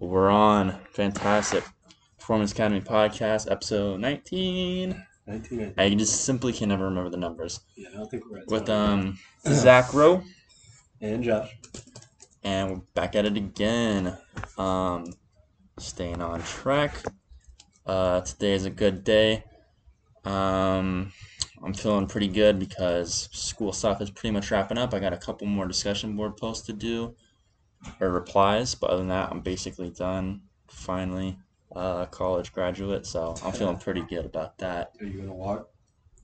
[0.00, 0.78] We're on.
[0.92, 1.62] Fantastic.
[2.18, 5.04] Performance Academy Podcast, episode 19.
[5.26, 5.74] 19.
[5.76, 7.60] I just simply can never remember the numbers.
[7.76, 10.22] Yeah, I don't think we're at With um Zach Rowe,
[11.02, 11.54] and Josh.
[12.42, 14.16] and we're back at it again.
[14.56, 15.04] Um,
[15.78, 16.96] staying on track.
[17.84, 19.44] Uh, today is a good day.
[20.24, 21.12] Um,
[21.62, 24.94] I'm feeling pretty good because school stuff is pretty much wrapping up.
[24.94, 27.14] I got a couple more discussion board posts to do
[28.00, 30.42] or replies, but other than that, I'm basically done.
[30.68, 31.36] Finally,
[31.74, 34.92] uh, college graduate, so I'm feeling pretty good about that.
[35.00, 35.68] Are you gonna walk?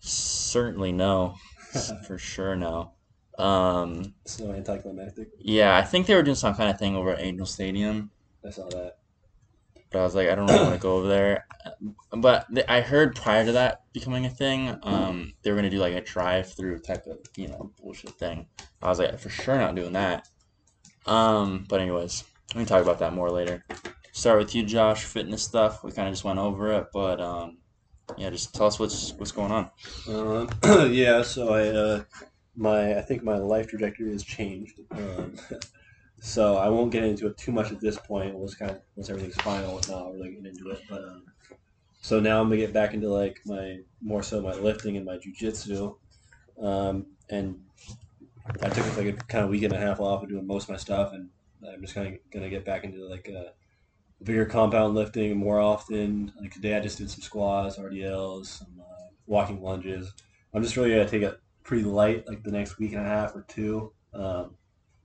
[0.00, 1.34] Certainly no,
[2.06, 2.92] for sure no.
[3.38, 5.28] Um, So anticlimactic.
[5.38, 8.10] yeah, I think they were doing some kind of thing over at Angel Stadium,
[8.46, 8.98] I saw that.
[9.90, 11.46] but I was like, I don't really want to go over there.
[12.12, 15.78] But th- I heard prior to that becoming a thing, um, they were gonna do
[15.78, 18.46] like a drive-through type of you know bullshit thing.
[18.80, 20.28] I was like, for sure not doing that.
[21.06, 22.24] Um, but anyways,
[22.54, 23.64] we can talk about that more later.
[24.12, 25.04] Start with you, Josh.
[25.04, 25.84] Fitness stuff.
[25.84, 27.58] We kind of just went over it, but um,
[28.16, 29.70] yeah, just tell us what's what's going on.
[30.08, 30.48] Um,
[30.92, 31.22] yeah.
[31.22, 32.04] So I, uh,
[32.56, 34.80] my, I think my life trajectory has changed.
[34.90, 35.34] Um,
[36.20, 38.34] so I won't get into it too much at this point.
[38.34, 40.80] Once kind of once everything's final, whatnot, I'll really get into it.
[40.88, 41.24] But um,
[42.00, 45.18] so now I'm gonna get back into like my more so my lifting and my
[45.18, 45.96] jujitsu.
[46.60, 47.60] Um, and
[48.62, 50.70] I took like a kind of week and a half off of doing most of
[50.70, 51.28] my stuff, and
[51.66, 53.52] I'm just kind of gonna get back into like a
[54.22, 56.32] bigger compound lifting more often.
[56.40, 60.12] Like today, I just did some squats, RDLs, some uh, walking lunges.
[60.54, 63.34] I'm just really gonna take it pretty light, like the next week and a half
[63.34, 64.54] or two, um,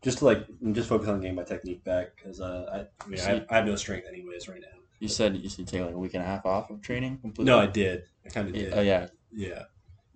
[0.02, 3.20] just to like just focus on getting my technique back because uh, I, I mean
[3.20, 4.68] I, I have no strength anyways right now.
[5.00, 7.52] You said you should take like a week and a half off of training completely.
[7.52, 8.04] No, I did.
[8.24, 8.72] I kind of did.
[8.74, 9.64] Oh yeah, Yeah.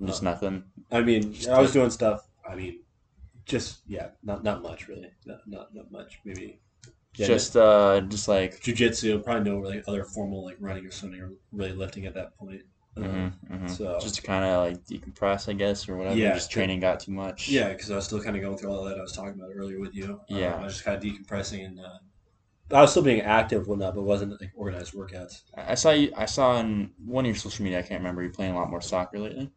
[0.04, 0.64] just Uh, nothing.
[0.92, 2.28] I mean, Just I was doing stuff.
[2.48, 2.82] I mean,
[3.46, 5.10] just yeah, not not much really.
[5.26, 6.20] Not not, not much.
[6.26, 6.60] Maybe.
[7.18, 9.24] Yeah, just uh, just like jujitsu.
[9.24, 12.62] Probably no really other formal like running or swimming or really lifting at that point.
[12.98, 13.70] Um, mhm, mhm.
[13.70, 16.16] so- just to kind of like decompress, I guess, or whatever.
[16.18, 17.50] Yeah, just training got too much.
[17.50, 19.52] Yeah, because I was still kind of going through all that I was talking about
[19.54, 20.22] earlier with you.
[20.30, 20.56] Um, Yeah.
[20.56, 21.98] I was just kind of decompressing and uh,
[22.72, 25.44] I was still being active, whatnot, but wasn't like organized workouts.
[25.56, 26.12] I I saw you.
[26.18, 27.80] I saw on one of your social media.
[27.80, 28.24] I can't remember.
[28.24, 29.52] You playing a lot more soccer lately.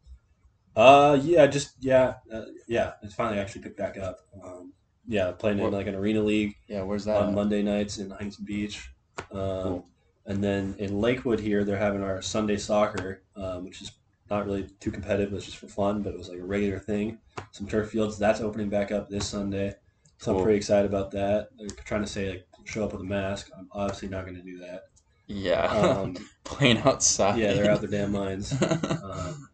[0.78, 2.92] Uh, yeah, just yeah, uh, yeah.
[3.02, 4.20] It's finally actually picked back up.
[4.42, 4.72] Um,
[5.08, 7.16] yeah, playing in like an arena league Yeah, where's that?
[7.16, 7.34] on at?
[7.34, 8.90] Monday nights in Huntington Beach.
[9.32, 9.86] Um, Cool.
[10.26, 13.92] And then in Lakewood here, they're having our Sunday soccer, um, which is
[14.30, 15.32] not really too competitive.
[15.32, 17.18] It's just for fun, but it was like a regular thing.
[17.50, 18.18] Some turf fields.
[18.18, 19.74] That's opening back up this Sunday,
[20.18, 20.36] so Cool.
[20.40, 21.48] I'm pretty excited about that.
[21.58, 23.50] They're trying to say like show up with a mask.
[23.56, 24.82] I'm obviously not going to do that.
[25.26, 27.38] Yeah, Um, playing outside.
[27.38, 28.54] yeah, they're out their damn minds.
[28.62, 29.48] Um,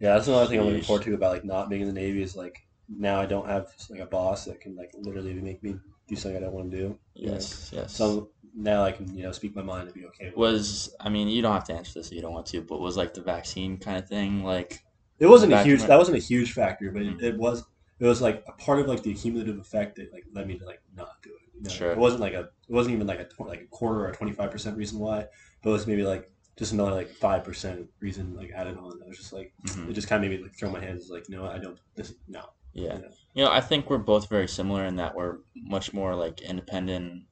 [0.00, 2.22] yeah, that's another thing I'm looking forward to about like not being in the Navy
[2.22, 5.76] is like now I don't have like a boss that can like literally make me
[6.08, 6.98] do something I don't want to do.
[7.14, 7.34] you know?
[7.34, 7.94] yes, yes.
[7.94, 10.38] So now I can you know speak my mind and be okay with it.
[10.38, 12.80] was I mean you don't have to answer this if you don't want to, but
[12.80, 14.82] was like the vaccine kind of thing like
[15.18, 15.82] It wasn't a huge.
[15.82, 17.24] That wasn't a huge factor, but it, mm-hmm.
[17.24, 17.64] it was.
[17.98, 20.66] It was like a part of like the cumulative effect that like led me to
[20.66, 21.54] like not do it.
[21.54, 21.70] You know?
[21.70, 21.92] Sure.
[21.92, 22.50] It wasn't like a.
[22.68, 25.26] It wasn't even like a like a quarter or twenty five percent reason why,
[25.62, 29.00] but it was maybe like just another like five percent reason like added on.
[29.04, 29.90] I was just like mhm.
[29.90, 32.14] it just kind of made me like throw my hands like no I don't this
[32.28, 32.42] no
[32.76, 32.96] yeah.
[32.96, 33.08] you know.
[33.34, 37.24] You know, I think we're both very similar in that we're much more like independent.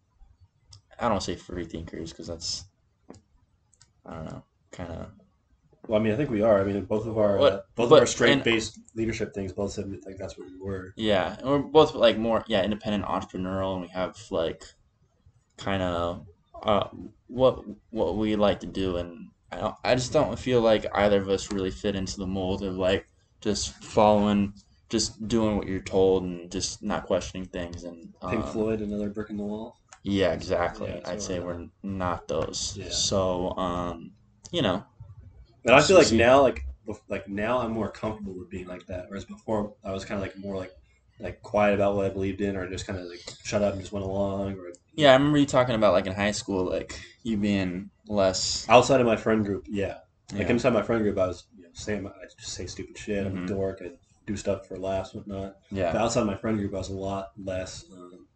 [0.98, 2.64] I don't say free thinkers because that's,
[4.06, 4.42] I don't know,
[4.72, 5.06] kind of.
[5.86, 6.60] Well, I mean I think we are.
[6.60, 9.94] I mean both of our uh, both but- of our strength-based leadership things both said
[10.06, 10.94] like that's what we were.
[10.96, 14.64] Yeah, and we're both like more yeah independent entrepreneurial, and we have like
[15.58, 16.26] kind of
[16.62, 16.88] uh,
[17.34, 21.20] what what we like to do, and I don't, I just don't feel like either
[21.20, 23.06] of us really fit into the mold of like
[23.40, 24.54] just following,
[24.88, 27.84] just doing what you're told, and just not questioning things.
[27.84, 29.76] And Pink um, Floyd, another brick in the wall.
[30.04, 30.90] Yeah, exactly.
[30.90, 32.76] Yeah, I'd say we're not those.
[32.76, 32.90] Yeah.
[32.90, 34.12] So, um,
[34.52, 34.84] you know,
[35.64, 36.64] And I feel like now, like,
[37.08, 39.06] like now, I'm more comfortable with being like that.
[39.08, 40.72] Whereas before, I was kind of like more like,
[41.20, 43.80] like quiet about what I believed in, or just kind of like shut up and
[43.82, 44.54] just went along.
[44.58, 48.66] Or yeah, I remember you talking about like in high school, like you being less.
[48.69, 49.99] outside of my friend group, yeah.
[50.32, 50.50] Like Yeah.
[50.50, 53.26] inside my friend group, I was you know, saying, I just say stupid shit.
[53.26, 53.44] I'm Mhm.
[53.44, 53.81] a dork.
[53.84, 53.90] I
[54.26, 55.56] do stuff for laughs, whatnot.
[55.70, 56.02] But Yeah.
[56.02, 58.26] outside my friend group, I was a lot less um,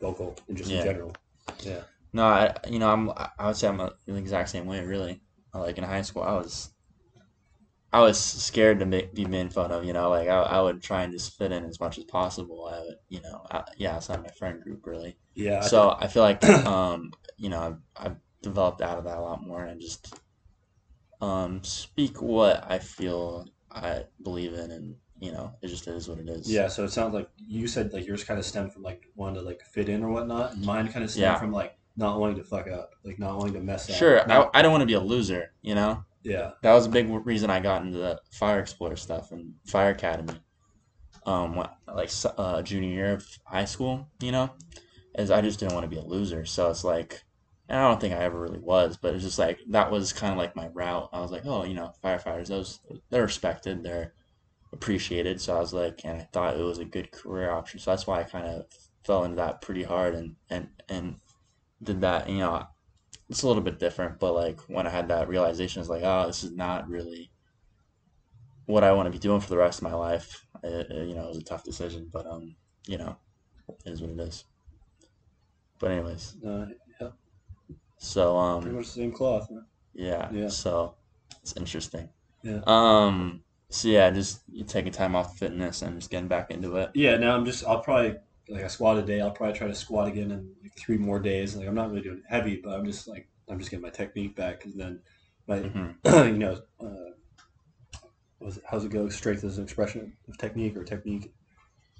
[0.00, 0.78] vocal and just Yeah.
[0.78, 1.16] in general.
[1.64, 1.80] Yeah.
[2.12, 4.84] No, I you know I'm I would say I'm a, the exact same way.
[4.84, 5.22] Really,
[5.54, 6.70] like in high school, I was.
[7.92, 10.10] I was scared to make, be made fun of, you know.
[10.10, 12.70] Like I, I would try and just fit in as much as possible.
[12.72, 15.16] I would, you know, I, yeah, outside my friend group, really.
[15.34, 15.60] Yeah.
[15.60, 17.60] So I feel like um, you know
[17.96, 20.14] I've, I've developed out of that a lot more and I just
[21.20, 26.18] um, speak what I feel I believe in and you know it just is what
[26.18, 26.50] it is.
[26.50, 29.36] Yeah, so it sounds like you said like yours kind of stemmed from like wanting
[29.36, 31.38] to like fit in or whatnot, and mine kind of stemmed Yeah.
[31.38, 33.96] from like not wanting to fuck up, like not wanting to mess up.
[33.96, 36.04] Sure, I, I don't want to be a loser, you know?
[36.22, 39.90] Yeah, That was a big reason I got into the Fire Explorer stuff and Fire
[39.90, 40.38] Academy.
[41.26, 44.50] Um, like uh, junior year of high school, you know,
[45.14, 46.44] is I just didn't want to be a loser.
[46.44, 47.22] So it's like,
[47.68, 50.32] and I don't think I ever really was, but it's just like that was kind
[50.32, 51.08] of like my route.
[51.12, 52.80] I was like, oh, you know, firefighters, those
[53.10, 54.14] they're respected, they're
[54.72, 55.40] appreciated.
[55.40, 57.80] So I was like, and I thought it was a good career option.
[57.80, 58.66] So that's why I kind of
[59.04, 61.16] fell into that pretty hard and and and
[61.82, 62.28] did that.
[62.28, 62.66] You know,
[63.30, 66.26] it's a little bit different, but like when I had that realization, it's like, oh,
[66.26, 67.30] this is not really
[68.66, 70.44] what I want to be doing for the rest of my life.
[70.64, 72.56] It, it, you know, it was a tough decision, but um,
[72.88, 73.16] you know,
[73.86, 74.44] it is what it is.
[75.78, 76.66] But anyways, uh,
[77.00, 77.10] yeah,
[77.98, 79.48] so pretty um, much the same cloth.
[79.52, 79.60] Huh?
[79.94, 80.48] yeah, Yeah.
[80.48, 80.96] so
[81.40, 82.08] it's interesting.
[82.42, 82.60] Yeah.
[82.66, 86.90] Um, so yeah, just taking time off fitness and just getting back into it.
[86.94, 88.16] Yeah, now I'm just I'll probably
[88.50, 89.20] like I squat a day.
[89.20, 91.56] I'll probably try to squat again in like three more days.
[91.56, 94.36] Like I'm not really doing heavy, but I'm just like I'm just getting my technique
[94.36, 95.00] back because then
[95.46, 95.90] my hmm
[96.32, 97.10] you know uh,
[98.40, 99.08] was it, how's it go?
[99.08, 101.32] Strength is an expression of technique or technique.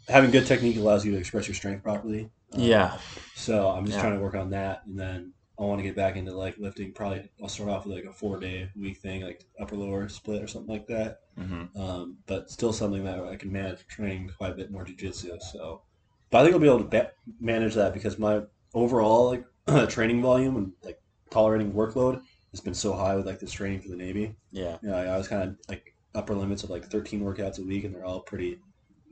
[0.09, 2.31] Having good technique allows you to express your strength properly.
[2.53, 2.99] Um, Yeah,
[3.37, 4.03] So I'm just Yeah.
[4.03, 6.93] trying to work on that, and then I want to get back into like lifting.
[6.93, 10.43] Probably I'll start off with like a four day week thing, like upper lower split
[10.43, 11.21] or something like that.
[11.37, 15.41] hmm Um, but still something that I can manage training quite a bit more jujitsu.
[15.53, 15.83] So,
[16.31, 18.43] but I think I'll be able to ba- manage that because my
[18.75, 19.27] overall
[19.67, 20.99] like training volume and like
[21.31, 22.23] tolerating workload
[22.53, 24.35] has been so high with like this training for the Navy.
[24.53, 27.59] yeah, You know, I, I was kind of like upper limits of like 13 workouts
[27.59, 28.59] a week, and they're all pretty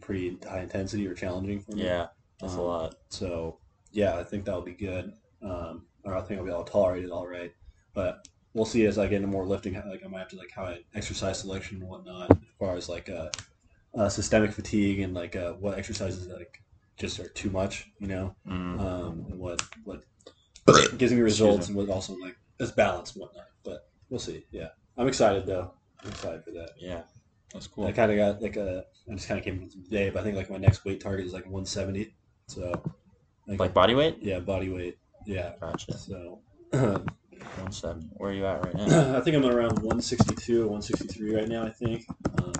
[0.00, 1.84] pretty high intensity or challenging for me.
[1.84, 2.06] yeah.
[2.40, 2.94] That's a Um, lot.
[3.10, 3.58] So
[3.92, 5.12] yeah, I think that'll be good.
[5.42, 7.52] Um, or I think I'll be able to tolerate it all right.
[7.94, 9.74] But we'll see as I get into more lifting.
[9.74, 12.88] Like I might have to like how I exercise selection and whatnot, as far as
[12.88, 13.28] like uh,
[13.96, 16.62] uh, systemic fatigue and like uh, what exercises like
[16.98, 18.80] just are too much, you know, Mm.
[18.80, 20.02] um, and what what
[20.98, 23.46] gives me results and what also like is balance and whatnot.
[23.64, 24.44] But we'll see.
[24.50, 25.72] Yeah, I'm excited though.
[26.02, 26.70] I'm excited for that.
[26.78, 27.02] Yeah,
[27.52, 27.86] that's cool.
[27.86, 28.84] I kind of got like a.
[29.10, 31.24] I just kind of came in today, but I think like my next weight target
[31.26, 32.14] is like 170.
[32.48, 32.72] So
[33.46, 34.18] like, Like body weight?
[34.20, 34.98] yeah, body weight.
[35.26, 35.52] Yeah.
[35.60, 35.96] Gotcha.
[35.96, 36.40] So
[36.72, 38.10] 170.
[38.16, 39.16] Where are you at right now?
[39.16, 41.64] I think I'm around 162 or 163 right now.
[41.64, 42.04] I think.
[42.38, 42.52] Um,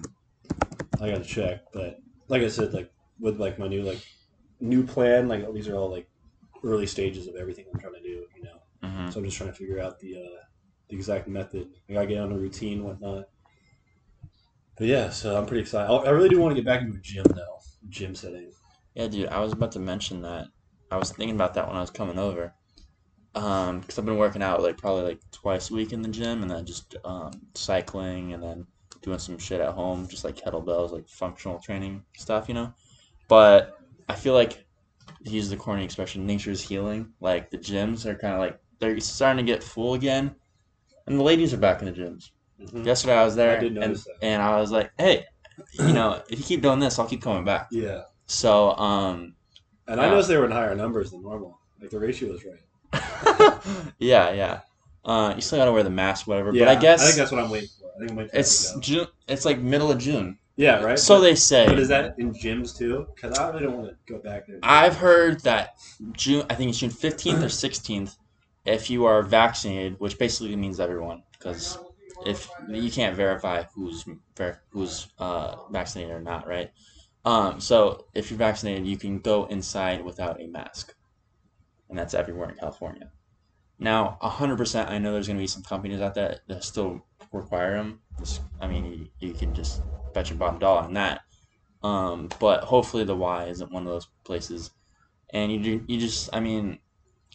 [1.01, 1.99] I got to check, but
[2.29, 4.03] like I said, like with like my new like
[4.61, 6.09] new plan, like these are all like
[6.65, 8.27] early stages of everything I'm trying to do.
[8.37, 10.41] You know, hmm so I'm just trying to figure out the uh,
[10.89, 11.69] the exact method.
[11.89, 13.27] I gotta get on a routine, whatnot.
[14.77, 15.93] But yeah, so I'm pretty excited.
[15.93, 17.59] I I really do want to get back into a gym though,
[17.89, 18.53] gym setting.
[18.95, 20.49] Yeah, dude, I was about to mention that.
[20.91, 22.55] I was thinking about that when I was coming over.
[23.35, 26.43] Um, because I've been working out like probably like twice a week in the gym,
[26.43, 28.67] and then just um, cycling, and then
[29.03, 32.73] doing some shit at home, just like kettlebells, like functional training stuff, you know.
[33.29, 33.79] But
[34.09, 34.65] I feel like
[35.25, 37.13] to use the corny expression, nature's healing.
[37.21, 40.35] Like the gyms are kind of like they're starting to get full again,
[41.07, 42.31] and the ladies are back in the gyms.
[42.61, 42.85] Mhm.
[42.85, 44.07] Yesterday I was there, I did and, that.
[44.23, 45.27] and I was like, hey,
[45.75, 47.69] you know, if you keep doing this, I'll keep coming back.
[47.71, 49.35] Yeah, So, um,
[49.87, 51.59] and I noticed they were in higher numbers than normal.
[51.81, 52.61] Like the ratio was right.
[53.99, 54.61] yeah, yeah.
[55.05, 56.53] Uh, you still gotta wear the mask, whatever.
[56.53, 57.87] Yeah, but I guess I think that's what I'm waiting for.
[57.95, 58.99] I think I'm waiting for it's that to go.
[59.05, 59.07] June.
[59.29, 60.39] It's like middle of June.
[60.59, 60.99] Yeah, right.
[60.99, 61.67] So but, they say.
[61.67, 63.07] But is that in gyms too?
[63.15, 64.59] Because I really don't want to go back there.
[64.63, 65.77] I've heard that
[66.13, 66.45] June.
[66.51, 68.17] I think it's June fifteenth or sixteenth.
[68.65, 71.79] If you are vaccinated, which basically means everyone, because
[72.27, 74.05] if you can't verify who's
[74.37, 76.73] ver- who's uh, vaccinated or not, right?
[77.25, 80.95] Um, so if you're vaccinated, you can go inside without a mask,
[81.89, 83.11] and that's everywhere in California.
[83.79, 87.05] Now, hundred percent, I know there's going to be some companies out there that still
[87.33, 88.01] require them.
[88.19, 88.85] Just- I mean,
[89.21, 89.83] you, you can just
[90.13, 91.21] bet your bottom dollar on that.
[91.83, 94.73] Um, but hopefully, the Y isn't one of those places,
[95.31, 96.81] and you do- you just, I mean,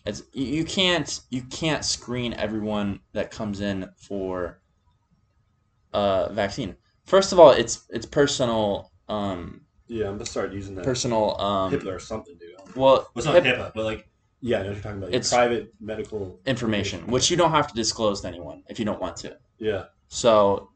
[0.06, 4.60] it's you, can't you can't screen everyone that comes in for
[5.94, 6.76] a vaccine.
[7.06, 11.72] First of all, it's it's personal um yeah, I'm gonna start using that personal um
[11.72, 12.76] HIPAA or something, dude.
[12.76, 14.10] well it's not hip- HIPAA, but like,
[14.42, 15.10] yeah, I know you're talking about.
[15.10, 19.00] It's- private medical information, which you don't have to disclose to anyone if you don't
[19.00, 19.38] want to.
[19.60, 20.70] Yeah, So,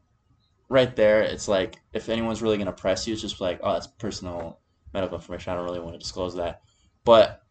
[0.69, 3.87] right there, it's like if anyone's really gonna press you, it's just like, oh, that's
[3.87, 4.59] personal
[4.93, 5.53] medical information.
[5.53, 6.61] I don't really want to disclose that.
[7.03, 7.41] But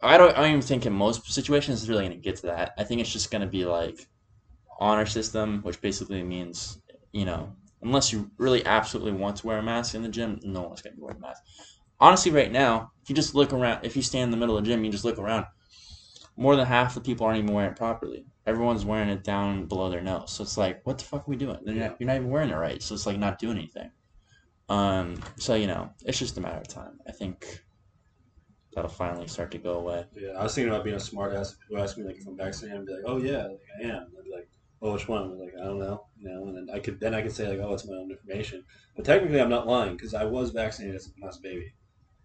[0.00, 0.36] I don't.
[0.36, 2.74] I don't even think in most situations it's really gonna get to that.
[2.78, 4.06] I think it's just gonna be like
[4.80, 6.78] honor system, which basically means
[7.12, 10.62] you know, unless you really absolutely want to wear a mask in the gym, no
[10.62, 11.42] one's gonna be wearing a mask.
[12.00, 14.64] Honestly, right now, if you just look around, if you stand in the middle of
[14.64, 15.46] the gym, you just look around.
[16.36, 18.26] More than half the people aren't even wearing it properly.
[18.46, 20.32] Everyone's wearing it down below their nose.
[20.32, 21.58] So it's like, what the fuck are we doing?
[21.64, 22.82] You're not, you're not even wearing it right.
[22.82, 23.90] So it's like not doing anything.
[24.68, 26.98] Um, so you know, it's just a matter of time.
[27.06, 27.64] I think
[28.74, 30.04] that'll finally start to go away.
[30.14, 32.36] Yeah, I was thinking about being a smart ass who asked me like if I'm
[32.36, 34.06] vaccinated, I'd be like, oh yeah, like I am.
[34.18, 34.48] I'd be like,
[34.82, 35.22] oh which one?
[35.22, 37.48] I'm like I don't know, you know, and then I could then I could say
[37.48, 38.64] like, oh it's my own information,
[38.96, 41.74] but technically I'm not lying because I was vaccinated as, a baby.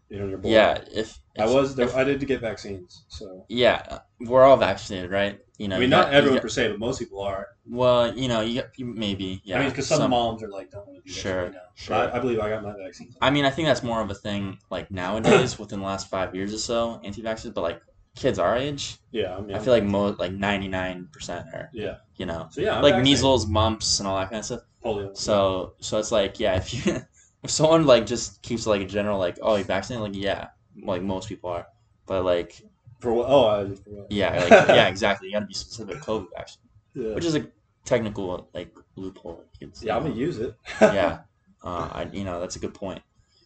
[0.09, 0.53] You know, you're born.
[0.53, 1.75] Yeah, if, I was.
[1.75, 5.39] There, if- I did to get vaccines, so yeah, we're all vaccinated, right?
[5.59, 7.47] You know, I mean not got- everyone got- per se, but most people are.
[7.67, 9.41] well, you know, you got you, maybe.
[9.43, 11.51] Yeah, I mean, because some, some- moms are like don't want to do Sure, right
[11.53, 11.59] now.
[11.75, 11.95] sure.
[11.95, 13.15] I, I believe I got my vaccines.
[13.21, 16.33] I mean, I think that's more of a thing like nowadays within the last five
[16.33, 17.53] years or so, anti-vaxxers.
[17.53, 17.81] But like
[18.15, 21.69] kids our age, yeah, I mean, I feel like most like ninety nine percent are,
[21.71, 21.97] yeah.
[22.15, 23.03] you know, So yeah, I'm like vaccinated.
[23.03, 24.61] measles, mumps, and all that kind of stuff.
[24.83, 25.15] polio.
[25.15, 26.93] So so it's like yeah, if you
[27.43, 30.48] if someone like just keeps like a general like oh you vaccinated like yeah,
[30.84, 31.67] like most people are,
[32.05, 32.62] but like
[33.00, 33.27] for what?
[33.29, 36.62] Oh, I, for yeah like yeah exactly you got to be specific COVID vaccine,
[36.93, 37.13] yeah.
[37.13, 37.48] which is a
[37.86, 39.46] technical like loophole.
[39.62, 40.55] It's, yeah, I'm gonna use it.
[40.81, 41.19] yeah,
[41.63, 43.01] uh, I, you know that's a good point.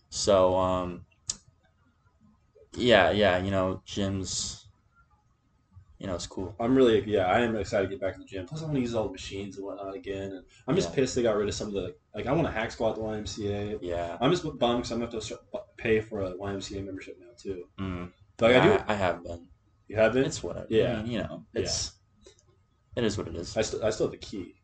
[0.09, 1.05] So um,
[2.75, 4.62] yeah, yeah, you know, gyms,
[6.03, 6.53] you know, it's cool.
[6.59, 8.45] I'm really yeah, I am excited to get back to the gym.
[8.45, 10.33] Plus, I want to use all the machines and whatnot again.
[10.33, 10.95] And I'm just Yeah.
[10.95, 12.27] pissed they got rid of some of the like.
[12.27, 13.79] I want to hack squat the YMCA.
[13.81, 15.41] Yeah, I'm just bummed because I'm gonna have to start,
[15.77, 17.69] pay for a YMCA membership now too.
[17.79, 18.11] mm.
[18.37, 18.73] But like, I do.
[18.73, 19.47] I, I have been.
[19.87, 20.25] You have been?
[20.25, 20.67] It's whatever.
[20.69, 20.93] Yeah.
[20.99, 21.61] I mean, you know, Yeah.
[21.61, 21.93] it's
[22.97, 23.55] it is what it is.
[23.55, 24.55] I still I still have the key.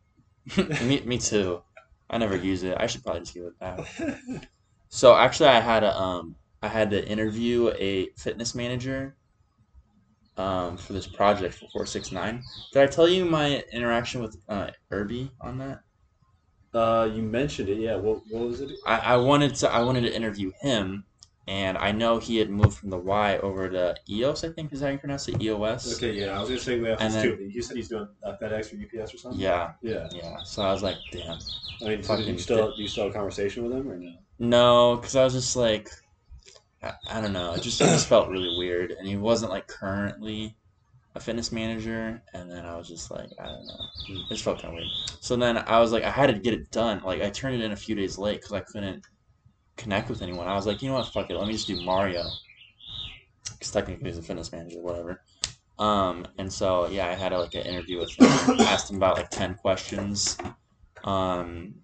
[0.86, 1.62] me, me too.
[2.10, 2.76] I never use it.
[2.78, 3.80] I should probably just give it back.
[4.92, 9.16] So actually, I had a um, I had to interview a fitness manager,
[10.40, 12.42] um, for this project for four six nine.
[12.72, 15.80] Did I tell you my interaction with uh Irby on that?
[16.74, 17.78] uh, you mentioned it.
[17.78, 17.96] Yeah.
[17.96, 18.70] What what was it?
[18.86, 21.04] I, I wanted to I wanted to interview him,
[21.48, 24.44] and I know he had moved from the Y over to EOS.
[24.44, 25.96] I think is that how you pronounce it, EOS.
[25.96, 26.12] Okay.
[26.12, 27.50] Yeah, I was gonna say we have this too.
[27.52, 29.40] You said he's doing uh, FedEx or UPS or something.
[29.40, 30.08] Yeah, Yeah.
[30.14, 30.42] yeah.
[30.42, 31.38] So I was like, damn.
[31.82, 33.88] I mean, so did you Fucking still do you still have a conversation with him
[33.90, 34.12] or no?
[34.38, 35.88] No, because I was just like,
[36.82, 37.54] I, I don't know.
[37.54, 40.56] It just, it just felt really weird, and he wasn't like currently
[41.14, 43.80] a fitness manager, and then I was just like, I don't know.
[44.08, 44.88] It just felt kind of weird.
[45.20, 47.02] So then I was like, I had to get it done.
[47.04, 49.04] Like I turned it in a few days late because I couldn't
[49.76, 50.46] connect with anyone.
[50.46, 51.08] I was like, you know what?
[51.08, 51.36] Fuck it.
[51.36, 52.24] Let me just do Mario,
[53.52, 55.20] because technically he's a fitness manager, whatever.
[55.78, 58.26] Um, and so yeah, I had like an interview with him.
[58.60, 60.38] asked him about like ten questions.
[61.04, 61.74] Um,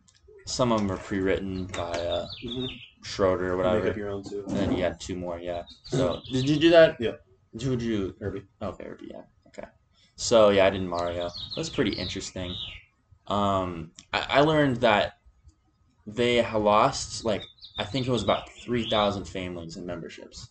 [0.47, 2.67] some of them were pre-written by uh, Mm-hmm.
[3.06, 3.90] Schroeder or Make whatever.
[3.90, 4.44] up your own too.
[4.48, 5.62] And then you had two more, yeah.
[5.84, 6.96] So did you do that?
[7.00, 7.12] Yeah.
[7.62, 8.14] Who would you?
[8.18, 8.42] Kirby.
[8.60, 9.22] Okay, Irby, yeah.
[9.48, 9.66] Okay.
[10.16, 11.30] So yeah, I did Mario.
[11.56, 12.54] Was pretty interesting.
[13.28, 15.18] Um, I, I learned that
[16.06, 17.48] they lost like
[17.78, 20.50] I think it was about three thousand families and memberships.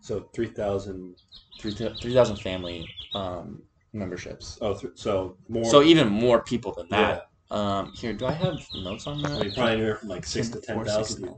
[0.00, 1.16] So three thousand.
[1.58, 3.62] Three three thousand family um,
[3.92, 4.58] memberships.
[4.60, 5.64] Oh, th- so more.
[5.64, 7.12] So even more people than yeah.
[7.12, 7.29] that.
[7.50, 9.40] Um, here, do I have notes on that?
[9.40, 11.34] Mean, probably anywhere from like six to ten thousand.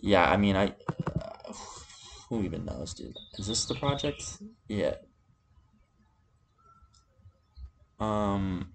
[0.00, 0.74] Yeah, I mean, I.
[1.16, 1.52] Uh,
[2.28, 3.16] who even knows, dude?
[3.38, 4.38] Is this the project?
[4.68, 4.94] Yeah.
[8.00, 8.72] Um.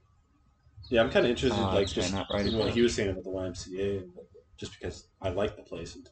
[0.89, 3.23] Yeah, I'm kind of interested, Uh, like just it in what he was saying about
[3.23, 4.11] the YMCA, and
[4.57, 5.95] just because I like the place.
[5.95, 6.07] And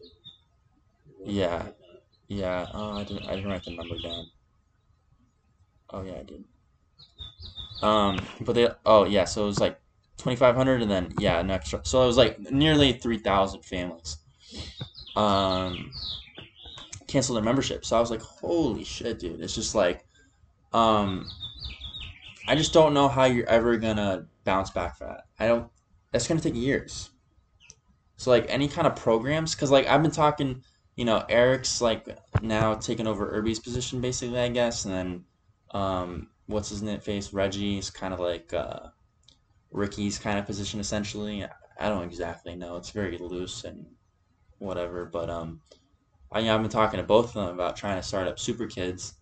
[1.24, 1.67] Yeah.
[2.27, 2.67] Yeah.
[2.74, 3.25] Oh, I didn't.
[3.27, 4.25] I didn't write the number down.
[5.91, 6.44] Oh yeah, I did.
[7.84, 8.67] Um, but they.
[8.86, 9.79] Oh yeah, so it was like
[10.17, 11.81] twenty five hundred, and then yeah, an extra.
[11.84, 14.17] So it was like nearly three thousand families.
[15.15, 15.93] Um,
[17.07, 17.86] canceled their membership.
[17.86, 19.41] So I was like, holy shit, dude!
[19.41, 20.05] It's just like,
[20.74, 21.29] um,
[22.48, 25.24] I just don't know how you're ever gonna bounce back for that.
[25.39, 25.69] I don't.
[26.12, 27.10] That's gonna take years.
[28.17, 30.63] So like any kind of programs, because like I've been talking
[30.95, 32.07] you know, Eric's like
[32.41, 35.25] now taking over Irby's position basically, I guess, and then
[35.72, 38.88] um, what's his name face Reggie's kind of like uh,
[39.72, 41.45] Ricky's kind of position essentially.
[41.79, 42.77] I don't exactly know.
[42.77, 43.86] It's very loose and
[44.60, 45.62] whatever, but um,
[46.31, 49.15] I, I've been talking to both of them about trying to start up Super Kids,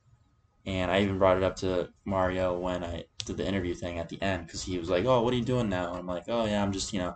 [0.65, 4.09] and I even brought it up to Mario when I did the interview thing at
[4.09, 6.25] the end because he was like, "Oh, what are you doing now?" And I'm like,
[6.27, 7.15] "Oh yeah, I'm just you know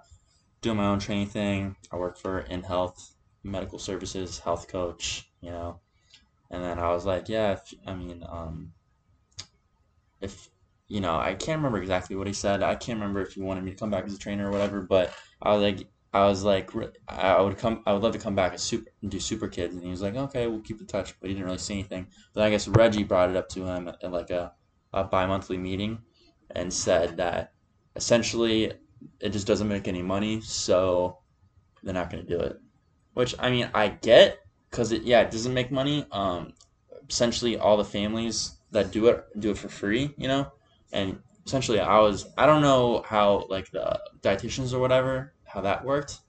[0.62, 1.75] doing my own training thing.
[1.91, 5.79] I work for In Health." medical services, health coach, you know.
[6.50, 8.74] And then I was like, yeah, if, I mean, um,
[10.22, 10.50] if,
[10.88, 12.63] you know, I can't remember exactly what he said.
[12.63, 14.82] I can't remember if he wanted me to come back as a trainer or whatever,
[14.82, 16.72] but I was like, I was like,
[17.08, 19.75] I would come, I would love to come back as super, and do super kids.
[19.75, 22.08] And he was like, okay, we'll keep in touch, but he didn't really say anything.
[22.34, 24.53] But I guess Reggie brought it up to him at, like a,
[24.94, 26.00] a bi-monthly meeting
[26.51, 27.53] and said that
[27.96, 28.74] essentially
[29.20, 31.20] it just doesn't make any money, so
[31.84, 32.60] they're not going to do it
[33.17, 34.38] which I mean I get
[34.70, 36.06] because it yeah it doesn't make money.
[36.12, 36.53] Um,
[37.10, 40.51] essentially all the families that do it do it for free, you know,
[40.91, 45.86] and essentially I was I don't know how like the dietitians or whatever how that
[45.86, 46.20] worked,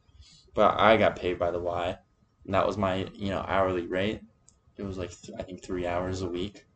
[0.54, 1.96] but I got paid by the Y,
[2.44, 4.20] And that was my you know hourly rate.
[4.76, 6.66] It was like th- I think three hours a week,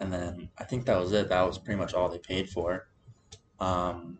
[0.00, 1.28] and then I think that was it.
[1.28, 2.88] That was pretty much all they paid for.
[3.60, 4.18] Um,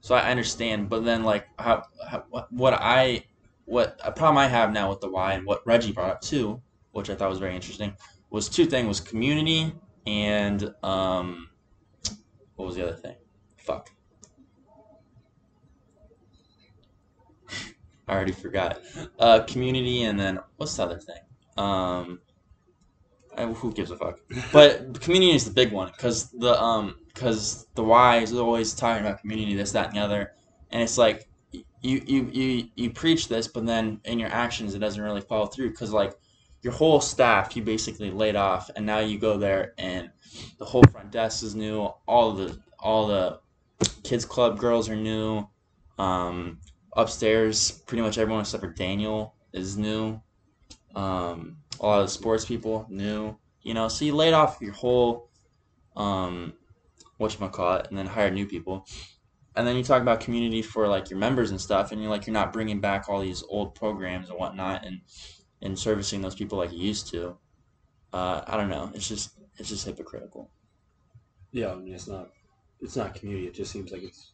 [0.00, 3.24] so I understand, but then like how, how what, what I
[3.64, 6.60] what a problem I have now with the Y and what Reggie brought up too,
[6.92, 7.96] which I thought was very interesting,
[8.30, 9.72] was two things: was community
[10.06, 11.48] and um,
[12.56, 13.16] what was the other thing?
[13.56, 13.90] Fuck.
[18.08, 18.80] I already forgot.
[19.18, 21.20] Uh, community and then what's the other thing?
[21.56, 22.20] Um,
[23.36, 24.18] I, who gives a fuck?
[24.52, 29.04] But community is the big one because the um because the Y is always talking
[29.04, 30.32] about community, this, that, and the other,
[30.70, 34.80] and it's like you you you you preach this, but then in your actions it
[34.80, 36.14] doesn't really follow through because like
[36.66, 40.10] your whole staff you basically laid off, and now you go there and
[40.58, 43.38] the whole front desk is new, all the all the
[44.02, 45.46] kids club girls are new.
[45.96, 46.58] Um,
[46.94, 50.20] upstairs, pretty much everyone except for Daniel is new.
[50.96, 53.36] Um, a lot of the sports people new.
[53.62, 55.30] You know, so you laid off your whole
[55.94, 56.52] um,
[57.18, 58.88] what you call it, and then hired new people.
[59.54, 62.26] And then you talk about community for like your members and stuff, and you're like
[62.26, 65.02] you're not bringing back all these old programs and whatnot, and
[65.66, 67.36] and servicing those people like he used to.
[68.12, 68.90] Uh, I don't know.
[68.94, 70.50] It's just it's just hypocritical.
[71.52, 72.30] Yeah, I mean it's not
[72.80, 73.46] it's not community.
[73.46, 74.32] It just seems like it's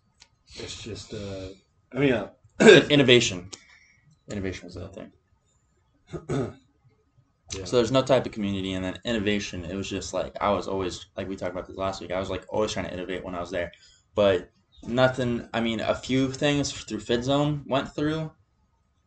[0.55, 1.49] it's just uh
[1.93, 2.29] I mean uh,
[2.91, 3.51] Innovation.
[4.31, 5.13] Innovation was that thing.
[7.57, 7.65] yeah.
[7.65, 9.65] So there's no type of community, and then innovation.
[9.65, 12.13] It was just like I was always like we talked about this last week.
[12.13, 13.73] I was like always trying to innovate when I was there,
[14.15, 14.51] but
[14.87, 15.49] nothing.
[15.53, 18.31] I mean, a few things through FitZone went through,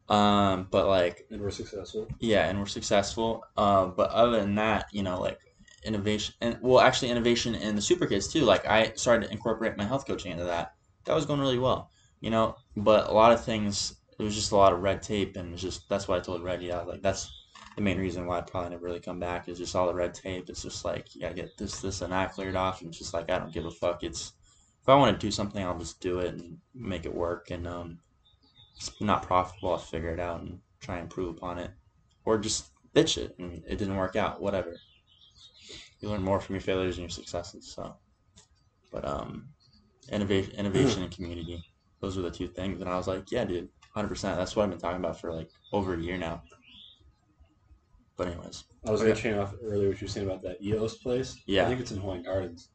[0.09, 2.07] um, but like and we're successful.
[2.19, 3.43] yeah, and we're successful.
[3.57, 5.39] Um, but other than that, you know, like
[5.83, 8.41] innovation and well, actually innovation in the Super Kids too.
[8.41, 10.74] Like I started to incorporate my health coaching into that.
[11.05, 11.89] That was going really well,
[12.21, 12.55] you know.
[12.75, 15.62] But a lot of things, it was just a lot of red tape, and it's
[15.62, 16.71] just that's why I told Reggie.
[16.71, 17.31] I was like, that's
[17.75, 20.13] the main reason why I probably never really come back is just all the red
[20.13, 20.50] tape.
[20.50, 23.13] It's just like you gotta get this, this, and that cleared off, and it's just
[23.13, 24.03] like I don't give a fuck.
[24.03, 24.33] It's
[24.81, 27.50] if I want to do something, I'll just do it and make it work.
[27.50, 28.00] And um,
[29.00, 31.72] not profitable, I'll figure it out and try and improve upon it,
[32.25, 34.42] or just bitch it and it didn't work out.
[34.42, 34.81] Whatever.
[36.01, 37.74] You learn more from your failures and your successes.
[37.74, 37.96] So,
[38.92, 39.50] but um,
[40.11, 41.64] innovation, innovation, and community.
[42.01, 44.38] Those were the two things, and I was like, yeah, dude, hundred percent.
[44.38, 46.44] That's what I've been talking about for like over a year now.
[48.18, 49.09] But anyways, I was Okay.
[49.11, 51.38] gonna chain off earlier what you were saying about that EOS place.
[51.48, 51.66] Yeah.
[51.66, 52.70] I think it's in Hawaiian Gardens.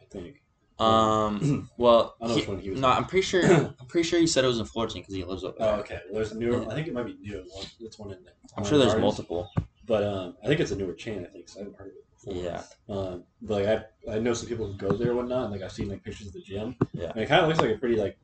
[0.00, 0.42] I think.
[0.80, 2.96] Um, well, he, he was no, in.
[2.96, 3.44] I'm pretty sure.
[3.44, 5.68] I'm pretty sure he said it was in Fullerton because he lives over there.
[5.74, 6.00] Oh, okay.
[6.06, 6.66] Well, there's a newer.
[6.70, 7.44] I think it might be new.
[7.80, 8.16] It's one in.
[8.16, 9.50] I'm Hawaiian sure there's Gardens, multiple.
[9.86, 11.24] But um, I think it's a newer chain.
[11.24, 11.60] I think so.
[11.60, 12.34] I haven't heard of it before.
[12.34, 15.44] Yeah, Um, but like I, I know some people who go there and whatnot.
[15.44, 16.76] And, like I've seen like pictures of the gym.
[16.92, 17.10] Yeah.
[17.10, 18.16] And it kind of looks like a pretty like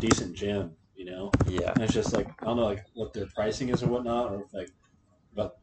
[0.00, 1.30] decent gym, you know.
[1.46, 4.32] yeah, And it's just like I don't know like what their pricing is or whatnot,
[4.32, 4.70] or if like,
[5.34, 5.58] but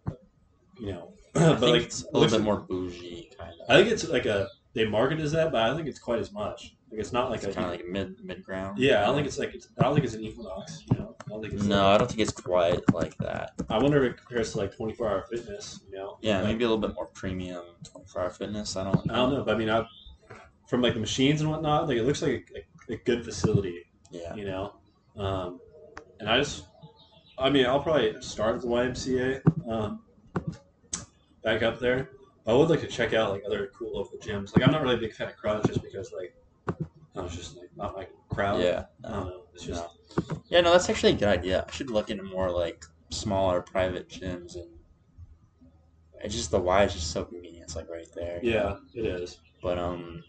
[0.79, 3.69] you know, I but think like it's a little bit like- more bougie, kind of.
[3.69, 6.19] I think it's like a they market as that, but I don't think it's quite
[6.19, 6.75] as much.
[6.91, 8.79] Like it's not like It's a kind of like mid mid ground.
[8.79, 9.03] yeah.
[9.03, 10.83] I don't think it's like it's, I don't think it's an Equinox.
[10.91, 13.53] You know, I don't think it's No, like- I don't think it's quite like that.
[13.69, 15.81] I wonder if it compares to like twenty four hour fitness.
[15.89, 18.75] You know, Yeah, Like, maybe a little bit more premium 24 hour fitness.
[18.75, 19.05] I don't.
[19.05, 19.13] Know.
[19.13, 19.85] I don't know, but I mean, I
[20.67, 22.49] from like the machines and whatnot, like it looks like
[22.89, 23.85] a, a good facility.
[24.11, 24.73] Yeah, You know,
[25.17, 25.59] um,
[26.19, 26.65] and I just,
[27.37, 30.01] I mean, I'll probably start at the YMCA, um,
[31.43, 32.09] back up there.
[32.47, 34.55] I would like to check out like other cool local gyms.
[34.55, 36.33] Like I'm not really a big fan of crowds just because like
[37.15, 38.61] I was just like not my crowd.
[38.61, 39.41] yeah, I don't know.
[39.53, 39.83] It's just
[40.17, 40.41] no.
[40.49, 40.61] yeah.
[40.61, 41.65] No, that's actually a good idea.
[41.67, 44.67] I should look into more like smaller private gyms and.
[46.21, 47.63] It's just the Y is just so convenient.
[47.63, 48.39] It's like right there.
[48.43, 49.39] yeah, it is.
[49.63, 50.21] But um,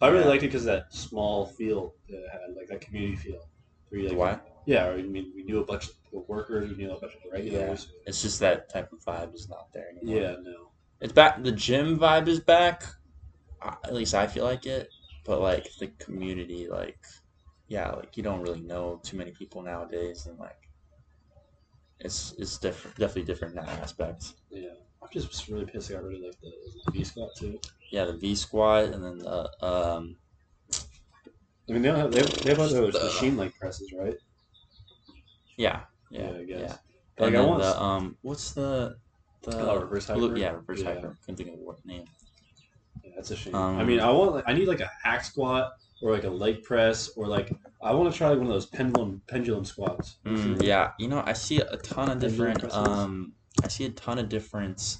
[0.00, 0.28] I really Yeah.
[0.28, 3.48] liked it because that small feel that it had, like that community feel.
[3.88, 4.50] Where you, the like, Y.
[4.66, 7.22] Yeah, I mean, we knew a bunch of the workers, we knew a bunch of
[7.24, 7.88] the regulars.
[8.06, 10.20] It's just that type of vibe is not there anymore.
[10.20, 10.68] Yeah, no.
[11.04, 11.42] It's back.
[11.42, 12.82] The gym vibe is back.
[13.62, 14.94] At least I feel like it.
[15.24, 17.04] But like the community, like
[17.68, 20.70] yeah, like you don't really know too many people nowadays, and like
[22.00, 24.34] it's it's different, definitely different in that aspect.
[24.50, 24.74] Yeah.
[25.02, 26.52] I'm just really pissed I got rid of like the,
[26.86, 27.60] the V squat too.
[27.90, 30.18] Yeah, the V squat, and then the um
[31.68, 34.16] I mean, they don't have they have, they have other The- machine like presses, right?
[35.56, 36.60] yeah yeah I guess.
[36.60, 36.78] yeah.
[37.18, 38.98] Like, I want the um what's the
[39.44, 40.38] the Oh, reverse blue- hyper?
[40.38, 40.94] yeah reverse Yeah.
[40.94, 41.16] hyper.
[41.24, 42.04] Couldn't think of the word name.
[43.02, 43.54] Yeah, that's a shame.
[43.54, 46.30] Um, I mean, I want like I need like a hack squat or like a
[46.30, 47.52] leg press or like
[47.82, 50.16] I want to try like one of those pendulum pendulum squats.
[50.24, 52.64] Mm, yeah, you know, I see a ton of different.
[52.72, 54.98] Um, I see a ton of different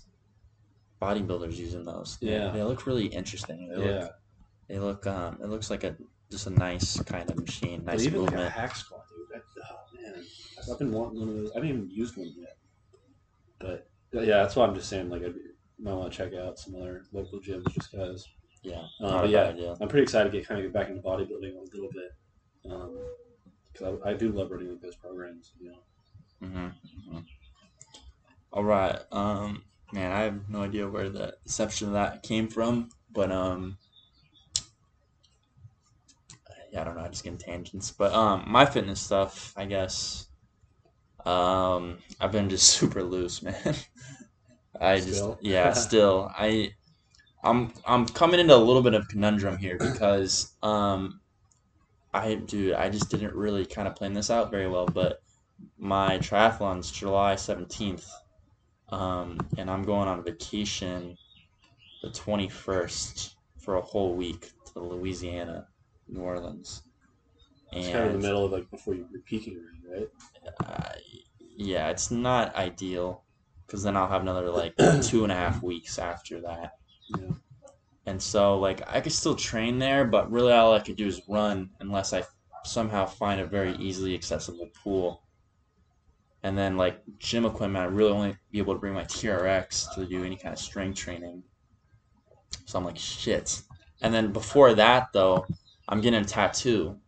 [1.01, 2.19] bodybuilders using those.
[2.21, 2.51] Yeah.
[2.51, 3.69] they look really interesting.
[3.69, 4.01] They Yeah.
[4.01, 4.13] look,
[4.69, 5.07] they look.
[5.07, 5.97] Um, it looks like a
[6.31, 9.27] just a nice kind of machine, nice even like a hack squat, dude.
[9.33, 10.25] That, oh man,
[10.71, 11.51] I've been wanting one of those.
[11.53, 12.57] I haven't even used one yet.
[13.59, 13.89] But
[14.23, 15.09] yeah, that's why I'm just saying.
[15.09, 15.31] Like, I
[15.79, 18.27] might want to check out some other local gyms just because.
[18.63, 19.77] Yeah, not but yeah, idea.
[19.81, 22.13] I'm pretty excited to get kind of get back into bodybuilding a little bit.
[23.73, 25.53] Because I, I do love running like those programs.
[25.61, 26.49] You know.
[26.49, 26.69] hmm
[27.11, 27.19] hmm
[28.53, 28.99] All right.
[29.13, 33.77] Um, man, I have no idea where the inception of that came from, but um,
[36.73, 37.03] yeah, I don't know.
[37.03, 37.93] I just get tangents.
[37.93, 40.27] But um, my fitness stuff, I guess.
[41.25, 43.75] Um, I've been just super loose, man.
[44.81, 46.75] I just yeah, still I
[47.43, 51.21] I'm I'm coming into a little bit of conundrum here because um
[52.13, 55.21] I dude, I just didn't really kind of plan this out very well, but
[55.79, 58.09] my triathlon's July 17th.
[58.91, 61.17] Um, and I'm going on vacation
[62.03, 65.67] the 21st for a whole week to Louisiana,
[66.07, 66.83] New Orleans.
[67.75, 70.09] It's kind of in the middle of like before you're peaking, right?
[70.67, 70.93] uh,
[71.57, 73.25] yeah, it's not ideal
[73.67, 76.73] because then I'll have another like two and a half weeks after that.
[77.09, 77.33] Yeah.
[78.07, 81.23] And so, like, I could still train there, but really all I could do is
[81.27, 82.25] run unless I
[82.65, 85.23] somehow find a very easily accessible pool.
[86.43, 90.05] And then, like, gym equipment, I really only be able to bring my TRX to
[90.05, 91.45] do any kind of strength training.
[92.67, 93.63] So I'm like, shit.
[94.03, 95.47] And then before that, though,
[95.89, 96.99] I'm getting a tattoo.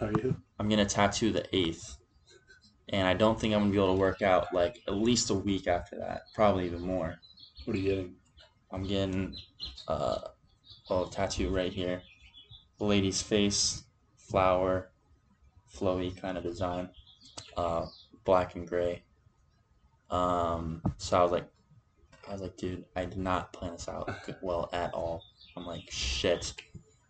[0.00, 0.36] Are you?
[0.58, 1.96] I'm gonna tattoo the 8th.
[2.90, 5.34] And I don't think I'm to be able to work out, like, at least a
[5.34, 6.22] week after that.
[6.34, 7.16] Probably even more.
[7.64, 8.14] What are you getting?
[8.70, 9.36] I'm getting
[9.88, 10.20] uh,
[10.88, 12.02] a little tattoo right here.
[12.78, 13.84] The lady's face,
[14.16, 14.90] flower,
[15.74, 16.88] flowy kind of design,
[17.56, 17.86] uh,
[18.24, 19.02] black and gray.
[20.10, 21.48] Um, so I was like,
[22.26, 24.10] I was like, dude, I did not plan this out
[24.42, 25.24] well at all.
[25.56, 26.54] I'm like, shit.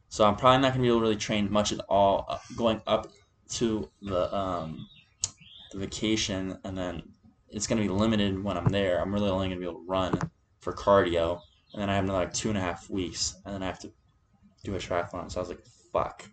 [0.08, 2.80] So I'm probably not gonna be able to really train much at all uh, going
[2.86, 3.12] up
[3.50, 4.88] to the um,
[5.72, 7.02] the vacation, and then
[7.48, 9.00] it's gonna be limited when I'm there.
[9.00, 10.18] I'm really only gonna be able to run
[10.60, 11.40] for cardio,
[11.72, 13.78] and then I have another like two and a half weeks, and then I have
[13.80, 13.92] to
[14.64, 15.30] do a triathlon.
[15.30, 16.24] So I was like, fuck.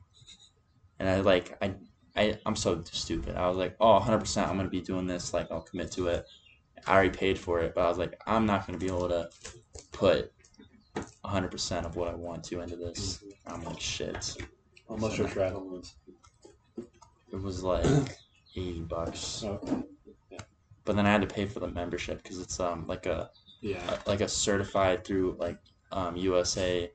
[1.00, 1.76] And I like I
[2.16, 3.36] I I'm so stupid.
[3.36, 5.34] I was like, oh, 100 percent, I'm gonna be doing this.
[5.34, 6.26] Like I'll commit to it.
[6.88, 9.30] I already paid for it, but I was like, I'm not gonna be able to
[9.92, 10.32] put
[10.96, 13.24] 100 percent of what I want to into this.
[13.48, 14.36] I'm like, shit.
[14.90, 15.96] How much your triathlon was?
[17.32, 17.86] It was like
[18.56, 19.60] 80 bucks, Oh,
[20.86, 23.32] but then I had to pay for the membership because it's um like a
[23.62, 25.58] yeah, like a certified through like
[25.92, 26.92] um USA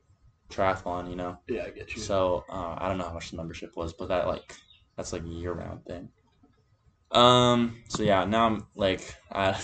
[0.51, 1.39] triathlon, you know.
[1.49, 2.01] yeah, I get you.
[2.01, 4.55] So uh, I don't know how much the membership was, but that like
[4.97, 6.09] that's like a year round thing.
[7.11, 7.83] Um.
[7.89, 9.61] So yeah, now I'm like I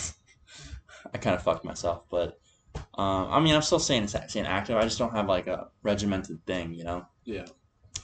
[1.15, 2.39] I kind of fucked myself, but
[2.95, 3.29] um.
[3.31, 4.77] I mean, I'm still staying staying active.
[4.77, 7.07] I just don't have like a regimented thing, you know.
[7.25, 7.47] yeah,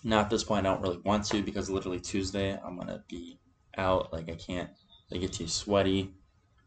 [0.04, 3.38] Now at this point, I don't really want to because literally Tuesday I'm gonna be
[3.76, 4.12] out.
[4.12, 4.70] Like I can't.
[5.12, 6.14] I get too sweaty,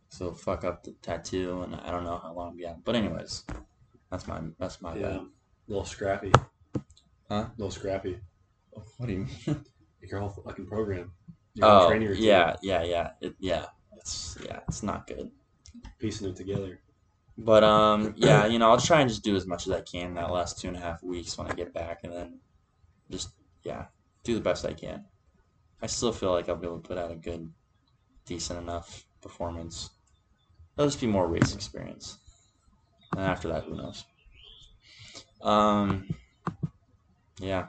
[0.10, 2.58] so fuck up the tattoo, and I don't know how long.
[2.58, 2.76] Yeah.
[2.84, 3.44] But anyways,
[4.12, 5.02] that's my that's my yeah.
[5.02, 5.16] bad.
[5.16, 5.26] A
[5.68, 6.32] little scrappy.
[7.30, 7.36] Huh?
[7.36, 8.20] A little scrappy.
[8.98, 9.66] What do you mean?
[10.02, 11.12] Your whole fucking program.
[11.56, 13.12] Your Oh, yeah, yeah, yeah.
[13.22, 13.66] It, yeah,
[13.98, 15.32] it's yeah, it's not good.
[16.00, 16.80] Piecing it together.
[17.38, 20.14] But um, yeah, you know, I'll try and just do as much as I can
[20.14, 22.40] that last two and a half weeks when I get back, and then
[23.12, 23.30] just
[23.64, 23.88] yeah,
[24.24, 25.06] do the best I can.
[25.82, 27.52] I still feel like I'll be able to put out a good,
[28.26, 29.90] decent enough performance.
[30.78, 32.20] It'll just be more race experience,
[33.12, 34.06] and after that, who knows?
[35.42, 36.08] Um,
[37.40, 37.68] yeah,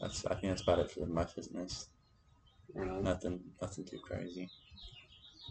[0.00, 1.88] that's I think that's about it for my fitness.
[2.74, 3.02] Right.
[3.02, 4.50] Nothing, nothing too crazy.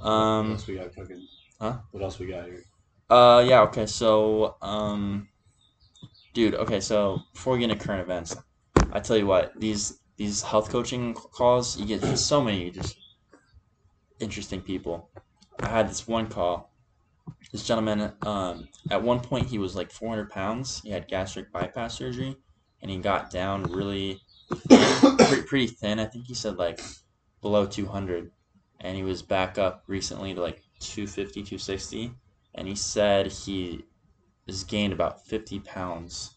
[0.02, 1.28] Um, what else we got cooking?
[1.60, 1.78] Huh?
[1.92, 2.64] What else we got here?
[3.10, 5.30] Uh, yeah, okay, so, um,
[6.34, 8.36] dude, okay, so before we get into current events,
[8.92, 12.98] I tell you what, these these health coaching calls, you get so many just
[14.20, 15.10] interesting people.
[15.60, 16.74] I had this one call.
[17.52, 20.82] This gentleman, um, at one point he was like 400 pounds.
[20.82, 22.36] He had gastric bypass surgery,
[22.82, 24.20] and he got down really
[24.68, 26.00] pretty, pretty thin.
[26.00, 26.82] I think he said like
[27.42, 28.32] below 200,
[28.82, 32.12] and he was back up recently to like 250, 260
[32.58, 33.86] and he said he
[34.48, 36.36] has gained about 50 pounds.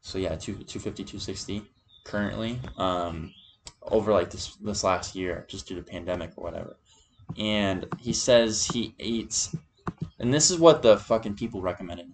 [0.00, 1.62] So yeah, two, 250, 260
[2.04, 3.34] currently, um,
[3.82, 6.78] over like this this last year, just due to pandemic or whatever.
[7.38, 9.54] And he says he eats,
[10.18, 12.12] and this is what the fucking people recommended.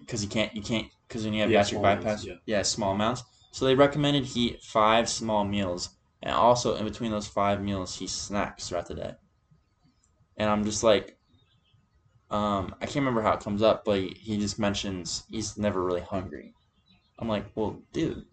[0.00, 2.92] Because you can't, you can't, because when you have Yeah, gastric bypass, amounts, yeah, small
[2.94, 3.24] amounts.
[3.52, 5.90] So they recommended he eat five small meals,
[6.22, 9.14] and also in between those five meals, he snacks throughout the day.
[10.36, 11.17] And I'm just like,
[12.30, 16.00] um, I can't remember how it comes up, but he, just mentions he's never really
[16.02, 16.54] hungry.
[17.18, 18.24] I'm like, well, dude,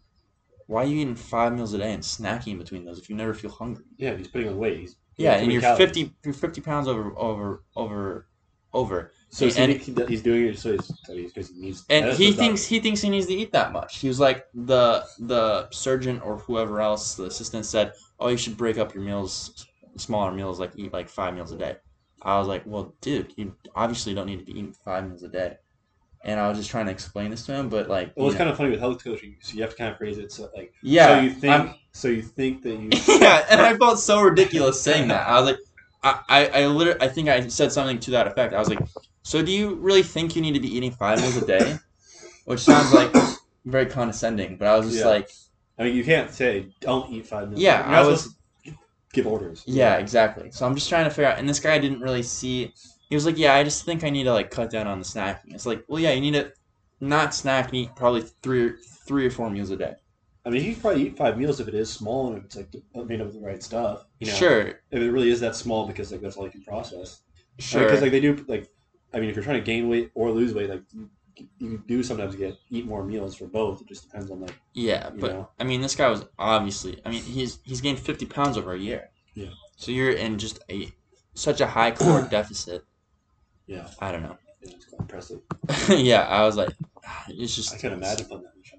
[0.68, 3.16] why are you eating five meals a day and snacking in between those if you
[3.16, 3.86] never feel hungry?
[3.98, 4.80] Yeah, he's putting on weight.
[4.80, 5.78] He's Yeah, and you're calories.
[5.78, 8.28] fifty, you're fifty pounds over over over
[8.74, 9.12] over.
[9.30, 10.72] So, and- he, he- he's doing it so
[11.08, 11.86] he's because he needs.
[11.90, 14.00] And he thinks he thinks he needs to eat that much.
[14.00, 18.58] He was like the the surgeon or whoever else, the assistant said, "Oh, you should
[18.58, 19.66] break up your meals,
[19.98, 21.76] smaller meals, like eat like five meals a day."
[22.26, 25.30] I was like, "Well, dude, you obviously don't need to be eating five meals a
[25.30, 25.58] day."
[26.24, 28.40] And I was just trying to explain this to him, but like, Well, it's know-
[28.40, 29.36] kind of funny with health coaching.
[29.42, 30.74] So you have to kind of phrase it so like.
[30.82, 31.54] yeah, So you think?
[31.54, 32.90] I'm- so you think that you.
[33.22, 35.28] yeah, and I felt so ridiculous saying that.
[35.28, 35.60] I was like,
[36.04, 38.54] I, I, I literally, I think I said something to that effect.
[38.56, 38.80] I was like,
[39.22, 41.78] so do you really think you need to be eating five meals a day?
[42.46, 43.14] Which sounds like
[43.66, 45.10] very condescending, but I was just Yeah.
[45.10, 45.30] like,
[45.80, 47.62] I mean, you can't say don't eat five meals.
[47.62, 48.30] Yeah, I was- to
[49.16, 49.64] give orders.
[49.66, 50.52] yeah, exactly.
[50.52, 52.74] So I'm just trying to figure out, and this guy didn't really see.
[53.10, 55.06] He was like, yeah, I just think I need to like cut down on the
[55.06, 55.54] snacking.
[55.54, 56.52] It's like, well, yeah, you need to
[57.00, 59.94] not snack and eat probably three, or three or four meals a day.
[60.46, 62.68] I mean, you can probably eat five meals if it is small and it's like
[63.08, 64.06] made up of the right stuff.
[64.20, 66.64] You know, Sure, If it really is that small because like that's all you can
[66.64, 67.22] process.
[67.58, 67.84] sure.
[67.84, 68.68] Because like they do like,
[69.14, 70.84] I mean, if you're trying to gain weight or lose weight, like
[71.58, 73.82] you, do sometimes get eat more meals for both.
[73.82, 75.50] It just depends on like Yeah, but know.
[75.60, 77.00] I mean, this guy was obviously.
[77.06, 79.10] I mean, he's he's gained fifty pounds over a year.
[79.34, 79.50] Yeah.
[79.76, 80.90] So you're in just a
[81.34, 82.84] such a high caloric deficit.
[83.68, 84.38] Yeah, I don't know.
[84.62, 85.42] it's quite impressive.
[85.90, 86.70] yeah, I was like,
[87.30, 87.74] it's just.
[87.74, 88.74] I can imagine putting that much.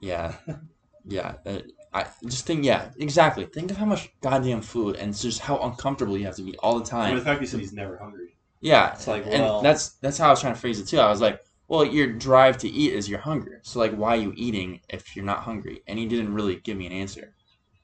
[0.00, 0.34] Yeah,
[1.04, 1.34] yeah.
[1.44, 1.58] uh,
[1.92, 3.44] I just think, yeah, exactly.
[3.46, 6.78] Think of how much goddamn food and just how uncomfortable you have to be all
[6.78, 7.18] the I mean, time.
[7.18, 8.36] the fact you said he's never hungry.
[8.60, 10.98] Yeah, It's like, and well- that's that's how I was trying to phrase it too.
[10.98, 13.60] I was like, well, your drive to eat is your hunger.
[13.62, 15.82] So like, why are you eating if you're not hungry?
[15.86, 17.32] And he didn't really give me an answer.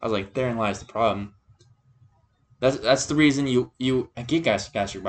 [0.02, 1.34] I was like, therein lies the problem.
[2.58, 5.04] That's that's the reason you you get gastric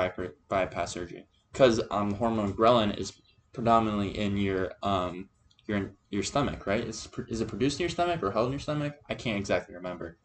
[0.48, 3.14] bypass, surgery because um hormone ghrelin is
[3.52, 5.28] predominantly in your um
[5.66, 6.84] your your stomach, right?
[6.84, 8.94] Is is it produced in your stomach or held in your stomach?
[9.08, 10.18] I can't exactly remember,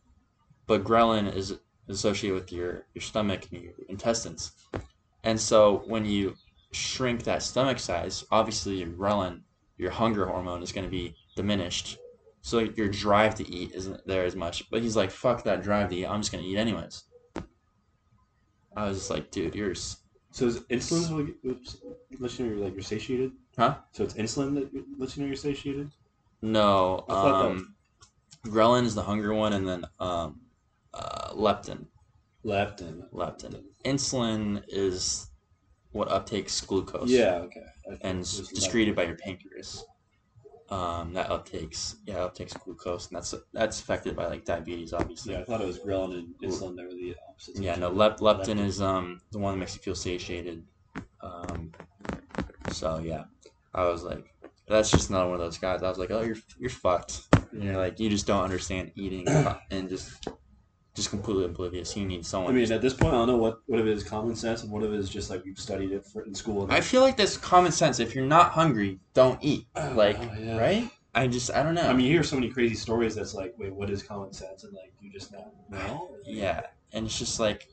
[0.67, 4.51] but ghrelin is associated with your your stomach and your intestines,
[5.23, 6.35] and so when you
[6.73, 9.41] shrink that stomach size, obviously your ghrelin,
[9.77, 11.97] your hunger hormone, is going to be diminished.
[12.41, 14.69] So your drive to eat isn't there as much.
[14.69, 16.05] But he's like, "Fuck that drive to eat.
[16.05, 17.03] I'm just gonna eat anyways."
[18.75, 21.09] I was just like, "Dude, you're So is insulin
[21.43, 21.57] what
[22.19, 23.31] lets you know you're like you're satiated?
[23.57, 23.77] Huh?
[23.91, 25.91] So it's insulin that lets you know you're satiated?
[26.41, 27.75] no." I thought that- Um,
[28.45, 30.41] ghrelin is the hunger one, and then um,
[30.93, 31.86] uh, leptin.
[32.43, 33.09] Leptin.
[33.13, 33.63] Leptin.
[33.86, 35.27] Insulin is
[35.93, 37.10] what uptakes glucose.
[37.10, 37.36] Yeah.
[37.45, 37.63] Okay.
[38.01, 39.86] And it's it's by your pancreas.
[40.69, 45.34] Um, that uptakes, yeah, uptakes glucose, and that's that's affected by like diabetes, obviously.
[45.34, 47.60] Yeah, I thought it was ghrelin and insulin that were the opposites.
[47.60, 50.63] Yeah, no, lep- leptin is um the one that makes you feel satiated.
[51.21, 51.73] Um,
[52.71, 53.25] so yeah,
[53.73, 54.25] I was like,
[54.67, 55.84] that's just another one of those guys.
[55.84, 57.21] I was like, oh, you're you're fucked.
[57.51, 59.27] And you're like, you just don't understand eating
[59.71, 60.27] and just
[60.95, 61.95] just completely oblivious.
[61.97, 62.53] You need someone.
[62.53, 64.63] I mean, at this point, I don't know what what of it is common sense
[64.63, 66.67] and what of it is just like we've studied it for, in school.
[66.69, 67.99] I feel like that's common sense.
[67.99, 69.67] If you're not hungry, don't eat.
[69.75, 70.58] Oh, Like, oh, yeah.
[70.58, 70.89] right?
[71.15, 71.88] I just, I don't know.
[71.88, 74.63] I mean, you hear so many crazy stories that's like, wait, what is common sense?
[74.63, 76.15] And like, you just not know.
[76.25, 77.67] Yeah, and it's just like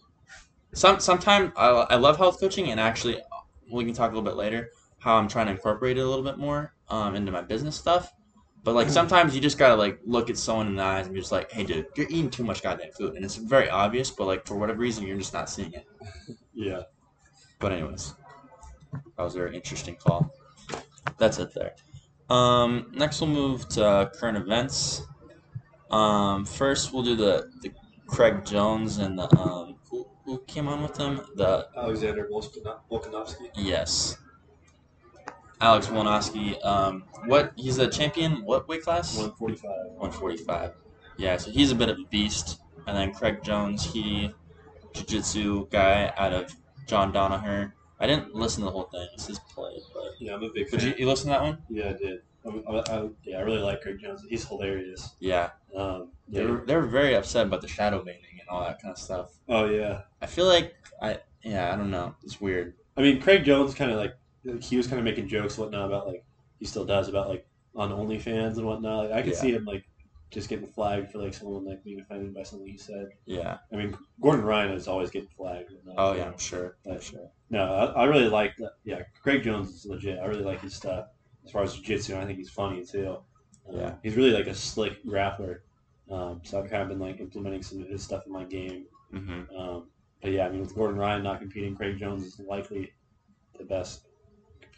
[0.74, 3.20] some sometimes I, I love health coaching, and actually
[3.70, 6.24] we can talk a little bit later how I'm trying to incorporate it a little
[6.24, 8.12] bit more um, into my business stuff.
[8.62, 11.20] But like sometimes you just gotta like look at someone in the eyes and be
[11.20, 14.11] just like, "Hey, dude, you're eating too much goddamn food," and it's very obvious.
[14.11, 15.87] But like for whatever reason, you're just not seeing it.
[16.53, 16.83] Yeah.
[17.59, 18.14] But anyways,
[18.92, 20.31] that was a very interesting call.
[21.18, 21.75] That's it there.
[22.29, 25.03] Um, next we'll move to uh, current events.
[25.90, 27.73] Um, first we'll do the, the
[28.07, 33.49] Craig Jones and the um who, who came on with them the Alexander Volkano- Volkanovsky.
[33.57, 34.16] yes
[35.61, 36.62] Alex Wolnoski.
[36.64, 38.44] Um, what he's a champion.
[38.44, 39.16] What weight class?
[39.16, 39.70] 145.
[39.96, 40.73] 145.
[41.16, 42.61] Yeah, so he's a bit of a beast.
[42.87, 44.33] And then Craig Jones, he
[44.94, 46.55] jiu-jitsu guy out of
[46.87, 47.73] John Danaher.
[48.01, 49.07] I didn't listen to the whole thing.
[49.12, 51.59] It's his play, but Yeah, I'm a big did you, you listen to that one?
[51.68, 52.23] Yeah, I did.
[52.44, 54.25] I, I, I, yeah, I really like Craig Jones.
[54.29, 55.14] He's hilarious.
[55.20, 58.81] Yeah, Um, they were they were very upset about the shadow banning and all that
[58.81, 59.33] kind of stuff.
[59.49, 60.03] Oh yeah.
[60.23, 62.14] I feel like I yeah I don't know.
[62.25, 62.75] It's weird.
[62.96, 65.64] I mean, Craig Jones kind of like like, he was kind of making jokes and
[65.64, 66.24] whatnot about like
[66.59, 69.05] he still does about like on OnlyFans and whatnot.
[69.11, 69.38] Like, I could Yeah.
[69.40, 69.85] see him like
[70.31, 73.09] just getting flagged for like someone like being offended by something he said.
[73.26, 73.59] Yeah.
[73.72, 75.72] I mean, Gordon Ryan is always getting flagged.
[75.72, 76.76] uh, Oh yeah, I'm sure.
[76.88, 77.31] I'm sure.
[77.50, 78.72] No, I, I really like that.
[78.85, 80.18] Yeah, Craig Jones is legit.
[80.20, 81.07] I really like his stuff
[81.44, 82.16] as far as jiu-jitsu.
[82.16, 83.18] I think he's funny too.
[83.68, 83.94] Um, Yeah.
[84.03, 85.59] he's really like a slick grappler.
[86.11, 88.87] Um, so I've kind of been like implementing some of his stuff in my game.
[89.11, 89.90] hmm Um,
[90.22, 92.92] but yeah, I mean, with Gordon Ryan not competing, Craig Jones is likely
[93.59, 94.07] the best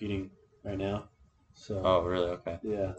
[0.02, 0.30] competing
[0.64, 1.04] right now.
[1.54, 2.30] So Oh really?
[2.30, 2.58] Okay.
[2.62, 2.92] yeah,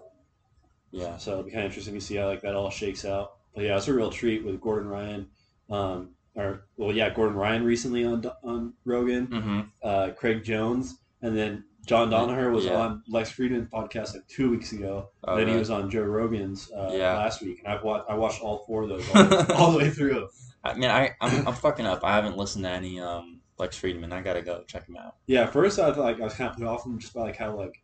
[0.91, 1.17] Yeah.
[1.17, 3.33] so it'll be kind of interesting to see how like that all shakes out.
[3.55, 5.27] But yeah, it's a real treat with Gordon Ryan.
[5.69, 9.59] Um, or well, yeah, Gordon Ryan recently on on Rogan, Mm-hmm.
[9.83, 12.75] uh, Craig Jones, and then John Danaher was Yeah.
[12.79, 15.09] on Lex Fridman podcast like two weeks ago.
[15.25, 17.17] Oh, then he was on Joe Rogan's uh, Yeah.
[17.17, 19.89] last week, and I've watched I watched all four of those all, all the way
[19.89, 20.29] through.
[20.63, 22.03] I mean, I I'm, I'm fucking up.
[22.03, 23.32] I haven't listened to any um
[23.63, 24.11] Lex Fridman.
[24.11, 25.15] I gotta go check him out.
[25.25, 27.37] Yeah, first I thought like I was kind of put off him just by like
[27.37, 27.81] how like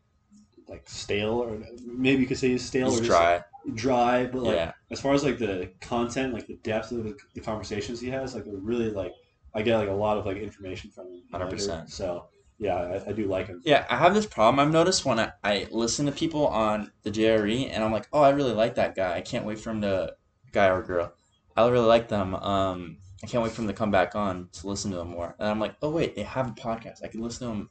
[0.67, 3.43] like stale or maybe you could say he's stale He's or just dry.
[3.75, 4.71] dry, but like yeah.
[4.91, 8.35] as far as like the content, like the depth of the, the conversations he has,
[8.35, 9.13] like they're really like
[9.55, 11.23] I get like a lot of like information from him.
[11.33, 11.89] 100%.
[11.89, 12.25] So
[12.59, 13.61] yeah, I, I do like him.
[13.63, 17.09] Yeah, I have this problem I've noticed when I, I listen to people on the
[17.09, 19.15] JRE and I'm like, oh, I really like that guy.
[19.15, 20.13] I can't wait for him to,
[20.51, 21.13] guy or girl,
[21.55, 22.35] I really like them.
[22.35, 25.35] Um, I can't wait for them to come back on to listen to them more.
[25.39, 27.03] And I'm like, oh, wait, they have a podcast.
[27.03, 27.69] I can listen to them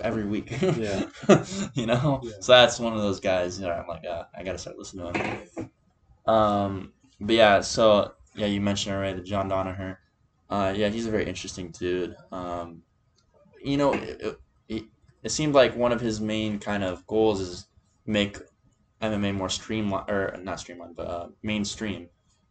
[0.00, 0.50] every week.
[0.62, 1.06] Yeah.
[1.74, 2.20] you know?
[2.22, 2.32] Yeah.
[2.40, 5.12] So that's one of those guys, you know, I'm like, uh, I gotta start listening
[5.12, 5.70] to him.
[6.26, 9.96] Um, but yeah, so, yeah, you mentioned already the John Danaher.
[10.50, 12.14] Uh, yeah, he's a very interesting dude.
[12.30, 12.82] Um,
[13.62, 14.84] you know, it, it,
[15.22, 17.66] it seemed like one of his main kind of goals is
[18.06, 18.38] make
[19.02, 22.08] MMA more streamlined, or not streamlined, but uh, mainstream,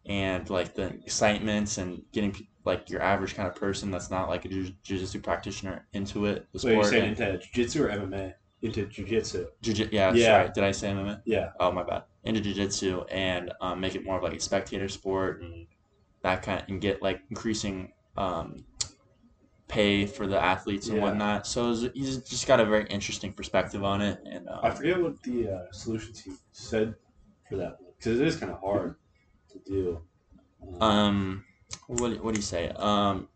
[0.07, 4.45] and like the excitements and getting like your average kind of person that's not like
[4.45, 6.47] a jiu- jiu-jitsu practitioner into it.
[6.53, 8.33] The So you're saying and into jiu-jitsu or MMA?
[8.61, 9.47] Into jiu-jitsu.
[9.61, 10.25] jiu- yeah, Yeah.
[10.41, 11.21] sorry, did I say MMA?
[11.25, 11.51] Yeah.
[11.59, 12.03] Oh my bad.
[12.23, 15.67] Into jiu-jitsu and um, make it more of like a spectator sport and
[16.23, 18.65] that kind of, and get like increasing um,
[19.67, 21.03] pay for the athletes and Yeah.
[21.03, 21.45] whatnot.
[21.45, 24.19] So it's- he's just got a very interesting perspective on it.
[24.25, 26.95] And um, I forget what the uh, solutions he said
[27.49, 28.95] for that because it is kind of hard
[29.65, 30.01] to do.
[30.81, 31.43] um,
[31.87, 32.69] what what do you say?
[32.75, 33.27] Um,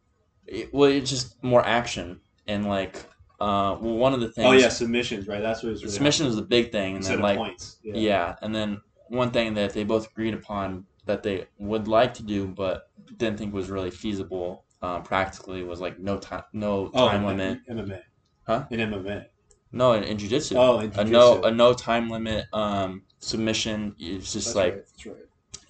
[0.47, 2.95] it, well, it's just more action and like
[3.39, 4.47] uh, well, one of the things.
[4.47, 5.41] oh yeah, submissions, right?
[5.41, 7.77] That's what it's really submission was the big thing, and then like points.
[7.83, 7.93] Yeah.
[7.95, 12.23] Yeah, and then one thing that they both agreed upon that they would like to
[12.23, 17.07] do, but didn't think was really feasible um, practically was like no time, no Oh,
[17.09, 17.59] time in limit.
[17.69, 18.01] MMA.
[18.47, 18.65] Huh?
[18.71, 19.25] In MMA.
[19.73, 21.47] No, in, in jujitsu, Oh, in a no jiu-jitsu.
[21.47, 23.95] a no time limit um, submission.
[23.99, 25.15] It's just That's like, right, that's right.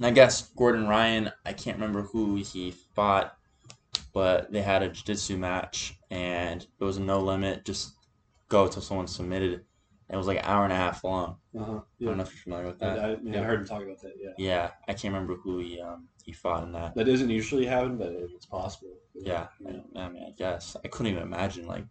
[0.01, 1.31] And I guess Gordon Ryan.
[1.45, 3.37] I can't remember who he fought,
[4.15, 7.65] but they had a jiu-jitsu match, and it was a no limit.
[7.65, 7.93] Just
[8.49, 9.63] go till someone submitted.
[10.09, 11.37] It was like an hour and a half long.
[11.55, 11.71] Uh-huh.
[11.73, 12.07] I Yeah.
[12.07, 12.99] don't know if you're familiar with I, that.
[13.05, 14.13] I, mean, I heard him talk about that.
[14.19, 14.31] Yeah.
[14.39, 16.95] Yeah, I can't remember who he um he fought in that.
[16.95, 18.95] That doesn't usually happen, but it's possible.
[19.13, 21.85] Yeah, I, I mean, I guess I couldn't even imagine like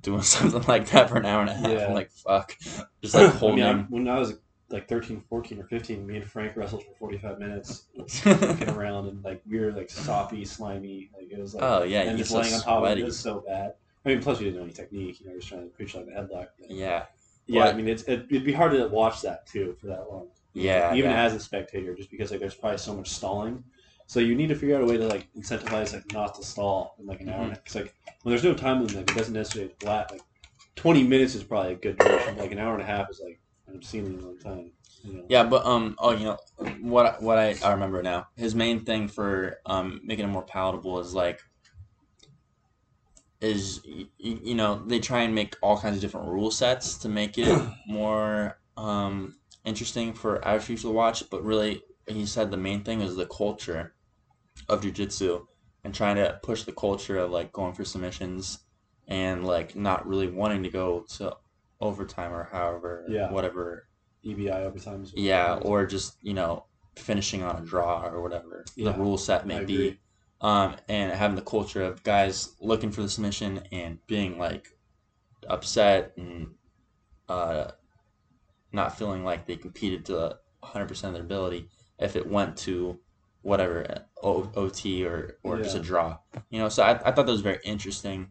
[0.00, 1.70] doing something like that for an hour and a half.
[1.70, 1.86] Yeah.
[1.88, 2.56] I'm like, fuck,
[3.02, 3.56] just like I holding.
[3.64, 4.38] mean, I, when I was
[4.70, 7.84] like 13, 14, or 15, me and Frank wrestled for 45 minutes,
[8.24, 11.10] looking around, and like we were like soppy, slimy.
[11.16, 13.18] Like it was like, Oh, yeah, and just so laying on top of it was
[13.18, 13.74] so bad.
[14.04, 15.20] I mean, plus we didn't know any technique.
[15.20, 16.48] You know, just trying to preach like a headlock.
[16.58, 17.06] But, yeah,
[17.46, 20.28] yeah, I mean, it's it, it'd be hard to watch that too for that long.
[20.52, 21.24] yeah, even yeah.
[21.24, 23.62] as a spectator, just because like there's probably so much stalling.
[24.08, 26.94] So you need to figure out a way to like incentivize like not to stall
[26.98, 27.46] in like an hour.
[27.46, 27.54] Mhm.
[27.54, 30.10] Because like when there's no time limit, like, it doesn't necessarily flat.
[30.10, 30.22] Like
[30.74, 32.36] twenty minutes is probably a good duration.
[32.36, 33.40] Like an hour and a half is like
[33.82, 34.72] Seen in a long time.
[35.04, 35.26] You know?
[35.28, 36.38] Yeah, but um, oh, you know
[36.80, 37.22] what?
[37.22, 38.28] What I, I remember now.
[38.36, 41.40] His main thing for um making it more palatable is like
[43.40, 46.98] is y- y- you know they try and make all kinds of different rule sets
[46.98, 51.28] to make it more um interesting for average people to watch.
[51.30, 53.94] But really, he said the main thing is the culture
[54.68, 55.46] of jujitsu
[55.84, 58.60] and trying to push the culture of like going for submissions
[59.08, 61.36] and like not really wanting to go to
[61.80, 63.30] overtime or however Yeah.
[63.30, 63.88] whatever
[64.24, 65.02] EBI overtime.
[65.02, 66.64] Is yeah, or just you know
[66.96, 69.98] finishing on a draw or whatever Yeah, the rule set may be,
[70.40, 74.68] um, and having the culture of guys looking for the submission and being like
[75.48, 76.54] upset and
[77.28, 77.72] uh,
[78.72, 82.98] not feeling like they competed to 100 percent of their ability if it went to
[83.42, 83.86] whatever
[84.22, 86.18] o- OT or or just a draw,
[86.50, 86.68] you know.
[86.68, 88.28] So I, I thought that was very interesting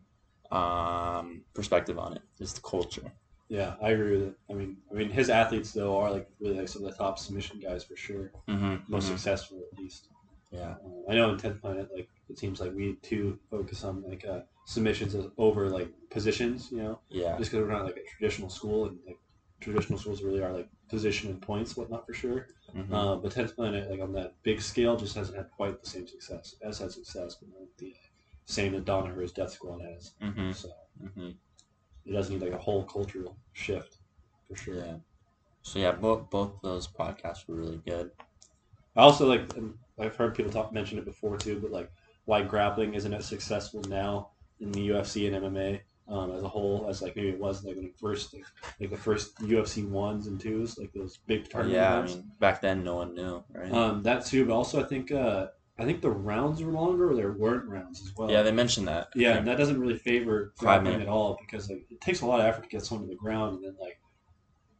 [0.52, 3.14] um, perspective on it, just the culture.
[3.50, 4.36] Yeah, I agree with it.
[4.50, 7.20] I mean, I mean, his athletes though are like really like some of the top
[7.20, 8.32] submission guys for sure.
[8.48, 10.10] Mm-hmm, Most successful at least.
[10.52, 10.76] Yeah.
[10.84, 14.26] Uh, I know in Tenth Planet, like it seems like we too focus on like
[14.26, 16.72] uh, submissions over like positions.
[16.72, 17.38] You know, Yeah.
[17.38, 19.18] just because we're not like a traditional school and like
[19.60, 22.48] traditional schools really are like position and points, whatnot for sure.
[22.76, 22.92] mhm.
[22.92, 26.08] Uh, but Tenth Planet, like on that big scale, just hasn't had quite the same
[26.08, 26.56] success.
[26.60, 27.94] It has had success, but not the
[28.46, 30.14] same that Danaher's Death Squad has.
[30.22, 30.54] Mhm.
[30.54, 30.70] So
[31.14, 31.30] hmm
[32.06, 33.98] it does need like a whole cultural shift
[34.48, 34.76] for sure.
[34.76, 34.96] Yeah.
[35.62, 38.12] So yeah, both both those podcasts were really good.
[38.96, 39.52] I also like
[40.00, 41.92] I've heard people talk mention it before too, but like
[42.26, 44.30] why grappling isn't as successful now
[44.60, 47.76] in the UFC and MMA um, as a whole as like maybe it was like
[47.76, 48.46] when it first like,
[48.80, 52.62] like the first UFC ones and twos like those big tournament yeah, I mean back
[52.62, 53.72] then no one knew, right?
[53.72, 55.48] Um, that too, but also I think uh,
[55.78, 58.32] I think the rounds were longer, or there weren't rounds as well.
[58.32, 59.10] Yeah, they mentioned that.
[59.14, 62.40] Yeah, and that doesn't really favor grappling at all because like it takes a lot
[62.40, 64.00] of effort to get someone to the ground, and then like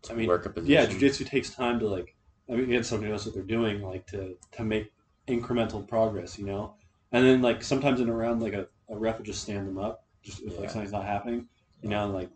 [0.10, 0.72] I mean, work a position.
[0.72, 2.16] yeah, jujitsu takes time to like.
[2.50, 4.92] I mean, get somebody knows what they're doing, like to to make
[5.28, 6.76] incremental progress, you know.
[7.12, 9.78] And then like sometimes in a round, like a, a ref would just stand them
[9.78, 10.60] up, just if Yeah.
[10.62, 11.48] like something's not happening,
[11.82, 12.30] you know, and like.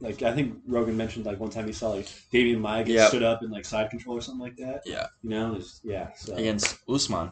[0.00, 3.08] Like I think Rogan mentioned, like one time he saw like Demian Maia get Yep.
[3.10, 4.82] stood up in like side control or something like that.
[4.84, 5.06] Yeah.
[5.22, 6.08] you know, it's, yeah.
[6.16, 7.30] So against Usman,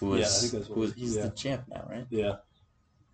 [0.00, 1.22] who Yeah, I was, think that's what- who was he's yeah.
[1.22, 2.06] the champ now, right?
[2.10, 2.36] yeah,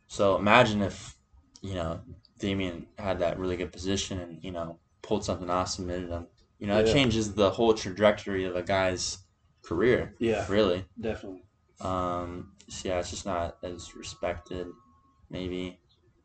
[0.09, 1.17] So imagine if
[1.63, 2.01] you know
[2.41, 6.27] Demian had that really good position and you know pulled something off, submitted him.
[6.59, 9.19] You know, it changes the whole trajectory of a guy's
[9.63, 10.87] career, yeah, really.
[11.01, 11.43] definitely.
[11.81, 14.69] Um, so yeah, it's just not as respected,
[15.31, 15.79] maybe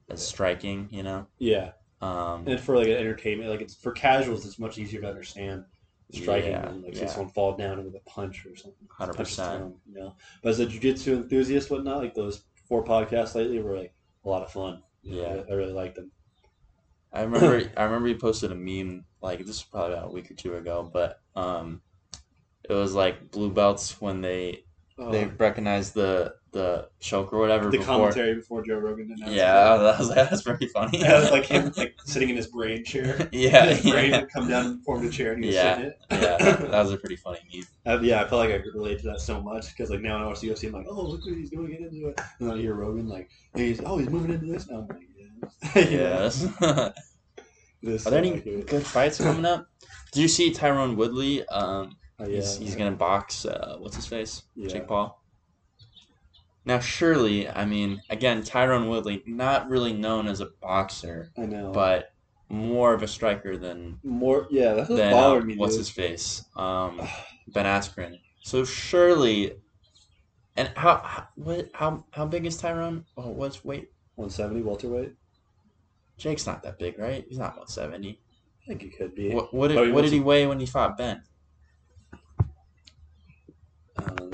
[0.10, 0.88] as striking.
[0.92, 1.28] You know.
[1.40, 5.10] Yeah, Um, and for like an entertainment, like it's for casuals, it's much easier to
[5.10, 5.66] understand
[6.12, 7.06] striking Yeah, like yeah.
[7.06, 8.90] see someone fall down with a punch or something.
[8.90, 9.68] Hundred percent.
[9.86, 13.96] You know, but as a jujitsu enthusiast, whatnot, like those four podcasts lately were like
[14.24, 14.84] a lot of fun.
[15.04, 15.44] You know, Yeah.
[15.50, 16.12] I, I really liked them.
[17.12, 20.32] I remember I remember you posted a meme like this was probably about a week
[20.32, 21.82] or two ago, but um,
[22.70, 24.66] it was like blue belts when they
[25.08, 27.86] they Oh, recognized the the choke or whatever the before.
[27.86, 31.00] commentary before Joe Rogan announced Yeah, that was that was pretty funny.
[31.00, 33.30] Yeah, was like him like sitting in his brain chair.
[33.32, 35.76] yeah, his brain yeah, would come down and form the chair and he was Yeah.
[35.76, 35.98] sitting it.
[36.12, 37.64] yeah, that was a pretty funny meme.
[37.86, 40.16] Uh, yeah, I felt like I could relate to that so much because like now
[40.16, 42.20] when I watch the UFC, I'm like, oh look what he's doing, get into it.
[42.40, 44.80] And then I hear Rogan like, he's oh he's moving into this now.
[44.80, 45.00] I'm like,
[45.76, 45.82] yeah.
[45.90, 46.42] Yes.
[47.82, 48.68] this, Are there any it.
[48.68, 49.68] good fights coming up?
[50.12, 51.48] Do you see Tyron Woodley?
[51.48, 53.46] Um, Uh, he's, he's gonna box.
[53.46, 54.44] Uh, what's his face?
[54.56, 54.68] Yeah.
[54.68, 55.21] Jake Paul.
[56.64, 61.72] Now, surely, I mean, again, Tyron Woodley, not really known as a boxer, I know,
[61.72, 62.14] but
[62.50, 65.56] more of a striker than more yeah, that's what's than uh, me.
[65.56, 65.80] what's dude.
[65.80, 67.02] his face, um,
[67.48, 68.20] Ben Askren.
[68.44, 69.54] So surely,
[70.56, 73.06] and how how what how how big is Tyron?
[73.18, 73.90] Oh, what's weight?
[74.16, 75.14] 170 welterweight.
[76.18, 77.26] Jake's not that big, right?
[77.28, 78.20] He's not 170.
[78.64, 79.34] I think he could be.
[79.34, 81.24] What what did, Oh, he what did he weigh when he fought Ben?
[83.98, 84.32] Um,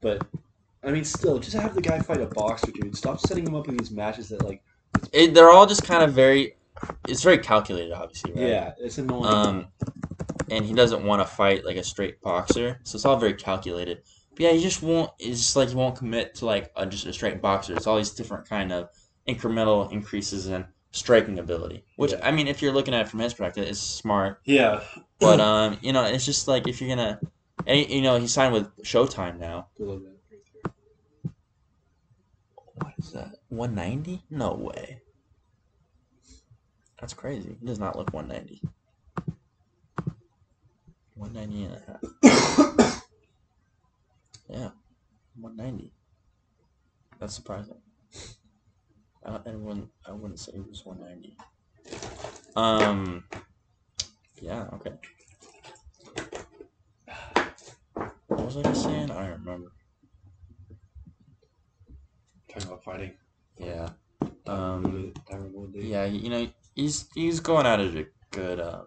[0.00, 0.26] but
[0.86, 2.96] I mean, still, just have the guy fight a boxer, dude.
[2.96, 4.62] Stop setting him up in these matches that like,
[5.12, 6.56] It, they're all just kind of very.
[7.08, 8.48] It's very calculated, obviously, right?
[8.48, 9.26] yeah, it's annoying.
[9.26, 9.66] Um,
[10.50, 14.02] and he doesn't want to fight like a straight boxer, so it's all very calculated.
[14.30, 15.10] But yeah, he just won't.
[15.18, 17.74] It's just like he won't commit to like a, just a straight boxer.
[17.74, 18.90] It's all these different kind of
[19.26, 21.84] incremental increases in striking ability.
[21.96, 22.20] Which Yeah.
[22.22, 24.40] I mean, if you're looking at it from his perspective, it's smart.
[24.44, 24.82] yeah,
[25.18, 27.18] But um, you know, it's just like if you're gonna,
[27.66, 29.68] and you know, he signed with Showtime now.
[29.80, 30.12] A little bit.
[32.74, 33.30] What is that?
[33.48, 34.22] One ninety?
[34.30, 35.00] No way.
[37.00, 37.56] That's crazy.
[37.60, 38.60] He does not look one ninety.
[41.14, 43.02] One ninety and a half.
[44.48, 44.68] Yeah,
[45.34, 45.92] one ninety.
[47.18, 47.80] That's surprising.
[49.24, 49.88] I, don't- I wouldn't.
[50.06, 51.36] I wouldn't say it was one ninety.
[52.54, 53.24] Um.
[54.40, 54.66] Yeah.
[54.74, 54.92] Okay.
[58.28, 59.10] What was I just saying?
[59.10, 59.72] I don't remember.
[62.56, 63.12] Talking about fighting.
[63.58, 63.90] Yeah.
[64.46, 64.82] Um.
[64.82, 65.90] Woodley- Tyron Woodley.
[65.90, 66.04] Yeah.
[66.06, 68.86] You know, he's he's going at it a good um.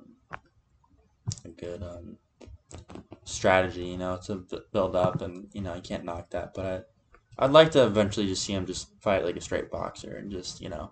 [1.45, 2.17] A good um.
[3.25, 6.53] Strategy, you know, to build up, and you know, I can't knock that.
[6.55, 6.89] But
[7.37, 10.31] I, I'd like to eventually just see him just fight like a straight boxer, and
[10.31, 10.91] just you know,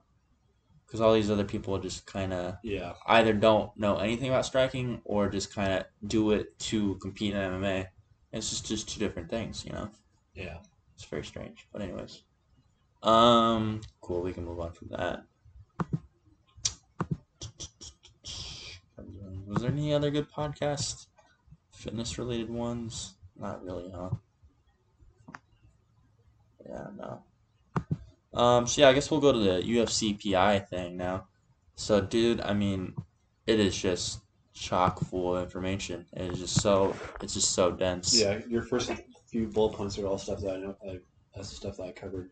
[0.86, 2.94] because all these other people just kind of Yeah.
[3.08, 7.40] either don't know anything about striking or just kind of do it to compete in
[7.40, 7.88] MMA.
[8.32, 9.90] It's just just two different things, you know.
[10.36, 10.58] Yeah.
[10.94, 12.22] It's very strange, but anyways,
[13.10, 14.22] um, cool.
[14.22, 15.24] We can move on from that.
[19.48, 21.08] Was there any other good podcast,
[21.72, 23.16] fitness related ones?
[23.40, 24.10] Not really, huh?
[26.68, 27.24] Yeah, no.
[28.34, 31.28] Um, so yeah, I guess we'll go to the UFC PI thing now.
[31.76, 32.94] So, dude, I mean,
[33.46, 34.20] it is just
[34.54, 36.06] chock full of information.
[36.14, 38.20] It is just so, it's just so dense.
[38.20, 38.40] Yeah.
[38.50, 38.92] Your first
[39.28, 40.76] few bullet points are all stuff that I know.
[40.86, 41.04] Like,
[41.34, 42.32] that's stuff that I covered.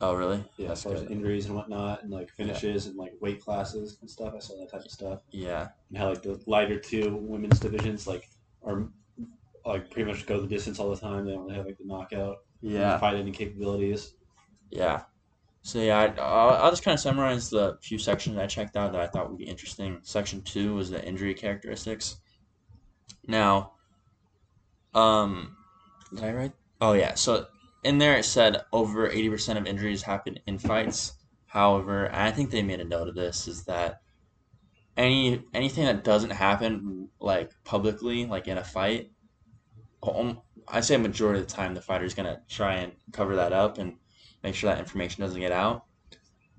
[0.00, 0.44] Oh, really?
[0.58, 3.96] Yeah, That's as far as injuries and whatnot, and like finishes and like weight classes
[4.02, 4.34] and stuff.
[4.36, 5.20] I saw that type of stuff.
[5.30, 5.68] Yeah.
[5.88, 8.28] and how like the lighter two women's divisions like
[8.62, 8.88] are
[9.64, 11.24] like pretty much go the distance all the time.
[11.24, 12.98] They don't have like the knockout, Yeah.
[12.98, 14.12] fighting capabilities.
[14.70, 15.02] Yeah.
[15.62, 18.92] So yeah, I, I'll, I'll just kind of summarize the few sections I checked out
[18.92, 19.98] that I thought would be interesting.
[20.02, 22.18] Section two was the injury characteristics.
[23.26, 23.72] Now,
[24.94, 25.56] um,
[26.14, 26.52] did I write?
[26.80, 27.14] Oh yeah.
[27.14, 27.46] So
[27.86, 31.12] in there it said over eighty percent of injuries happen in fights.
[31.46, 34.00] However, I think they made a note of this is that
[34.96, 39.12] any anything that doesn't happen like publicly, like in a fight,
[40.68, 43.78] I say a majority of the time the fighter's gonna try and cover that up
[43.78, 43.94] and
[44.42, 45.84] make sure that information doesn't get out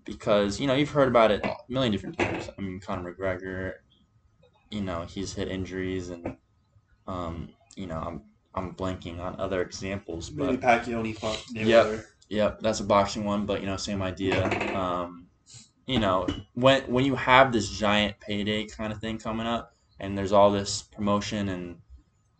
[0.05, 2.49] because you know you've heard about it a million different times.
[2.57, 3.73] I mean, Conor McGregor,
[4.71, 6.37] you know, he's hit injuries and
[7.05, 8.21] um, you know, I'm
[8.57, 11.85] I'm blanking on other examples, but Maybe Pacquiao fought Yep.
[11.85, 12.05] Mayweather.
[12.29, 14.43] Yep, that's a boxing one, but you know, same idea.
[14.75, 15.27] Um,
[15.85, 20.17] you know, when when you have this giant payday kind of thing coming up, and
[20.17, 21.77] there's all this promotion, and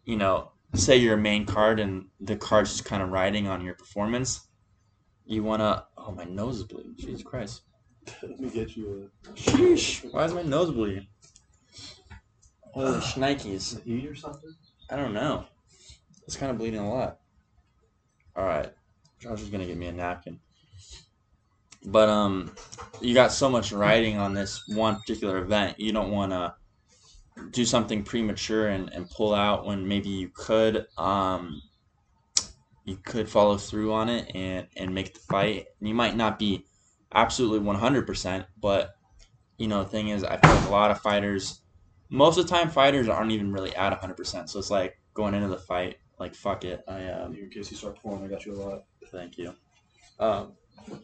[0.04, 3.76] you know, say you're main card, and the card's just kind of riding on your
[3.76, 4.48] performance,
[5.26, 5.86] you wanna.
[5.98, 6.96] Oh, my nose is bleeding.
[6.98, 7.62] Jesus Christ.
[8.22, 9.30] Let me get you a.
[9.32, 10.12] Sheesh.
[10.12, 11.08] Why is my nose bleeding?
[12.74, 13.78] Holy shnikes.
[13.78, 14.54] a heat or something.
[14.90, 15.46] I don't know.
[16.28, 17.20] It's kind of bleeding a lot.
[18.36, 18.72] All right,
[19.20, 20.40] Josh is gonna get me a napkin.
[21.86, 22.54] But um,
[23.02, 25.80] you got so much riding on this one particular event.
[25.80, 26.54] You don't want to
[27.52, 31.62] do something premature and, and pull out when maybe you could um,
[32.84, 35.68] you could follow through on it and and make the fight.
[35.80, 36.66] You might not be
[37.14, 38.96] absolutely one hundred percent, but
[39.58, 41.62] you know the thing is, I feel like a lot of fighters
[42.10, 45.50] most of the time fighters aren't even really at 100% so it's like going into
[45.50, 48.54] the fight like fuck it i um In case you start pouring, I got you
[48.54, 48.84] a lot.
[49.12, 49.54] thank you.
[50.20, 50.54] Um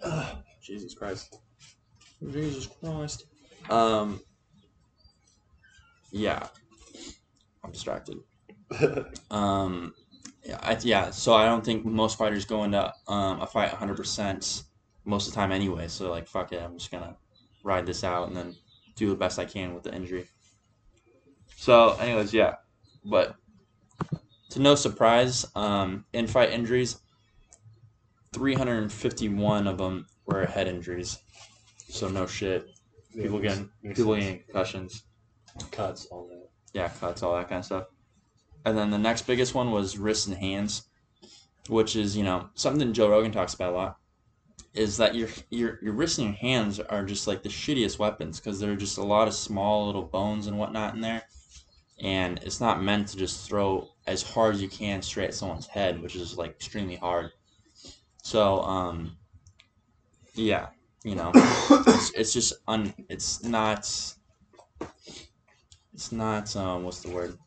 [0.62, 1.40] jesus christ.
[2.32, 3.26] Jesus christ.
[3.70, 4.22] Um
[6.12, 6.48] yeah.
[7.64, 8.18] I'm distracted.
[9.32, 9.94] Um
[10.46, 14.64] yeah, I, yeah so i don't think most fighters go into um, a fight 100%
[15.06, 17.16] most of the time anyway so like fuck it i'm just gonna
[17.64, 18.56] ride this out and then
[18.96, 20.28] do the best i can with the injury.
[21.56, 22.56] So anyways yeah
[23.06, 23.36] but
[24.54, 26.98] to no surprise um, in fight injuries
[28.34, 31.20] 351 of them were head injuries
[31.90, 32.66] so no shit
[33.14, 34.24] people Makes- getting makes people sense.
[34.26, 35.04] getting concussions
[35.72, 36.50] cuts, all that.
[36.74, 37.86] yeah, cuts, all that kind of stuff.
[38.66, 40.88] And then the next biggest one was wrists and hands,
[41.70, 43.98] which is you know something Joe Rogan talks about a lot.
[44.74, 48.40] Is that your your your wrists and your hands are just like the shittiest weapons
[48.40, 51.22] because there are just a lot of small little bones and whatnot in there,
[52.02, 55.68] and it's not meant to just throw as hard as you can straight at someone's
[55.68, 57.32] head, which is like extremely hard.
[58.24, 59.18] So um,
[60.36, 60.70] yeah,
[61.04, 63.80] you know, it's, it's just un it's not
[65.94, 67.38] it's not um what's the word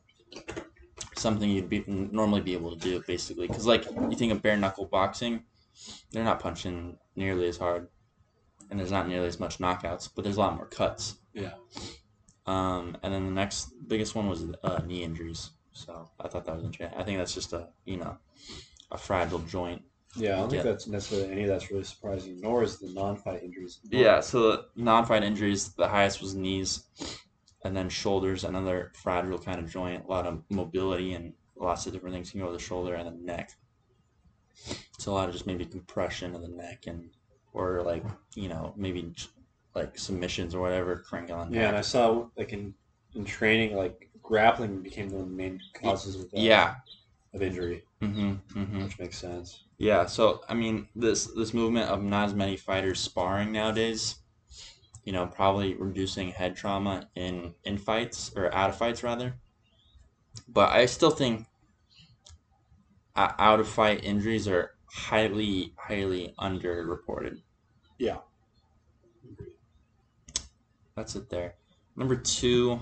[1.15, 4.57] something you'd be normally be able to do basically because like you think of bare
[4.57, 5.43] knuckle boxing
[6.13, 7.89] they're not punching nearly as hard
[8.71, 11.55] and there's not nearly as much knockouts but there's a lot more cuts Yeah.
[12.47, 16.55] um and then the next biggest one was uh, knee injuries so i thought that
[16.55, 18.17] was interesting i think that's just a you know
[18.93, 19.83] a fragile joint
[20.17, 23.43] Yeah, I don't think that's necessarily any of that's really surprising, nor is the non-fight
[23.43, 23.81] injuries.
[23.91, 26.85] Yeah, so the non-fight injuries, the highest was knees,
[27.65, 31.93] and then shoulders, another fragile kind of joint, a lot of mobility and lots of
[31.93, 33.51] different things can go with the shoulder and the neck.
[34.99, 37.11] So a lot of just maybe compression of the neck and
[37.53, 38.05] or like
[38.35, 39.13] you know maybe
[39.75, 42.75] like submissions or whatever crank on Yeah, and I saw like in
[43.15, 46.75] in training, like grappling became one of the main causes of uh, Yeah.
[47.33, 48.59] of injury, Mm-hmm.
[48.61, 48.83] Mm-hmm.
[48.85, 49.65] which makes sense.
[49.79, 54.17] Yeah, so I mean this this movement of not as many fighters sparring nowadays,
[55.05, 59.35] you know, probably reducing head trauma in in fights or out of fights rather.
[60.49, 61.47] But I still think
[63.15, 67.43] uh, out of fight injuries are highly highly underreported.
[67.99, 68.19] Yeah.
[70.97, 71.55] That's it there.
[71.95, 72.81] Number two,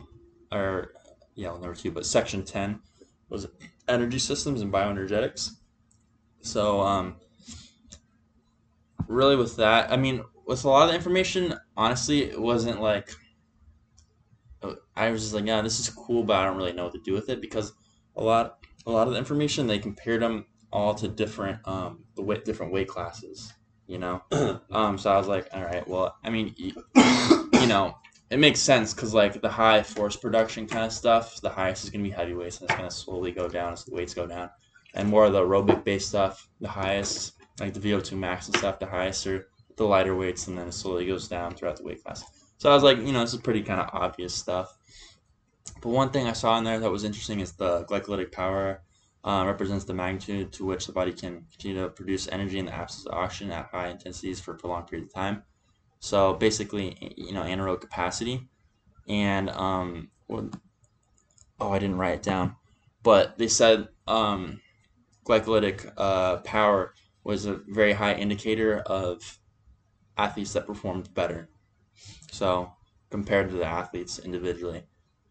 [0.53, 0.93] or
[1.35, 2.81] yeah, well, number two, but section ten
[3.29, 3.47] was
[3.89, 5.53] energy systems and bioenergetics.
[6.43, 7.17] So, um,
[9.09, 13.11] really, with that, I mean, with a lot of the information, honestly, it wasn't like
[14.97, 17.01] I was just like, yeah, this is cool, but I don't really know what to
[17.01, 17.73] do with it because
[18.17, 22.23] a lot, a lot of the information they compared them all to different, um, the
[22.23, 23.53] weight, different weight classes,
[23.87, 24.23] you know.
[24.71, 26.73] Um, so I was like, all right, well, I mean, y-
[27.61, 27.97] you know,
[28.35, 31.91] it makes sense because like the high force production kind of stuff, the highest is
[31.91, 34.51] gonna be heavyweights, and it's gonna slowly go down as the weights go down,
[34.95, 38.81] and more of the aerobic based stuff, the highest, like the VO2 max and stuff,
[38.81, 42.03] the highest are the lighter weights, and then it slowly goes down throughout the weight
[42.03, 42.25] class.
[42.59, 44.77] So I was like, you know, this is pretty kind of obvious stuff.
[45.81, 48.83] But one thing I saw in there that was interesting is the glycolytic power
[49.23, 52.75] uh, represents the magnitude to which the body can continue to produce energy in the
[52.75, 55.45] absence of oxygen at high intensities for a prolonged period of time.
[56.05, 58.47] So basically, you know, anaerobic capacity.
[59.09, 60.51] And, um, oh,
[61.59, 62.57] I didn't write it down.
[63.03, 64.61] But they said um,
[65.27, 66.93] glycolytic uh, power
[67.25, 69.39] was a very high indicator of
[70.19, 71.49] athletes that performed better.
[72.31, 72.71] So
[73.09, 74.83] compared to the athletes individually,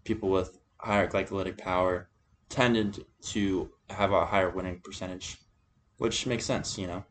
[0.06, 2.10] people with higher glycolytic power
[2.50, 5.38] tended to have a higher winning percentage,
[5.98, 7.06] which makes sense, you know.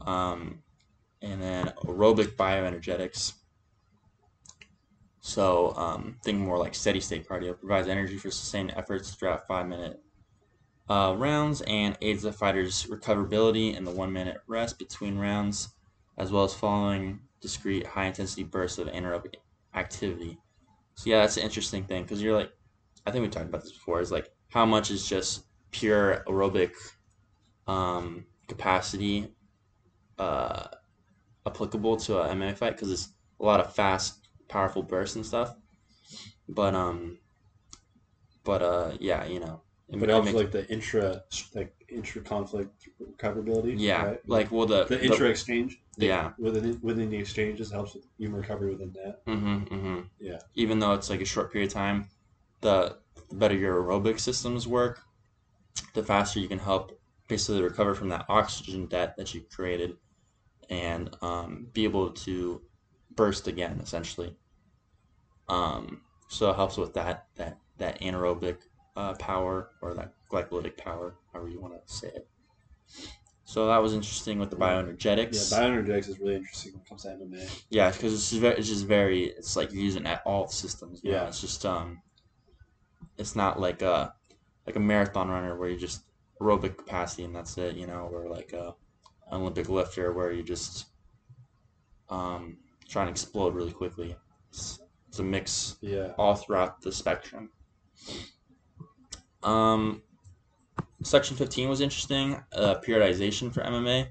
[0.00, 0.63] Um,
[1.24, 3.32] and then aerobic bioenergetics.
[5.20, 9.66] So um, think more like steady state cardio provides energy for sustained efforts throughout five
[9.66, 10.00] minute
[10.88, 15.70] uh, rounds and aids the fighter's recoverability in the one minute rest between rounds,
[16.18, 19.36] as well as following discrete high intensity bursts of anaerobic
[19.74, 20.38] activity.
[20.96, 22.52] So yeah, that's an interesting thing because you're like,
[23.06, 24.00] I think we talked about this before.
[24.00, 26.74] Is like how much is just pure aerobic
[27.66, 29.34] um, capacity
[30.18, 30.66] uh,
[31.46, 33.08] applicable to a MMA fight because it's
[33.40, 35.54] a lot of fast, powerful bursts and stuff.
[36.48, 37.18] But um,
[38.44, 41.22] but uh, yeah, you know, it But it also makes- like the intra
[41.54, 43.74] like intra conflict recoverability.
[43.76, 44.28] yeah, right?
[44.28, 45.80] like well the, the intra exchange.
[45.96, 49.24] yeah, Within within the exchanges helps with human recovery within that.
[49.26, 50.00] mm-hmm, mm-hmm.
[50.20, 50.38] Yeah.
[50.54, 52.08] Even though it's like a short period of time,
[52.60, 52.96] the,
[53.28, 55.02] the better your aerobic systems work,
[55.94, 59.96] the faster you can help basically recover from that oxygen debt that you created,
[60.70, 62.62] and um, be able to
[63.14, 64.36] burst again essentially.
[65.48, 68.58] Um, so it helps with that that that anaerobic
[68.96, 72.28] uh, power or that glycolytic power, however you want to say it.
[73.46, 75.50] So that was interesting with the bioenergetics.
[75.52, 76.08] Yeah, bioenergetics.
[76.08, 77.62] is really interesting when it comes to MMA.
[77.68, 81.00] Yeah, because it's just very, it's just very, it's like you're using at all systems.
[81.04, 81.18] you know?
[81.18, 81.28] Yeah.
[81.28, 82.00] it's just um,
[83.18, 84.14] it's not like a
[84.66, 86.02] like a marathon runner where you just
[86.40, 88.74] aerobic capacity and that's it, you know, or like a
[89.32, 90.86] Olympic lifter where you just
[92.08, 92.58] um
[92.88, 94.16] trying to explode really quickly.
[94.50, 96.12] It's, it's a mix Yeah.
[96.18, 97.50] all throughout the spectrum.
[99.42, 100.02] Um,
[101.02, 102.42] section 15 was interesting.
[102.52, 104.08] Uh, periodization for MMA.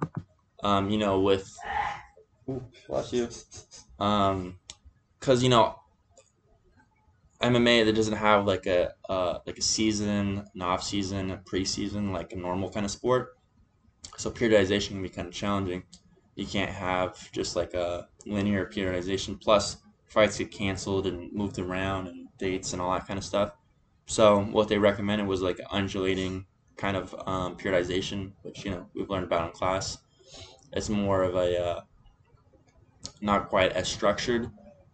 [0.63, 1.55] Um, you know, with
[2.87, 3.29] bless you.
[3.99, 4.59] Um,
[5.19, 5.79] because you know,
[7.41, 12.11] MMA that doesn't have like a uh, like a season, an off season, a preseason,
[12.11, 13.37] like a normal kind of sport.
[14.17, 15.83] So periodization can be kind of challenging.
[16.35, 19.39] You can't have just like a linear periodization.
[19.39, 23.53] Plus, fights get canceled and moved around and dates and all that kind of stuff.
[24.05, 26.45] So what they recommended was like undulating
[26.77, 29.97] kind of um, periodization, which you know we've learned about in class.
[30.71, 31.81] It's more of a uh,
[33.21, 34.49] not quite as structured,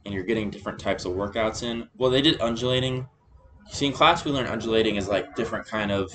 [0.05, 1.89] and you're getting different types of workouts in.
[1.97, 3.07] Well, they did undulating.
[3.72, 6.11] See, in class we learned undulating is like different kind of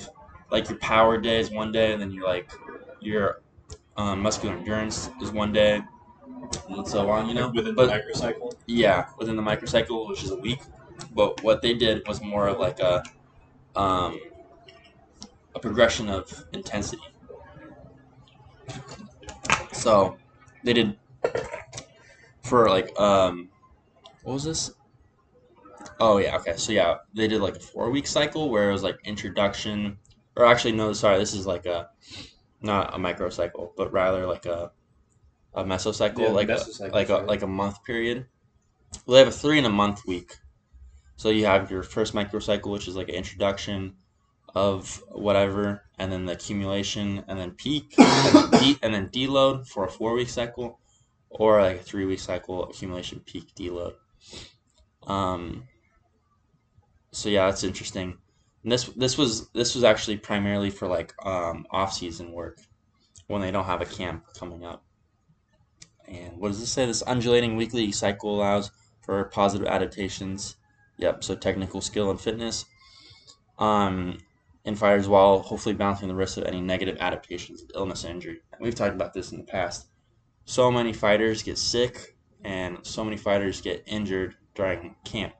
[0.51, 2.51] like your power day is one day, and then you're like
[3.05, 3.41] your
[3.97, 5.81] um, muscular endurance is one day,
[6.69, 7.27] and so on.
[7.27, 8.55] You know, within but the microcycle.
[8.67, 10.59] yeah, within the microcycle, which is a week.
[11.13, 13.03] But what they did was more of like a
[13.75, 14.19] um,
[15.55, 17.01] a progression of intensity.
[19.71, 20.17] So
[20.63, 20.97] they did
[22.43, 23.49] for like um,
[24.23, 24.71] what was this?
[25.99, 26.55] Oh yeah, okay.
[26.57, 29.97] So yeah, they did like a four week cycle where it was like introduction,
[30.35, 31.89] or actually no, sorry, this is like a
[32.65, 34.71] not a microcycle, but rather like a
[35.53, 38.27] a mesocycle, Yeah, like mesocycle, a like a like a month period.
[39.05, 40.37] Well, they have a three and a month week.
[41.17, 43.97] So you have your first microcycle, which is like an introduction
[44.55, 49.67] of whatever, and then the accumulation, and then peak, and then, de- and then deload
[49.67, 50.79] for a four week cycle,
[51.29, 53.95] or like a three week cycle, accumulation, peak, deload.
[55.07, 55.67] Um.
[57.11, 58.19] So yeah, that's interesting.
[58.65, 62.57] And this this was this was actually primarily for like um, off season work
[63.27, 64.83] when they don't have a camp coming up.
[66.07, 66.87] And what does this say?
[66.87, 68.71] This undulating weekly cycle allows
[69.03, 70.55] for positive adaptations.
[70.97, 72.65] Yep, so technical skill and fitness.
[73.59, 74.17] Um,
[74.63, 78.39] in fighters while hopefully balancing the risk of any negative adaptations illness and injury.
[78.51, 79.89] And we've talked about this in the past.
[80.45, 85.35] So many fighters get sick and so many fighters get injured during camp.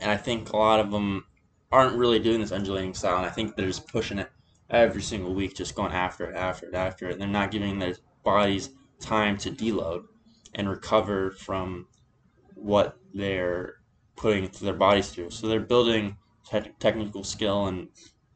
[0.00, 1.26] And I think a lot of them
[1.72, 4.30] aren't really doing this undulating style, and I think they're just pushing it
[4.68, 7.12] every single week, just going after it, after it, after it.
[7.12, 7.94] And they're not giving their
[8.24, 10.04] bodies time to deload
[10.54, 11.86] and recover from
[12.54, 13.76] what they're
[14.16, 15.30] putting their bodies through.
[15.30, 16.16] So they're building
[16.48, 17.88] te- technical skill and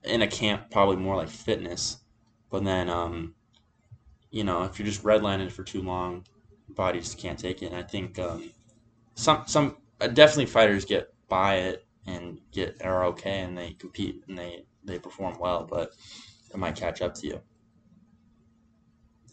[0.04, 1.98] in a camp, probably more like fitness.
[2.50, 3.34] But then, um,
[4.30, 6.24] you know, if you're just redlining for too long,
[6.68, 7.66] body just can't take it.
[7.66, 8.50] And I think um,
[9.14, 14.22] some some uh, definitely fighters get by it and get are okay and they compete
[14.28, 15.92] and they they perform well, but
[16.52, 17.40] it might catch up to you.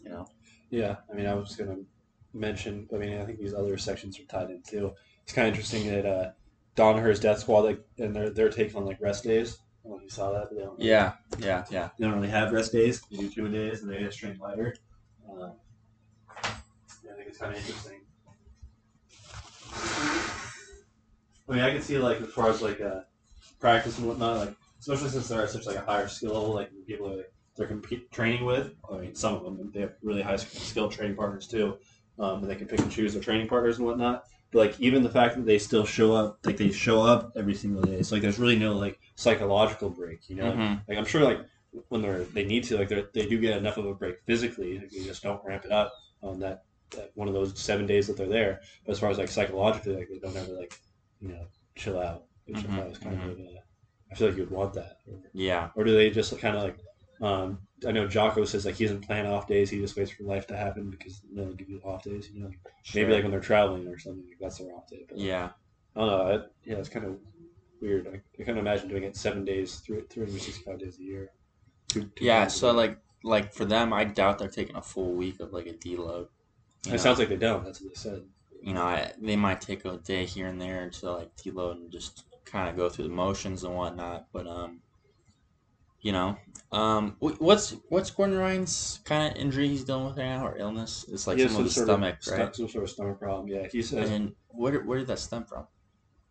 [0.02, 0.26] You know.
[0.70, 1.84] Yeah, I mean, I was going to
[2.32, 2.88] mention.
[2.92, 4.92] I mean, I think these other sections are tied in too.
[5.24, 6.30] It's kind of interesting that uh,
[6.74, 9.58] Danaher's Death Squad, like, and they're they're taking on like rest days.
[9.84, 10.48] I don't know if you saw that.
[10.48, 11.90] But they don't really, Yeah, yeah, yeah.
[11.98, 13.02] They don't really have rest days.
[13.10, 14.74] They do two days, and they just train lighter.
[15.28, 15.50] Uh,
[17.04, 18.00] yeah, I think it's kind of interesting.
[21.52, 23.00] I mean, I can see like as far as like uh,
[23.60, 26.70] practice and whatnot, like especially since they're at such like a higher skill level, like
[26.86, 28.72] people that they're compete, training with.
[28.90, 31.76] I mean, some of them they have really high skilled training partners too,
[32.18, 34.24] um, and they can pick and choose their training partners and whatnot.
[34.50, 37.54] But like even the fact that they still show up, like they show up every
[37.54, 40.30] single day, it's like there's really no like psychological break.
[40.30, 40.80] You know, Mhm.
[40.88, 41.40] like I'm sure like
[41.88, 44.78] when they're they need to like they they do get enough of a break physically,
[44.78, 45.92] like, they just don't ramp it up
[46.22, 48.62] on that, that one of those seven days that they're there.
[48.86, 50.80] But as far as like psychologically, like they don't ever like
[51.22, 53.42] you know chill out, which Mhm, I thought was kind of uh,
[54.10, 54.98] I feel like you would want that.
[55.32, 55.70] Yeah.
[55.74, 56.76] Or do they just kind of like?
[57.22, 60.24] Um, I know Jocko says like he doesn't plan off days; he just waits for
[60.24, 62.28] life to happen because they'll give you off days.
[62.32, 62.50] You know,
[62.94, 63.12] maybe sure.
[63.14, 65.04] like when they're traveling or something, like that's their off day.
[65.08, 65.50] But Yeah.
[65.94, 66.22] I don't know.
[66.22, 67.16] I, yeah, it's kind of
[67.80, 68.06] weird.
[68.08, 71.30] I, I kind of imagine doing it seven days, three hundred sixty-five days a year.
[71.88, 72.48] Two- two Yeah.
[72.48, 75.74] So like like for them, I doubt they're taking a full week of like a
[75.74, 76.28] deload.
[76.84, 76.94] You know?
[76.94, 77.64] it sounds like they don't.
[77.64, 78.22] That's what they said.
[78.62, 81.90] You know, I, they might take a day here and there to like deload and
[81.92, 84.26] just kind of go through the motions and whatnot.
[84.32, 84.80] But um,
[86.00, 86.36] you know,
[86.72, 91.04] um, what's what's Gordon Ryan's kind of injury he's dealing with right now or illness?
[91.10, 92.56] It's like has some of the stomach, sto- right?
[92.56, 93.48] some sort of stomach problem.
[93.48, 94.10] Yeah, he says.
[94.10, 95.66] And where where did that stem from?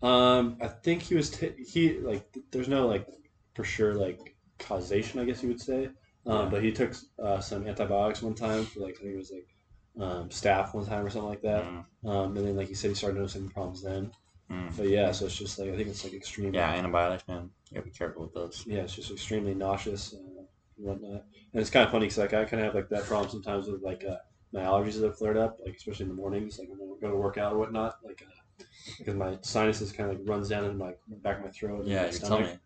[0.01, 3.07] Um, I think he was t- he like there's no like
[3.53, 5.89] for sure like causation, I guess you would say.
[6.25, 6.49] Um, Yeah.
[6.51, 9.50] but he took uh, some antibiotics one time for like I think it was like
[9.99, 11.63] um, staph one time or something like that.
[11.65, 14.11] Mm, Um, and then like you said he started noticing problems then.
[14.49, 14.75] mm.
[14.77, 16.53] But yeah, so it's just like I think it's like extreme.
[16.53, 17.49] Yeah, antibiotics, man.
[17.69, 18.63] You gotta be careful with those.
[18.65, 21.23] yeah, it's just extremely nauseous uh, and whatnot.
[21.53, 23.67] And it's kind of funny because like I kind of have like that problem sometimes
[23.67, 24.17] with like uh,
[24.53, 27.11] my allergies that have flared up, like especially in the mornings, like when I go
[27.11, 28.63] to work out or whatnot, like uh,
[28.97, 31.81] because my sinuses kind of like runs down into my back of my throat.
[31.81, 32.47] and Yeah, my you tell stomach.
[32.47, 32.59] me.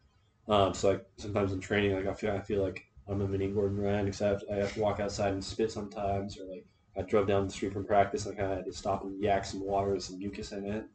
[0.48, 3.48] Um, so like sometimes in training, like I feel I feel like I'm a mini
[3.50, 6.66] Gordon Ryan, except I have to walk outside and spit sometimes, or like
[6.98, 9.22] I drove down the street from practice and I kind of had to stop and
[9.22, 10.86] yak some water with some mucus in it.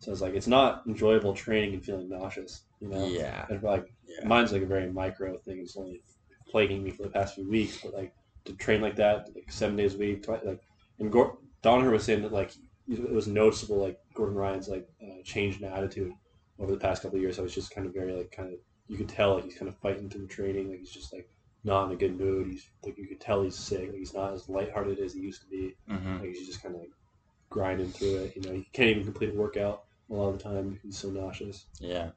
[0.00, 3.06] So it's like it's not enjoyable training and feeling nauseous, you know.
[3.06, 5.58] Yeah, And like yeah, mine's like a very micro thing.
[5.60, 6.02] It's only
[6.48, 8.12] plaguing me for the past few weeks, but like
[8.44, 10.60] to train like that, like seven days a week, twi- like
[10.98, 12.52] and Gor- Danaher was saying that like
[12.88, 16.12] it was noticeable, like Gordon Ryan's like uh, change in attitude
[16.58, 17.38] over the past couple of years.
[17.38, 19.68] I was just kind of very like kind of you could tell like he's kind
[19.68, 21.28] of fighting through training, like he's just like
[21.66, 22.46] not in a good mood.
[22.46, 23.92] He's like you could tell he's sick.
[23.92, 25.76] He's not as lighthearted as he used to be.
[25.88, 26.92] hmm Like he's just kind of like
[27.50, 28.36] grinding through it.
[28.36, 30.78] You know, he can't even complete a workout a lot of the time.
[30.82, 31.66] He's so nauseous.
[31.80, 32.04] yeah.
[32.04, 32.12] Know.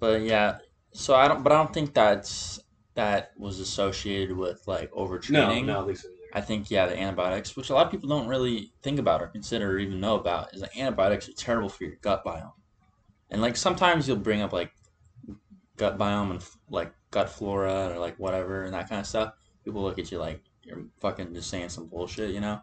[0.00, 0.58] But yeah,
[0.92, 1.42] so I don't.
[1.42, 2.60] But I don't think that's
[2.94, 5.66] that was associated with like overtraining.
[5.66, 6.06] no, at least.
[6.34, 9.28] I think yeah, the antibiotics, which a lot of people don't really think about or
[9.28, 12.52] consider or even know about, is that antibiotics are terrible for your gut biome.
[13.30, 14.72] And like sometimes you'll bring up like
[15.76, 19.34] gut biome and like gut flora or like whatever and that kind of stuff.
[19.64, 22.60] People look at you like you're fucking just saying some bullshit, you know.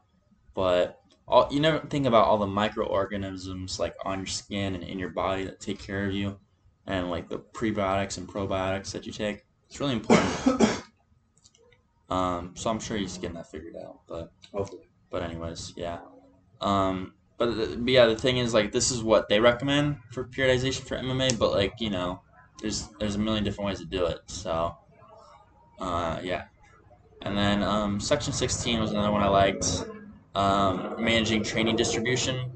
[0.53, 4.99] But all you never think about all the microorganisms like on your skin and in
[4.99, 6.39] your body that take care of you,
[6.87, 9.45] and like the prebiotics and probiotics that you take.
[9.69, 10.61] It's really important.
[12.09, 14.01] Um, so I'm sure he's getting that figured out.
[14.07, 14.83] But Hopefully.
[15.09, 15.99] but anyways, yeah.
[16.61, 20.81] Um, but, but yeah, the thing is like this is what they recommend for periodization
[20.81, 21.37] for MMA.
[21.37, 22.21] But like you know,
[22.65, 24.21] there's there's a million different ways to do it.
[24.25, 24.75] So
[25.79, 26.45] uh, yeah.
[27.21, 29.85] And then um, section 16 was another one I liked.
[30.33, 32.51] Um, managing training distribution.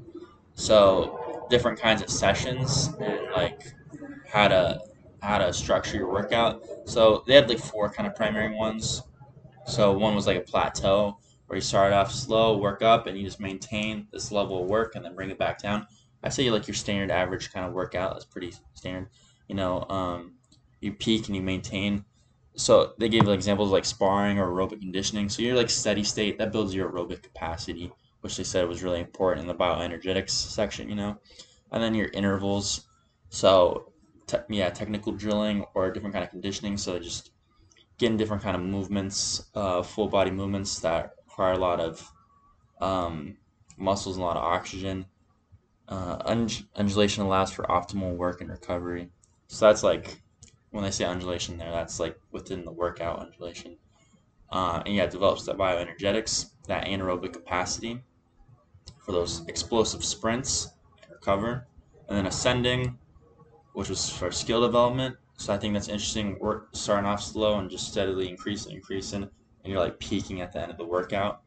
[0.54, 3.62] So different kinds of sessions and like
[4.28, 4.80] how to
[5.22, 6.64] how to structure your workout.
[6.86, 9.04] So they had like four kind of primary ones.
[9.66, 13.24] So one was like a plateau where you start off slow, work up, and you
[13.24, 15.86] just maintain this level of work and then bring it back down.
[16.24, 18.14] I say like your standard average kind of workout.
[18.14, 19.08] That's pretty standard.
[19.50, 20.34] You know, um,
[20.80, 22.04] you peak and you maintain.
[22.54, 25.28] So they gave examples like sparring or aerobic conditioning.
[25.28, 27.90] So you're like steady state that builds your aerobic capacity,
[28.20, 30.88] which they said was really important in the bioenergetics section.
[30.88, 31.18] You know,
[31.72, 32.86] and then your intervals.
[33.30, 33.92] So
[34.28, 36.76] te- yeah, technical drilling or different kind of conditioning.
[36.76, 37.32] So just
[37.98, 42.12] getting different kind of movements, uh, full body movements that require a lot of
[42.80, 43.36] um,
[43.76, 45.06] muscles and a lot of oxygen.
[45.88, 46.46] Uh,
[46.76, 49.10] undulation allows for optimal work and recovery.
[49.50, 50.22] So that's like
[50.70, 53.78] when they say undulation there, that's like within the workout undulation.
[54.48, 58.00] Uh, and yeah, it develops that bioenergetics, that anaerobic capacity
[59.04, 60.68] for those explosive sprints,
[61.10, 61.66] recover,
[62.08, 62.96] and then ascending,
[63.72, 65.16] which was for skill development.
[65.36, 66.38] So I think that's interesting.
[66.38, 70.60] Work starting off slow and just steadily increasing, increasing, and you're like peaking at the
[70.60, 71.42] end of the workout.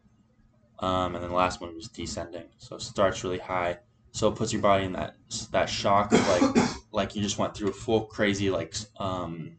[0.80, 2.50] Um, and then the last one was descending.
[2.58, 3.78] So it starts really high,
[4.12, 5.16] so it puts your body in that
[5.52, 9.58] that shock of like like you just went through a full crazy like um,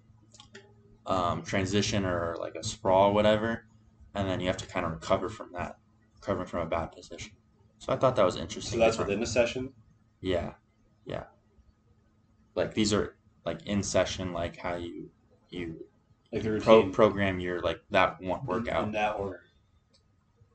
[1.07, 3.67] um, transition or like a sprawl or whatever,
[4.15, 5.77] and then you have to kind of recover from that,
[6.15, 7.33] recovering from a bad position.
[7.79, 8.79] So I thought that was interesting.
[8.79, 9.73] So that's different- within the session.
[10.21, 10.55] yeah,
[11.05, 11.25] yeah.
[12.55, 15.11] Like these are like in session, like how you
[15.51, 15.85] you
[16.33, 18.85] Like pro- program your like that one workout.
[18.85, 19.41] in that order.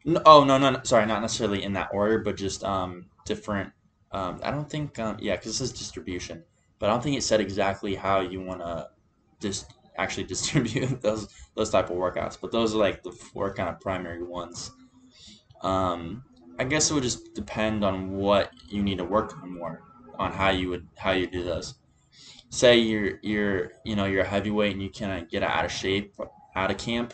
[0.06, 3.72] No, oh no, no, no, sorry, not necessarily in that order, but just um different.
[4.14, 6.44] Um, I don't think um yeah, because this is distribution,
[6.80, 8.90] but I don't think it said exactly how you want to
[9.40, 12.38] just actually distribute those those type of workouts.
[12.40, 14.72] But those are like the four kind of primary ones.
[15.62, 16.24] Um,
[16.58, 19.84] I guess it would just depend on what you need to work on more
[20.18, 21.76] on how you would how you do those.
[22.50, 26.16] Say you're you're you know you're a heavyweight and you cannot get out of shape
[26.56, 27.14] out of camp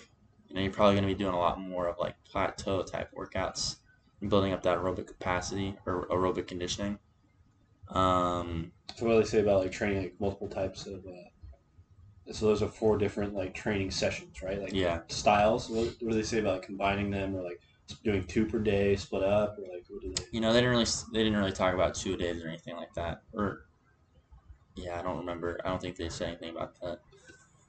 [0.56, 3.10] you know, you're probably going to be doing a lot more of like plateau type
[3.14, 3.80] workouts
[4.22, 6.98] and building up that aerobic capacity or aerobic conditioning.
[7.90, 11.06] Um, So what do they say about like training like multiple types of?
[11.06, 14.60] Uh, so those are four different like training sessions, right?
[14.60, 15.70] Like yeah, styles.
[15.70, 17.62] What, what do they say about like, combining them or like
[18.04, 20.24] doing two per day, split up, or like what do they?
[20.32, 22.94] you know, they didn't really they didn't really talk about two days or anything like
[22.96, 23.22] that.
[23.34, 23.68] Or
[24.76, 25.60] yeah, I don't remember.
[25.64, 27.00] I don't think they said anything about that.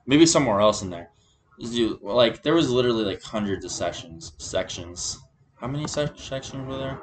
[0.06, 1.10] Maybe somewhere else in there.
[1.58, 5.18] You like there was literally like hundreds of sessions sections.
[5.56, 7.00] How many se- sections were there?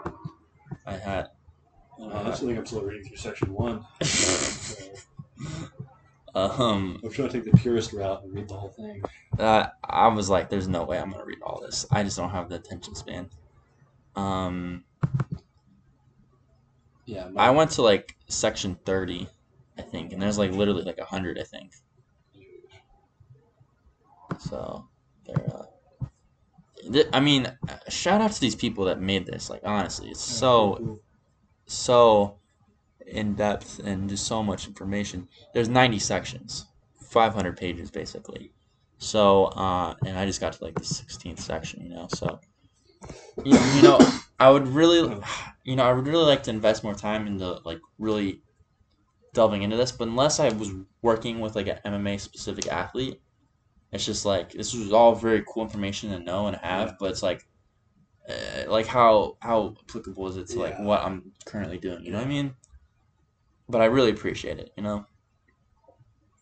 [0.85, 1.29] I had.
[2.01, 3.85] Uh, I think I'm still reading through section one.
[6.35, 9.01] um, I'm trying to take the purest route and read the whole thing.
[9.37, 11.85] Uh, I was like, "There's no way I'm gonna read all this.
[11.91, 13.29] I just don't have the attention span."
[14.15, 14.85] Um,
[17.05, 19.27] Yeah, my, I went to like section thirty,
[19.77, 21.73] I think, and there's like literally like a hundred, I think.
[24.39, 24.87] So,
[25.25, 25.45] they're.
[25.53, 25.65] Uh,
[26.91, 29.49] th- I mean, uh, shout out to these people that made this.
[29.49, 30.99] Like, honestly, it's so
[31.65, 32.39] so
[33.05, 35.27] in depth and just so much information.
[35.53, 36.65] There's 90 sections,
[37.09, 38.51] 500 pages basically.
[38.97, 42.07] So, uh, and I just got to like the 16th section, you know.
[42.09, 42.39] So,
[43.43, 43.99] you, you know,
[44.39, 45.21] I would really,
[45.63, 48.41] you know, I would really like to invest more time into like really
[49.33, 49.91] delving into this.
[49.91, 53.21] But unless I was working with like an MMA specific athlete,
[53.91, 56.95] it's just like this was all very cool information to know and have.
[56.99, 57.45] But it's like,
[58.29, 62.03] uh, like how how applicable is it to like what I'm currently doing?
[62.03, 62.55] You know what I mean?
[63.69, 64.71] But I really appreciate it.
[64.77, 65.05] You know.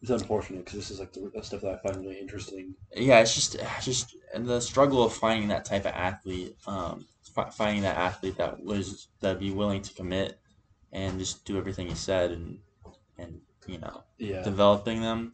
[0.02, 2.76] It's unfortunate because this is like the, stuff that I find really interesting.
[2.96, 7.06] yeah, it's just just the struggle of finding that type of athlete, um,
[7.36, 10.40] fi- finding that athlete that was that be willing to commit
[10.92, 12.60] and just do everything he said and
[13.20, 15.34] and you know Yeah, developing them.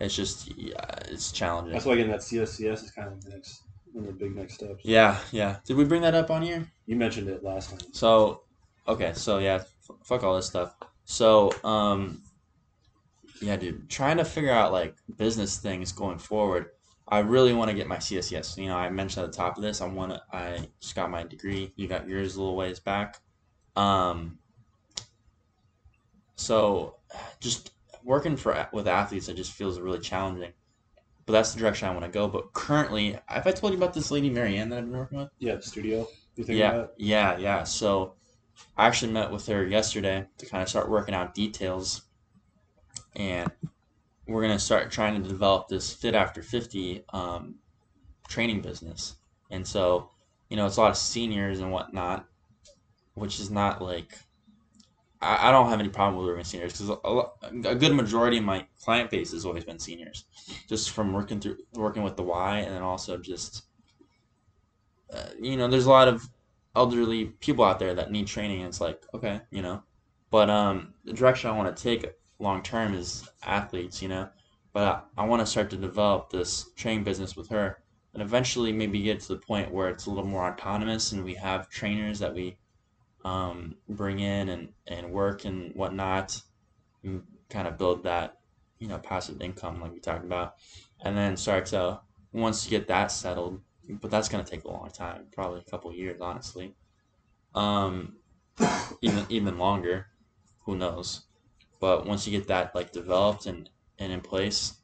[0.00, 1.72] It's just yeah, it's challenging.
[1.72, 3.62] that's why getting that CSCS is kind of the next
[3.92, 4.84] one of the big next steps.
[4.84, 5.56] Yeah, yeah.
[5.64, 6.66] Did we bring that up on here?
[6.86, 7.80] You mentioned it last time.
[7.92, 8.42] So,
[8.86, 10.74] okay, so yeah, f- fuck all this stuff.
[11.04, 12.22] So, um,
[13.40, 16.70] yeah, dude, trying to figure out like business things going forward.
[17.08, 18.56] I really want to get my CSCS.
[18.56, 20.22] You know, I mentioned at the top of this, I want to.
[20.32, 21.72] I just got my degree.
[21.74, 23.20] You got yours a little ways back.
[23.74, 24.38] Um,
[26.36, 26.96] so,
[27.40, 27.72] just
[28.04, 30.52] working for with athletes, it just feels really challenging.
[31.30, 32.26] But that's the direction I want to go.
[32.26, 35.28] But currently, have I told you about this lady Marianne that I've been working with?
[35.38, 36.08] Yeah, the studio.
[36.34, 37.62] You think yeah, yeah, yeah.
[37.62, 38.14] So
[38.76, 42.02] I actually met with her yesterday to kind of start working out details,
[43.14, 43.48] and
[44.26, 47.54] we're gonna start trying to develop this fit after fifty um,
[48.26, 49.14] training business.
[49.52, 50.10] And so,
[50.48, 52.26] you know, it's a lot of seniors and whatnot,
[53.14, 54.18] which is not like
[55.20, 58.44] I, I don't have any problem with working seniors because a, a good majority of
[58.44, 60.24] my client base has always been seniors,
[60.68, 63.64] just from working through working with the Y, and then also just
[65.12, 66.28] uh, you know, there's a lot of
[66.76, 68.60] elderly people out there that need training.
[68.60, 69.82] And it's like, okay, you know,
[70.30, 74.28] but um, the direction I want to take long term is athletes, you know,
[74.72, 77.82] but I, I want to start to develop this training business with her,
[78.14, 81.34] and eventually maybe get to the point where it's a little more autonomous, and we
[81.34, 82.56] have trainers that we
[83.24, 86.40] um, bring in and and work and whatnot,
[87.02, 88.38] and kind of build that,
[88.78, 90.54] you know, passive income like we talked about,
[91.02, 92.00] and then start to
[92.32, 93.60] once you get that settled
[94.00, 96.74] but that's gonna take a long time, probably a couple years, honestly.
[97.54, 98.16] Um,
[99.02, 100.06] even even longer,
[100.60, 101.22] who knows?
[101.80, 103.68] But once you get that like developed and
[103.98, 104.74] and in place,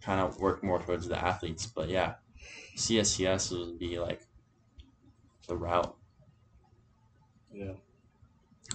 [0.00, 1.66] kind of work more towards the athletes.
[1.66, 2.14] But yeah,
[2.76, 4.22] CSCS would be like
[5.48, 5.96] the route.
[7.56, 7.72] Yeah.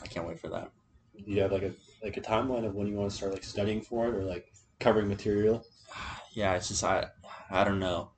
[0.02, 0.72] I can't wait for that.
[1.16, 1.74] Do you have like a
[2.04, 4.52] like a timeline of when you want to start like studying for it or like
[4.80, 5.64] covering material?
[6.34, 7.08] Yeah, it's just I
[7.50, 8.12] I don't know,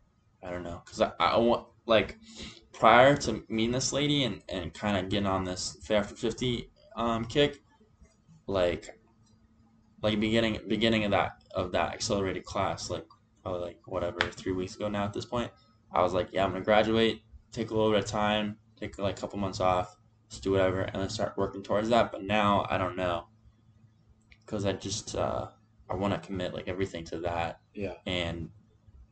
[0.44, 2.20] I don't know, cause I I want like
[2.72, 6.70] prior to meeting this lady and and kind of getting on this fit after fifty
[6.96, 7.64] um kick,
[8.46, 9.00] like
[10.04, 13.08] like beginning beginning of that of that accelerated class, like
[13.42, 15.52] probably like whatever three weeks ago now at this point,
[15.92, 19.18] I was like, yeah, I'm gonna graduate, take a little bit of time, take like
[19.18, 19.98] a couple months off,
[20.34, 22.12] just do whatever, and then start working towards that.
[22.12, 23.28] But now I don't know,
[24.48, 25.48] cause I just uh,
[25.90, 27.60] I want to commit like everything to that.
[27.76, 27.94] Yeah.
[28.08, 28.50] And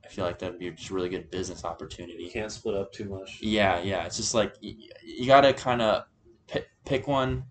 [0.03, 2.23] I feel like that'd be just a really good business opportunity.
[2.23, 3.39] You can't split up too much.
[3.41, 4.05] Yeah, yeah.
[4.05, 6.05] It's just like you, you got to kind of
[6.47, 7.45] pick, pick one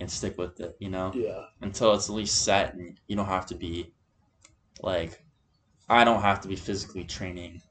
[0.00, 1.44] and stick with it, you know, Yeah.
[1.62, 3.92] until it's at least set and you don't have to be
[4.82, 5.24] like,
[5.88, 7.62] I don't have to be physically training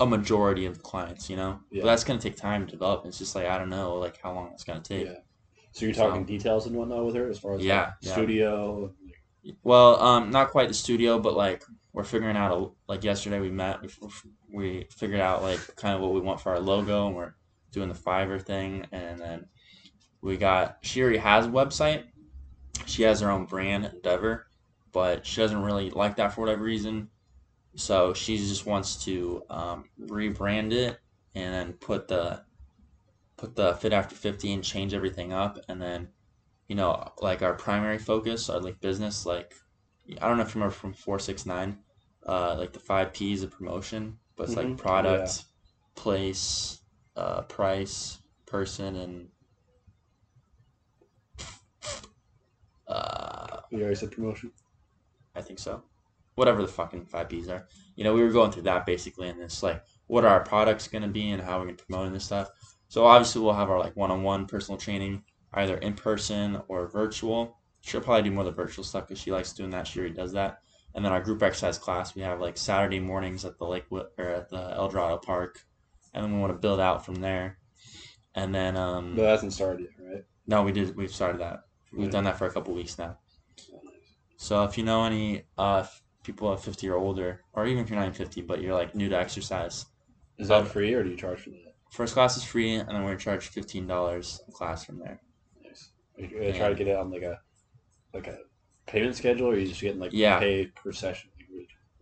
[0.00, 1.60] a majority of clients, you know.
[1.70, 1.82] Yeah.
[1.82, 3.04] But that's gonna take time to develop.
[3.06, 5.06] It's just like I don't know, like how long it's gonna take.
[5.06, 5.14] Yeah.
[5.72, 8.12] So you're talking So- details and whatnot with her as far as Yeah, like, yeah.
[8.12, 8.94] studio.
[9.62, 13.50] Well, um, not quite the studio, but like we're figuring out a like yesterday we
[13.50, 13.88] met, we,
[14.52, 17.34] we figured out like kind of what we want for our logo, and we're
[17.72, 19.46] doing the Fiverr thing, and then
[20.22, 22.04] we got she already has a website.
[22.86, 24.46] She has her own brand, Endeavor,
[24.92, 27.08] but she doesn't really like that for whatever reason.
[27.80, 31.00] So she just wants to um, rebrand it
[31.34, 32.44] and then put the
[33.36, 36.12] put the fit after fifty and change everything up, and then
[36.68, 39.54] you know, like our primary focus, our like business, like
[40.20, 41.84] I don't know if you remember from four six nine,
[42.26, 44.56] uh, like the five P's of promotion, but it's Mhm.
[44.56, 45.46] like product,
[45.96, 46.82] place,
[47.16, 49.32] uh, price, person, and
[52.86, 54.52] uh, You already said promotion.
[55.34, 55.89] I think so.
[56.40, 57.68] Whatever the fucking five P's are.
[57.96, 60.88] You know, we were going through that basically, and it's like, what are our products
[60.88, 62.48] going to be, and how we're going to promote this stuff.
[62.88, 65.22] So obviously, we'll have our like one-on-one personal training,
[65.52, 67.58] either in person or virtual.
[67.82, 69.86] She'll probably do more of the virtual stuff because she likes doing that.
[69.86, 70.60] She already does that.
[70.94, 74.24] And then our group exercise class, we have like Saturday mornings at the Lakewood or
[74.24, 75.60] at the El Dorado Park,
[76.14, 77.58] and then we want to build out from there.
[78.34, 80.24] And then, um, But that hasn't started yet, right?
[80.46, 80.96] no, we did.
[80.96, 81.64] We've started that.
[81.92, 82.12] We've Yeah.
[82.12, 83.18] done that for a couple weeks now.
[83.74, 83.82] Oh.
[84.38, 85.84] So if you know any uh,
[86.32, 88.94] people at 50 or older, or even if you're not even 50, but you're like
[88.94, 89.86] new to exercise,
[90.38, 91.74] Is that free or do you charge for that?
[91.92, 95.20] first class is free, and then we're gonna charge $15 a class from there.
[95.64, 95.90] Nice.
[96.18, 97.40] Are you try to get it on like a
[98.14, 98.38] like a
[98.86, 100.38] payment schedule, or are you just getting like Yeah.
[100.38, 101.30] pay per session?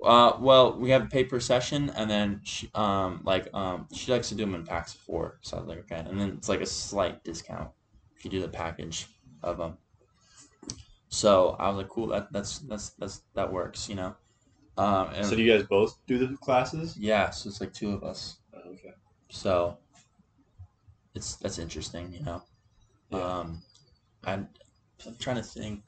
[0.04, 4.12] Uh, well, we have a pay per session, and then she, um, like, um, she
[4.12, 5.38] likes to do them in packs of four.
[5.42, 7.70] So I was like, okay, and then it's like a slight discount
[8.16, 9.08] if you do the package
[9.42, 9.76] of them.
[11.08, 14.14] So I was like, cool, that that's that's that's that works, you know.
[14.76, 16.96] Um, So do you guys both do the classes?
[16.96, 18.38] yeah, so it's like two of us.
[18.54, 18.92] Oh, okay.
[19.30, 19.78] So
[21.14, 22.42] it's that's interesting, you know.
[23.10, 23.18] Yeah.
[23.20, 23.62] Um,
[24.24, 24.48] I'm,
[25.06, 25.82] I'm trying to think.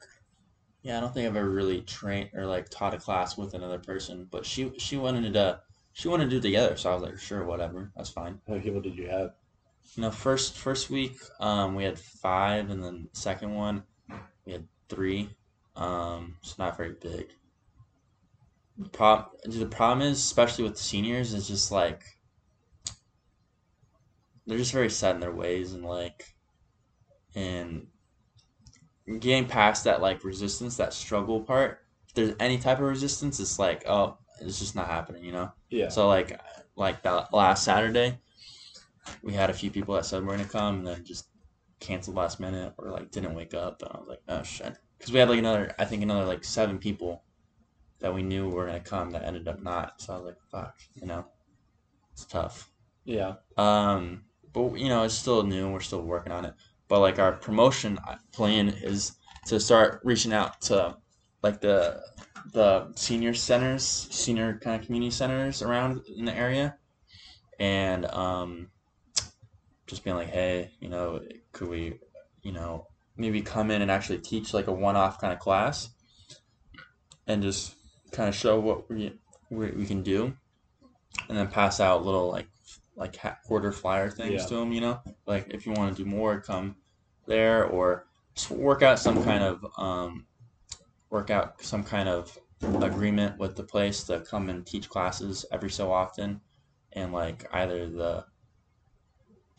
[0.83, 3.77] Yeah, I don't think I've ever really trained or like taught a class with another
[3.77, 5.61] person, but she she wanted to
[5.93, 8.39] she wanted to do it together, so I was like, sure, whatever, that's fine.
[8.47, 9.33] How many people did you have?
[9.95, 13.83] You know, first first week, um, we had five, and then second one,
[14.45, 15.29] we had three.
[15.75, 17.29] Um, it's not very big.
[18.77, 22.03] The problem, the problem is, especially with the seniors, is just like
[24.45, 26.35] they're just very set in their ways and like,
[27.35, 27.87] and
[29.19, 31.79] getting past that like resistance, that struggle part.
[32.07, 35.51] If there's any type of resistance, it's like, oh, it's just not happening, you know.
[35.69, 35.89] Yeah.
[35.89, 36.39] So like
[36.75, 38.17] like that last Saturday,
[39.23, 41.27] we had a few people that said we're gonna come and then just
[41.81, 44.77] canceled last minute or like didn't wake up and I was like oh shit.
[44.97, 47.23] Because we had like another I think another like seven people
[47.99, 49.99] that we knew were gonna come that ended up not.
[49.99, 51.25] So I was like fuck you know?
[52.13, 52.69] It's tough.
[53.03, 53.33] Yeah.
[53.57, 54.23] um
[54.53, 55.69] but you know it's still new.
[55.71, 56.53] We're still working on it.
[56.87, 57.99] But like our promotion
[58.31, 59.13] plan is
[59.47, 60.97] to start reaching out to
[61.41, 62.01] like the
[62.53, 66.77] the senior centers senior kind of community centers around in the area.
[67.59, 68.69] And um
[69.87, 71.19] just being like hey you know
[71.51, 71.99] could we
[72.43, 72.87] you know
[73.17, 75.89] maybe come in and actually teach like a one-off kind of class?
[77.27, 77.75] And just
[78.11, 79.13] kind of show what we
[79.49, 80.33] we, we can do.
[81.29, 82.47] And then pass out little like
[82.95, 84.47] like quarter flyer things Yeah.
[84.47, 84.99] to them you know?
[85.25, 86.75] Like if you want to do more come
[87.27, 90.25] there or just work out some kind of um
[91.09, 92.37] work out some kind of
[92.81, 96.41] agreement with the place to come and teach classes every so often.
[96.93, 98.25] And like either the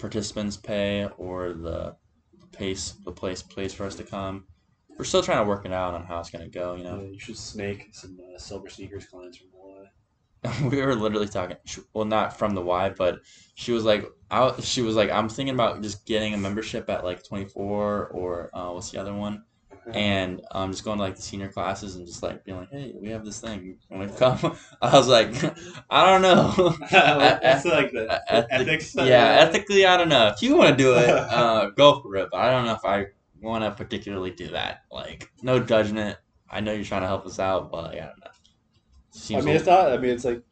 [0.03, 1.97] participants pay or the
[2.51, 4.45] pace the place pays for us to come.
[4.99, 7.01] We're still trying to work it out on how it's going to go you know?
[7.01, 9.85] Yeah, you should snake some uh, silver sneakers clients from the Y.
[10.71, 11.57] we were literally talking
[11.95, 13.21] well not from the y but
[13.55, 17.05] she was like I, she was like i'm thinking about just getting a membership at
[17.05, 19.45] like 24 or uh, what's the other one
[19.95, 22.95] and um, just going to like the senior classes and just like being like hey
[23.01, 25.29] we have this thing want to come i was like
[25.91, 28.95] i don't know What's like the Ethic- ethics?
[28.97, 32.29] yeah ethically i don't know if you want to do it uh, go for it
[32.31, 33.07] but i don't know if i
[33.41, 36.17] want to particularly do that like no judgment
[36.49, 38.31] i know you're trying to help us out but like, i don't know
[39.37, 39.93] I mean, it's not.
[39.93, 40.43] I mean, it's like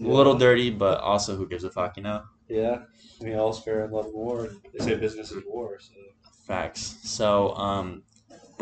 [0.00, 2.78] a little dirty but also who gives a fuck you know Yeah.
[3.20, 4.48] I mean, all's fair in love and war.
[4.72, 5.78] They say business is war.
[5.78, 5.92] So
[6.46, 6.96] Facts.
[7.04, 8.02] So, um,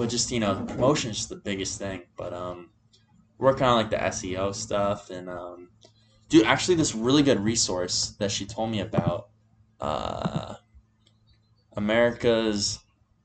[0.00, 2.02] but just you know, promotion is the biggest thing.
[2.16, 2.70] But um,
[3.38, 5.68] working on like the SEO stuff and um,
[6.30, 9.28] dude, actually, this really good resource that she told me about.
[9.78, 10.54] Uh,
[11.76, 12.80] America's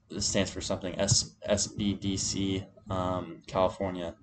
[0.09, 4.13] this stands for something S SBDC um, California.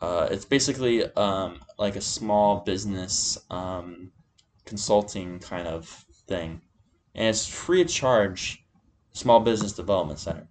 [0.00, 4.12] Uh, it's basically um, like a small business um,
[4.66, 5.88] consulting kind of
[6.28, 6.60] thing,
[7.14, 8.62] and it's free of charge.
[9.12, 10.46] Small Business Development Center,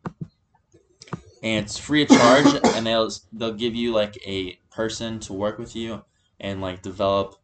[1.41, 5.57] and it's free of charge, and they'll they'll give you like a person to work
[5.57, 6.03] with you
[6.39, 7.35] and like develop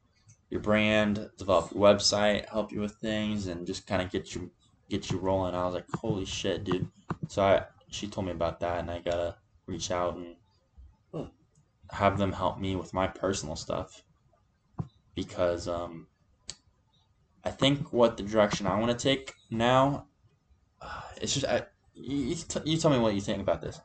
[0.49, 4.51] your brand, develop your website, help you with things, and just kind of get you
[4.89, 5.55] get you rolling.
[5.55, 6.87] I was like, holy shit, dude.
[7.27, 9.35] So I she told me about that, and I gotta
[9.67, 10.35] reach out and
[11.91, 14.03] have them help me with my personal stuff
[15.13, 16.07] because um,
[17.43, 20.07] I think what the direction I want to take now,
[20.81, 21.63] uh, it's just I,
[21.95, 23.79] you, t- you tell me what you think about this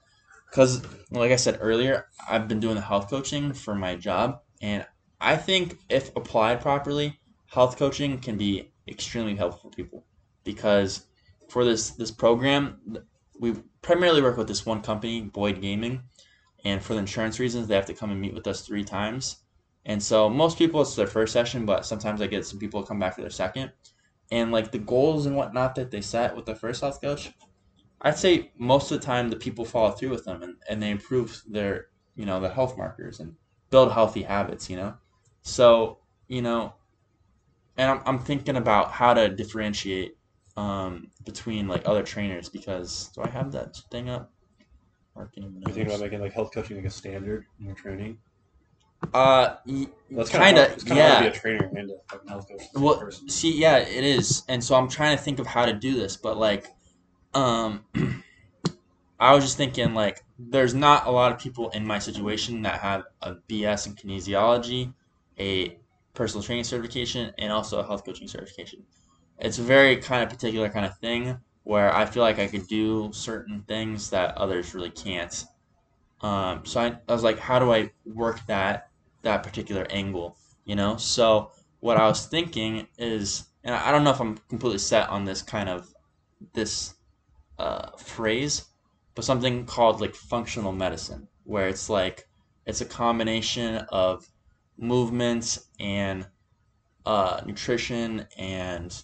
[0.50, 4.84] because like I said earlier, I've been doing the health coaching for my job, and
[5.20, 10.04] I think if applied properly, health coaching can be extremely helpful for people
[10.44, 11.06] because
[11.48, 12.98] for this this program,
[13.38, 16.02] we primarily work with this one company, Boyd Gaming,
[16.64, 19.36] and for the insurance reasons, they have to come and meet with us three times.
[19.86, 22.98] And so most people it's their first session, but sometimes I get some people come
[22.98, 23.72] back for their second.
[24.30, 27.32] And like the goals and whatnot that they set with the first health coach,
[28.02, 30.90] I'd say most of the time the people follow through with them and, and they
[30.90, 33.34] improve their you know the health markers and
[33.70, 34.94] build healthy habits, you know.
[35.42, 35.98] So,
[36.28, 36.74] you know,
[37.76, 40.16] and I'm, I'm thinking about how to differentiate
[40.56, 44.32] um, between like other trainers because do I have that thing up?
[45.16, 48.18] Marketing You think about making like health coaching like a standard in your training?
[49.14, 49.56] Uh,
[50.10, 51.16] That's kind of, yeah.
[51.16, 52.60] to be a trainer and a health coach.
[52.60, 53.28] at the same Well, person.
[53.30, 56.16] see, yeah, it is, and so I'm trying to think of how to do this,
[56.18, 56.66] but like,
[57.34, 57.84] um,
[59.20, 62.80] I was just thinking like, there's not a lot of people in my situation that
[62.80, 64.92] have a BS in kinesiology,
[65.38, 65.78] a
[66.14, 68.82] personal training certification, and also a health coaching certification.
[69.38, 72.66] It's a very kind of particular kind of thing where I feel like I could
[72.66, 75.44] do certain things that others really can't.
[76.22, 78.88] Um, so I, I was like, how do I work that
[79.22, 80.36] that particular angle?
[80.64, 84.78] You know, so what I was thinking is, and I don't know if I'm completely
[84.78, 85.92] set on this kind of
[86.52, 86.94] this
[87.60, 88.64] uh, phrase,
[89.14, 92.26] but something called like functional medicine, where it's like
[92.64, 94.26] it's a combination of
[94.78, 96.26] movements and
[97.04, 99.02] uh, nutrition and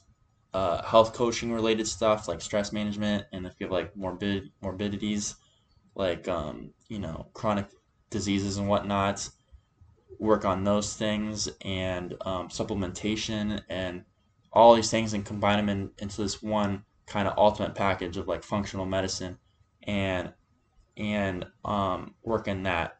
[0.55, 5.35] uh, health coaching related stuff like stress management, and if you have like morbid morbidities,
[5.95, 7.67] like um, you know chronic
[8.09, 9.29] diseases and whatnot,
[10.19, 14.03] work on those things and um, supplementation and
[14.51, 18.29] all these things and combine them in, into this one kind of ultimate package of
[18.29, 19.39] like functional medicine
[19.85, 20.33] and
[20.97, 22.99] and um, working that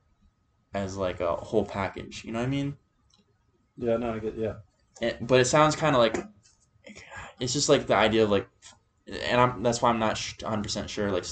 [0.75, 2.25] as like a whole package.
[2.25, 2.77] You know what I mean?
[3.77, 4.55] Yeah, no, I get yeah.
[5.01, 6.19] It, but it sounds kind of like
[7.41, 8.49] it's just like the idea of like,
[9.07, 11.25] and I'm that's why I'm not 100 percent sure like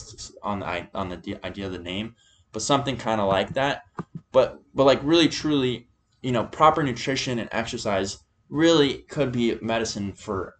[0.42, 2.14] on the on the idea of the name,
[2.52, 3.84] but something kind of like that.
[4.32, 5.88] But but like really truly,
[6.22, 8.18] you know, proper nutrition and exercise
[8.48, 10.56] really could be medicine for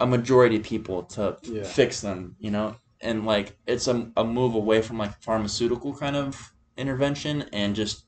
[0.00, 1.62] a majority of people to Yeah.
[1.64, 2.36] fix them.
[2.38, 7.44] You know, and like it's a, a move away from like pharmaceutical kind of intervention
[7.52, 8.04] and just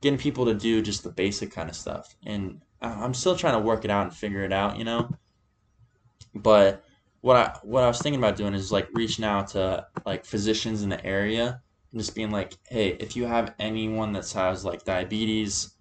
[0.00, 2.14] getting people to do just the basic kind of stuff.
[2.26, 5.08] And I'm still trying to work it out and figure it out, you know.
[6.34, 6.84] But
[7.20, 10.82] what I what I was thinking about doing is like reaching out to like physicians
[10.82, 11.60] in the area
[11.92, 15.76] and just being like, hey, if you have anyone that has like diabetes,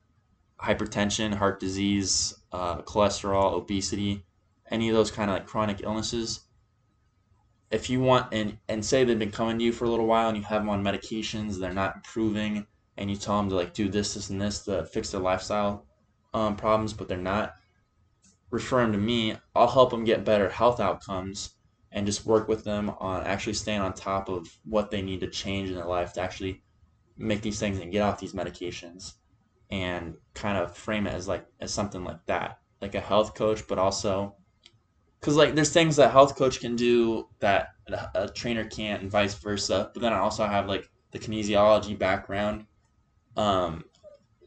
[0.61, 4.23] hypertension, heart disease, uh, cholesterol, obesity,
[4.72, 6.41] any of those kind of like chronic illnesses,
[7.69, 10.30] if you want and and say they've been coming to you for a little while
[10.30, 12.65] and you have them on medications, they're not improving,
[12.98, 15.85] and you tell them to like do this, this, and this to fix their lifestyle
[16.34, 17.53] um, problems, but they're not,
[18.49, 19.35] refer them to me.
[19.56, 21.56] I'll help them get better health outcomes
[21.91, 25.27] and just work with them on actually staying on top of what they need to
[25.27, 26.64] change in their life to actually
[27.18, 29.14] make these things and get off these medications
[29.69, 33.68] and kind of frame it as like as something like that like a health coach
[33.68, 34.35] but also
[35.22, 39.11] because like there's things that health coach can do that a, a trainer can't and
[39.11, 42.65] vice versa but then i also have like the kinesiology background
[43.38, 43.84] um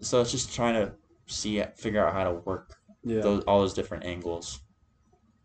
[0.01, 0.93] so it's just trying to
[1.27, 2.75] see figure out how to work
[3.05, 3.21] Yeah.
[3.21, 4.61] those all those different angles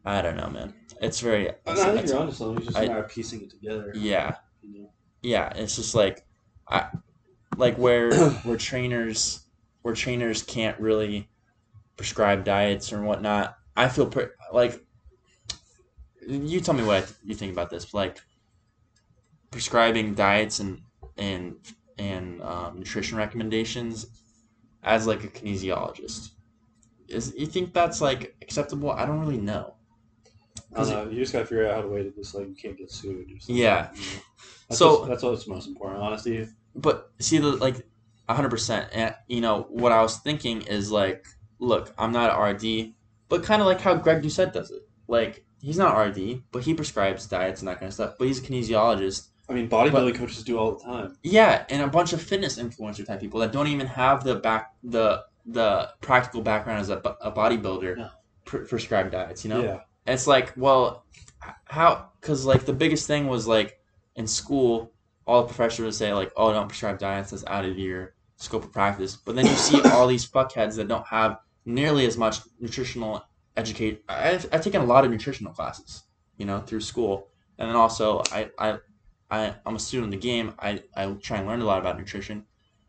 [0.05, 2.57] i don't know man it's very I, I think it's- you're onto something.
[2.57, 3.91] It's just I- a matter of piecing it together.
[3.95, 4.89] yeah You know?
[5.21, 6.25] yeah it's just like
[6.67, 6.87] i
[7.57, 9.45] like where where trainers
[9.83, 11.29] where trainers can't really
[11.97, 14.85] prescribe diets or whatnot i feel pre- like
[16.29, 18.19] you tell me what you think about this like
[19.51, 20.81] prescribing diets and
[21.17, 21.55] and
[21.97, 24.07] and um, nutrition recommendations
[24.83, 26.29] as like a kinesiologist.
[27.07, 28.91] Is you think that's like acceptable?
[28.91, 29.75] I don't really know.
[30.75, 31.09] I don't know.
[31.09, 33.29] You just gotta figure out how to wait it just like you can't get sued.
[33.31, 33.35] Or.
[33.47, 33.89] Yeah.
[33.93, 34.05] You know?
[34.69, 36.01] That's So- what's- that's what's most important.
[36.01, 36.47] Honesty.
[36.75, 37.85] But see the like
[38.29, 41.25] hundred percent and you know what I was thinking is like
[41.57, 42.93] look, I'm not an RD,
[43.27, 44.83] but kinda like how Greg Doucette does it.
[45.07, 48.15] Like he's not RD, but he prescribes diets and that kind of stuff.
[48.17, 49.27] But he's a kinesiologist.
[49.49, 51.17] I mean, bodybuilding coaches do all the time.
[51.23, 54.73] Yeah, and a bunch of fitness influencer type people that don't even have the back
[54.83, 58.09] the the practical background as a, a bodybuilder No.
[58.45, 59.63] pre- prescribe diets, you know?
[59.63, 59.79] Yeah.
[60.05, 61.05] And it's like, well,
[61.65, 62.09] how?
[62.21, 63.79] Because like the biggest thing was like
[64.15, 64.91] in school,
[65.25, 67.31] all the professors would say like, "Oh, don't prescribe diets.
[67.31, 70.87] That's out of your scope of practice." But then you see all these fuckheads that
[70.87, 73.23] don't have nearly as much nutritional
[73.59, 74.03] educate.
[74.09, 76.03] I've, I've taken a lot of nutritional classes,
[76.37, 78.77] you know, through school, and then also I I,
[79.29, 80.53] I I'm a student of the game.
[80.59, 82.45] I I try and learn a lot about nutrition,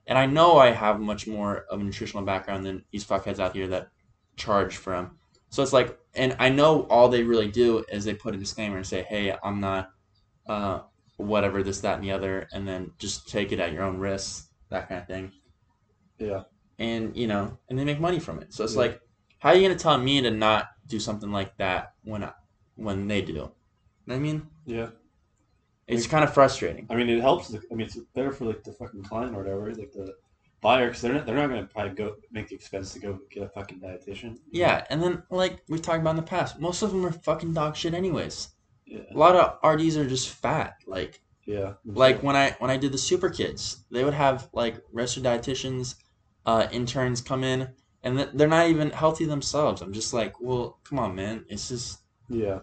[0.07, 3.55] and I know I have much more of a nutritional background than these fuckheads out
[3.55, 3.89] here that
[4.37, 5.19] charge from.
[5.51, 8.77] So it's like, and I know all they really do is they put a disclaimer
[8.77, 9.91] and say, "Hey, I'm not,
[10.47, 10.81] uh,
[11.17, 14.49] whatever this, that, and the other," and then just take it at your own risk,
[14.71, 15.33] that kind of thing.
[16.19, 16.43] Yeah.
[16.79, 18.55] And you know, and they make money from it.
[18.55, 18.81] So it's Yeah.
[18.81, 19.01] like,
[19.41, 22.33] how are you gonna tell me to not do something like that when I,
[22.77, 23.33] when they do?
[23.33, 23.53] You know
[24.07, 24.91] what I mean, Yeah.
[25.87, 26.87] it's kind of frustrating.
[26.91, 27.49] I mean, it helps.
[27.49, 30.15] The, I mean, it's better for like the fucking client or whatever, like the
[30.61, 33.43] buyer, because they're not, they're not gonna probably go make the expense to go get
[33.43, 34.39] a fucking dietitian.
[34.51, 37.55] Yeah, and then like we talked about in the past, most of them are fucking
[37.55, 38.49] dog shit anyways.
[38.87, 39.01] Yeah.
[39.15, 40.75] A lot of RDs are just fat.
[40.87, 41.75] Like Yeah.
[41.85, 45.95] like when I when I did the super kids, they would have like registered dietitians,
[46.47, 47.69] uh, interns come in,
[48.03, 49.83] and th- they're not even healthy themselves.
[49.83, 51.45] I'm just like, well, come on, man.
[51.49, 52.61] It's just Yeah.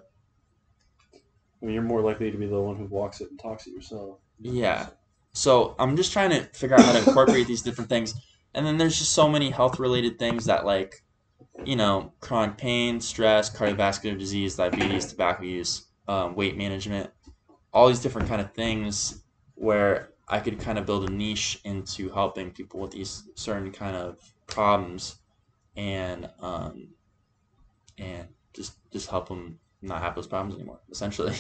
[1.62, 3.72] I mean, you're more likely to be the one who walks it and talks it
[3.74, 4.20] yourself.
[4.40, 4.90] yeah.
[5.34, 8.16] So I'm just trying to figure out how to incorporate these different things,
[8.54, 11.04] and then there's just so many health related things that like,
[11.66, 17.12] you know, chronic pain, stress, cardiovascular disease, diabetes, tobacco use, um, weight management,
[17.74, 19.24] all these different kind of things
[19.56, 23.96] where I could kind of build a niche into helping people with these certain kind
[23.98, 25.18] of problems,
[25.78, 26.90] and um,
[27.98, 31.36] and just just help them not have those problems anymore, essentially.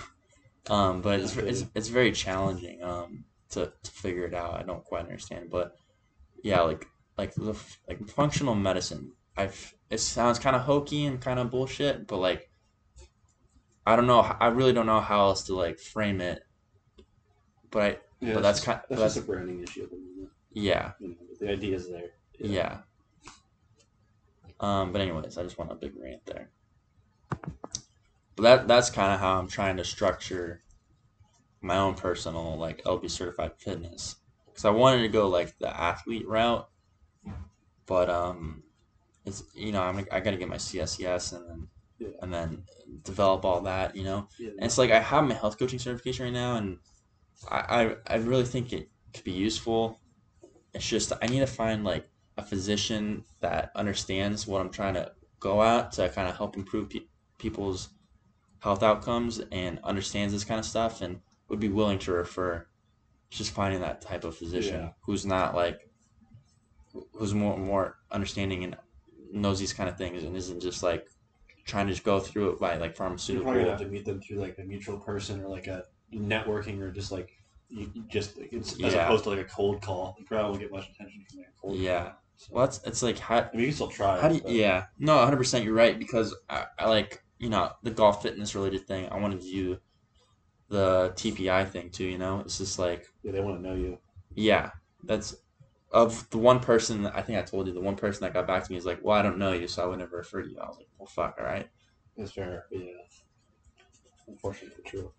[0.70, 4.54] um, but it's, it's it's very challenging um, to to figure it out.
[4.54, 5.76] I don't quite understand, but
[6.42, 6.86] yeah, like
[7.18, 7.56] like the
[7.88, 9.12] like functional medicine.
[9.36, 12.50] I've it sounds kind of hokey and kind of bullshit, but like
[13.86, 14.20] I don't know.
[14.20, 16.42] I really don't know how else to like frame it.
[17.70, 18.34] But I Yeah.
[18.34, 20.30] But that's just- kind- That's that's- a branding issue at the moment.
[20.52, 22.10] yeah You know, the idea is there.
[22.38, 22.78] yeah.
[24.60, 26.52] Um, but anyways, I just want a big rant there.
[28.34, 30.62] But that that's kind of how I'm trying to structure
[31.60, 34.16] my own personal like LB certified fitness
[34.46, 36.70] because I wanted to go like the athlete route,
[37.86, 38.64] but um,
[39.24, 41.68] it's you know I'm I got to get my CSCS and then
[41.98, 42.08] Yeah.
[42.20, 42.66] and then
[43.02, 44.50] develop all that you know Yeah.
[44.58, 46.80] and it's like I have my health coaching certification right now, and
[47.50, 50.02] I, I I really think it could be useful.
[50.74, 55.12] It's just I need to find like a physician that understands what I'm trying to
[55.40, 57.06] go at to kind of help improve pe-
[57.38, 57.90] people's
[58.60, 62.66] health outcomes and understands this kind of stuff and would be willing to refer.
[63.30, 64.90] Just finding that type of physician Yeah.
[65.00, 65.90] who's not like
[67.12, 68.76] who's more more understanding and
[69.32, 71.06] knows these kind of things and isn't just like
[71.64, 73.52] trying to just go through it by like pharmaceutical.
[73.52, 73.68] You're pharmaceutical.
[73.68, 75.84] probably have to meet them through like a mutual person or like a
[76.14, 77.30] networking or just like
[77.68, 79.04] you, you just it's as Yeah.
[79.06, 80.14] opposed to like a cold call.
[80.18, 82.02] You probably won't get much attention from like a cold Yeah.
[82.04, 82.12] call.
[82.50, 84.20] Well, it's it's like how I mean, you can still try.
[84.20, 87.48] how do you, but- yeah no 100 percent you're right because I, I like you
[87.48, 89.78] know the golf fitness related thing I wanted to do
[90.68, 93.98] the TPI thing too you know it's just like yeah, they want to know you.
[94.34, 94.70] yeah
[95.04, 95.36] that's
[95.92, 98.46] of the one person that I think I told you the one person that got
[98.46, 100.42] back to me is like well I don't know you so I would never refer
[100.42, 101.68] to you I was like well fuck all right
[102.16, 102.64] That's fair.
[102.70, 102.92] But yeah,
[104.28, 105.12] unfortunately, true.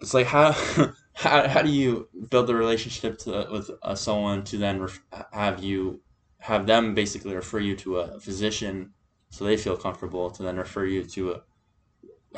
[0.00, 0.52] it's like how
[1.14, 5.00] how, how do you build a relationship to with uh, someone to then ref,
[5.32, 6.00] have you
[6.42, 8.92] have them basically refer you to a physician
[9.30, 11.42] so they feel comfortable to then refer you to a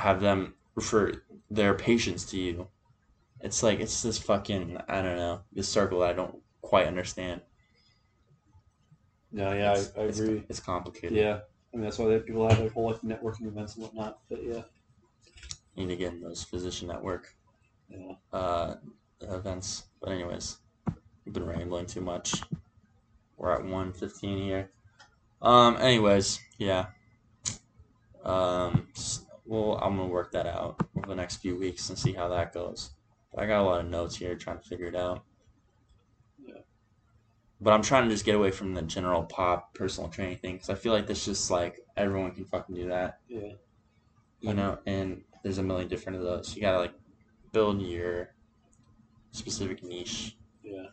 [0.00, 1.12] have them refer
[1.50, 2.68] their patients to you
[3.40, 7.40] it's like it's this fucking i don't know this circle that i don't quite understand
[9.32, 10.44] No, yeah, it's, I, I it's- agree.
[10.48, 11.40] it's complicated Yeah,
[11.72, 14.20] I mean that's why they, people have like whole like networking events and whatnot.
[14.28, 14.62] But yeah,
[15.76, 17.34] need to get in those physician network
[17.88, 18.12] yeah.
[18.32, 18.76] uh,
[19.22, 19.84] events.
[20.00, 20.58] But anyways,
[21.24, 22.42] we've been rambling too much.
[23.44, 24.70] We're at one fifteen here.
[25.42, 25.76] Um.
[25.76, 26.86] Anyways, yeah.
[28.24, 28.88] Um.
[29.44, 32.54] Well, I'm gonna work that out over the next few weeks and see how that
[32.54, 32.92] goes.
[33.36, 35.24] I got a lot of notes here trying to figure it out.
[36.42, 36.62] Yeah.
[37.60, 40.70] But I'm trying to just get away from the general pop personal training thing because
[40.70, 43.52] I feel like that's just like everyone can fucking do that, Yeah.
[44.40, 44.78] you know.
[44.86, 46.56] And there's a million different of those.
[46.56, 46.94] You gotta like
[47.52, 48.30] build your
[49.32, 50.38] specific niche.
[50.62, 50.86] Yeah.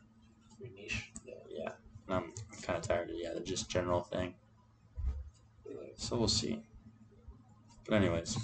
[2.61, 4.35] Kind of tired of yeah the just general thing.
[5.95, 6.61] So we'll see.
[7.87, 8.37] But anyways,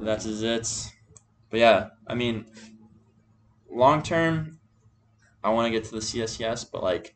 [0.00, 0.92] that is it.
[1.50, 2.46] But yeah, I mean,
[3.70, 4.58] long term,
[5.42, 7.14] I want to get to the CSCS, but like,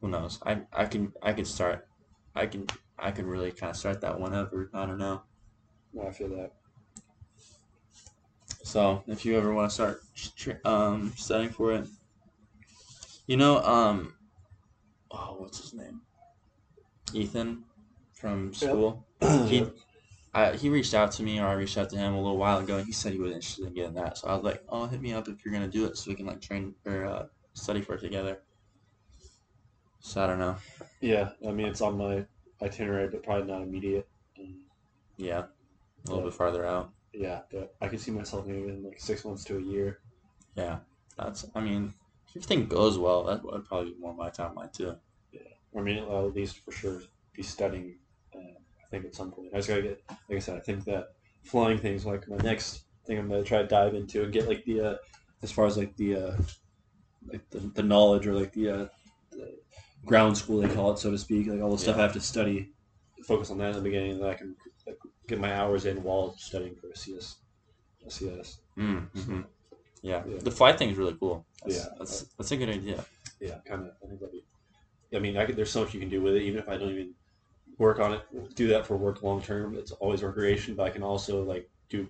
[0.00, 0.38] who knows?
[0.44, 1.88] I I can I can start.
[2.34, 2.66] I can
[2.98, 4.70] I can really kind of start that one whenever.
[4.72, 5.22] I don't know.
[5.92, 6.52] No, I feel that.
[8.62, 10.02] So if you ever want to start
[10.64, 11.88] um, studying for it,
[13.28, 14.14] you know, um,
[15.12, 16.00] oh, what's his name?
[17.14, 17.64] Ethan
[18.14, 19.06] from school.
[19.48, 19.64] He,
[20.34, 22.58] I, he reached out to me, or I reached out to him a little while
[22.58, 24.18] ago, and he said he was interested in getting that.
[24.18, 26.14] So I was like, "Oh, hit me up if you're gonna do it, so we
[26.16, 28.42] can like train or uh, study for it together."
[30.00, 30.56] So I don't know.
[31.00, 31.30] yeah.
[31.46, 32.26] I mean, it's on my
[32.62, 34.08] itinerary, but probably not immediate.
[34.38, 34.60] Um,
[35.16, 35.48] Yeah, a
[36.06, 36.24] little Yeah.
[36.30, 36.92] bit farther out.
[37.12, 40.00] yeah, but I could see myself maybe in like six months to a year.
[40.54, 40.80] Yeah,
[41.16, 41.46] that's.
[41.54, 41.94] I mean,
[42.28, 44.98] if everything goes well, that would probably be more my timeline too.
[45.32, 45.40] Yeah,
[45.76, 47.02] I mean, I'll at least for sure
[47.32, 47.98] be studying.
[48.34, 49.52] Uh, I think at some point.
[49.52, 51.08] I just gotta get, like I said, I think that
[51.44, 54.64] flying things like my next thing I'm gonna try to dive into and get like
[54.64, 54.96] the, uh,
[55.42, 56.36] as far as like the, uh,
[57.26, 58.88] like the, the knowledge or like the, uh,
[59.30, 59.58] the
[60.04, 61.46] ground school they call it, so to speak.
[61.46, 62.74] Like all the stuff I have to study,
[63.26, 64.56] focus on that in the beginning, and then I can
[64.86, 67.36] like, get my hours in while studying for a CS,
[68.06, 68.60] a CS.
[68.76, 69.42] Mm, hmm
[70.02, 70.22] Yeah.
[70.26, 70.38] Yeah.
[70.40, 71.46] the flight thing is really cool.
[71.64, 71.86] That's, Yeah.
[71.98, 73.04] that's that's a good idea.
[73.40, 73.92] yeah, kind of.
[74.02, 74.44] I think that'd be.
[75.16, 76.76] I mean, I could, there's so much you can do with it, even if I
[76.76, 77.14] don't even
[77.78, 79.74] work on it, do that for work long term.
[79.76, 82.06] It's always recreation, but I can also like do,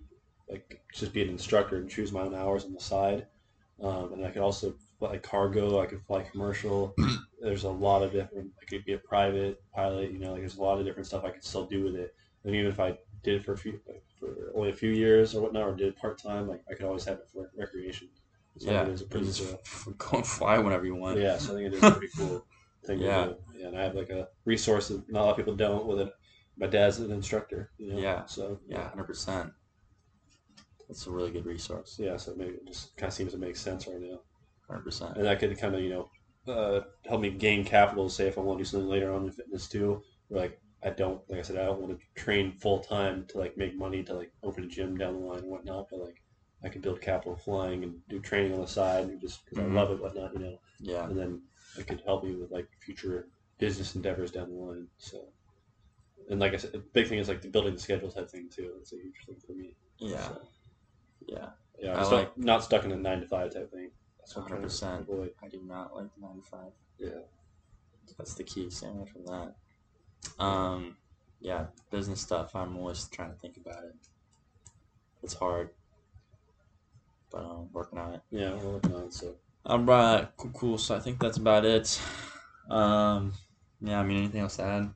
[0.49, 3.27] like, just be an instructor and choose my own hours on the side.
[3.81, 5.81] Um, and I could also fly cargo.
[5.81, 6.95] I could fly commercial.
[7.41, 8.51] there's a lot of different.
[8.61, 10.11] I could be a private pilot.
[10.11, 12.15] You know, like there's a lot of different stuff I could still do with it.
[12.45, 15.35] And even if I did it for a few, like, for only a few years
[15.35, 18.09] or whatnot, or did part time, like I could always have it for recreation.
[18.59, 21.19] So yeah, a pretty just uh, go and fly whenever you want.
[21.21, 22.45] yeah, so I think it is a pretty cool
[22.85, 23.27] thing Yeah.
[23.27, 23.37] to do.
[23.61, 26.01] Yeah, and I have like a resource that not a lot of people don't with
[26.01, 26.13] it.
[26.57, 27.71] My dad's an instructor.
[27.79, 27.99] You know?
[28.01, 28.27] Yeah.
[28.27, 29.53] So Yeah, hundred percent.
[30.89, 31.97] That's a really good resource.
[32.01, 34.21] yeah, so maybe it just kind of seems to make sense right now,
[34.69, 35.17] Hundred percent.
[35.17, 38.09] and that could kind of you know uh, help me gain capital.
[38.09, 41.21] Say if I want to do something later on in fitness too, like I don't,
[41.29, 44.15] like I said, I don't want to train full time to like make money to
[44.15, 46.23] like open a gym down the line and whatnot, but like.
[46.61, 49.71] I can build capital flying and do training on the side, and just because Mhm.
[49.71, 50.61] I love it, whatnot, you know.
[50.81, 51.43] Yeah, and then
[51.79, 53.29] it could help me with like future
[53.59, 54.89] business endeavors down the line.
[54.97, 55.29] So,
[56.29, 58.49] and like I said, the big thing is like the building the schedule type thing
[58.49, 58.73] too.
[58.77, 59.77] That's a huge thing for me.
[59.99, 60.49] yeah, So,
[61.29, 61.51] yeah.
[61.79, 61.93] yeah.
[61.97, 63.93] I I'm like- not stuck in a nine to five type thing.
[64.19, 65.01] That's what I'm trying to 100%.
[65.03, 65.35] avoid.
[65.41, 66.73] I do not like the nine to five.
[66.99, 67.21] Yeah.
[68.17, 68.69] That's the key.
[68.71, 69.55] Stay away from that.
[70.39, 70.97] Um,
[71.41, 72.55] yeah, business stuff.
[72.55, 73.95] I'm always trying to think about it.
[75.23, 75.71] It's hard,
[77.31, 78.21] but I'm working on it.
[78.31, 79.13] Yeah, we're working on it.
[79.13, 79.35] So
[79.67, 80.79] All right, cool, cool.
[80.79, 82.01] So I think that's about it.
[82.71, 83.33] Um,
[83.81, 84.91] yeah, I mean, anything else to add?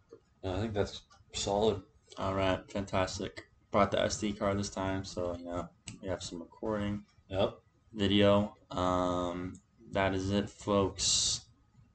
[0.44, 1.82] I think that's solid.
[2.18, 3.46] All right, fantastic.
[3.70, 5.68] Brought the SD card this time, so you know
[6.02, 7.54] we have some recording Yep.
[7.94, 8.56] video.
[8.70, 9.54] Um,
[9.92, 11.40] that is it, folks.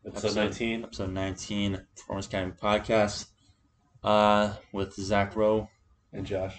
[0.07, 0.83] Episode, nineteen.
[0.85, 3.25] episode 19, Performance Academy podcast,
[4.03, 5.69] uh, with Zach Rowe.
[6.13, 6.55] And Josh.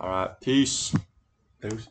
[0.00, 0.92] All right, peace.
[1.60, 1.88] Peace.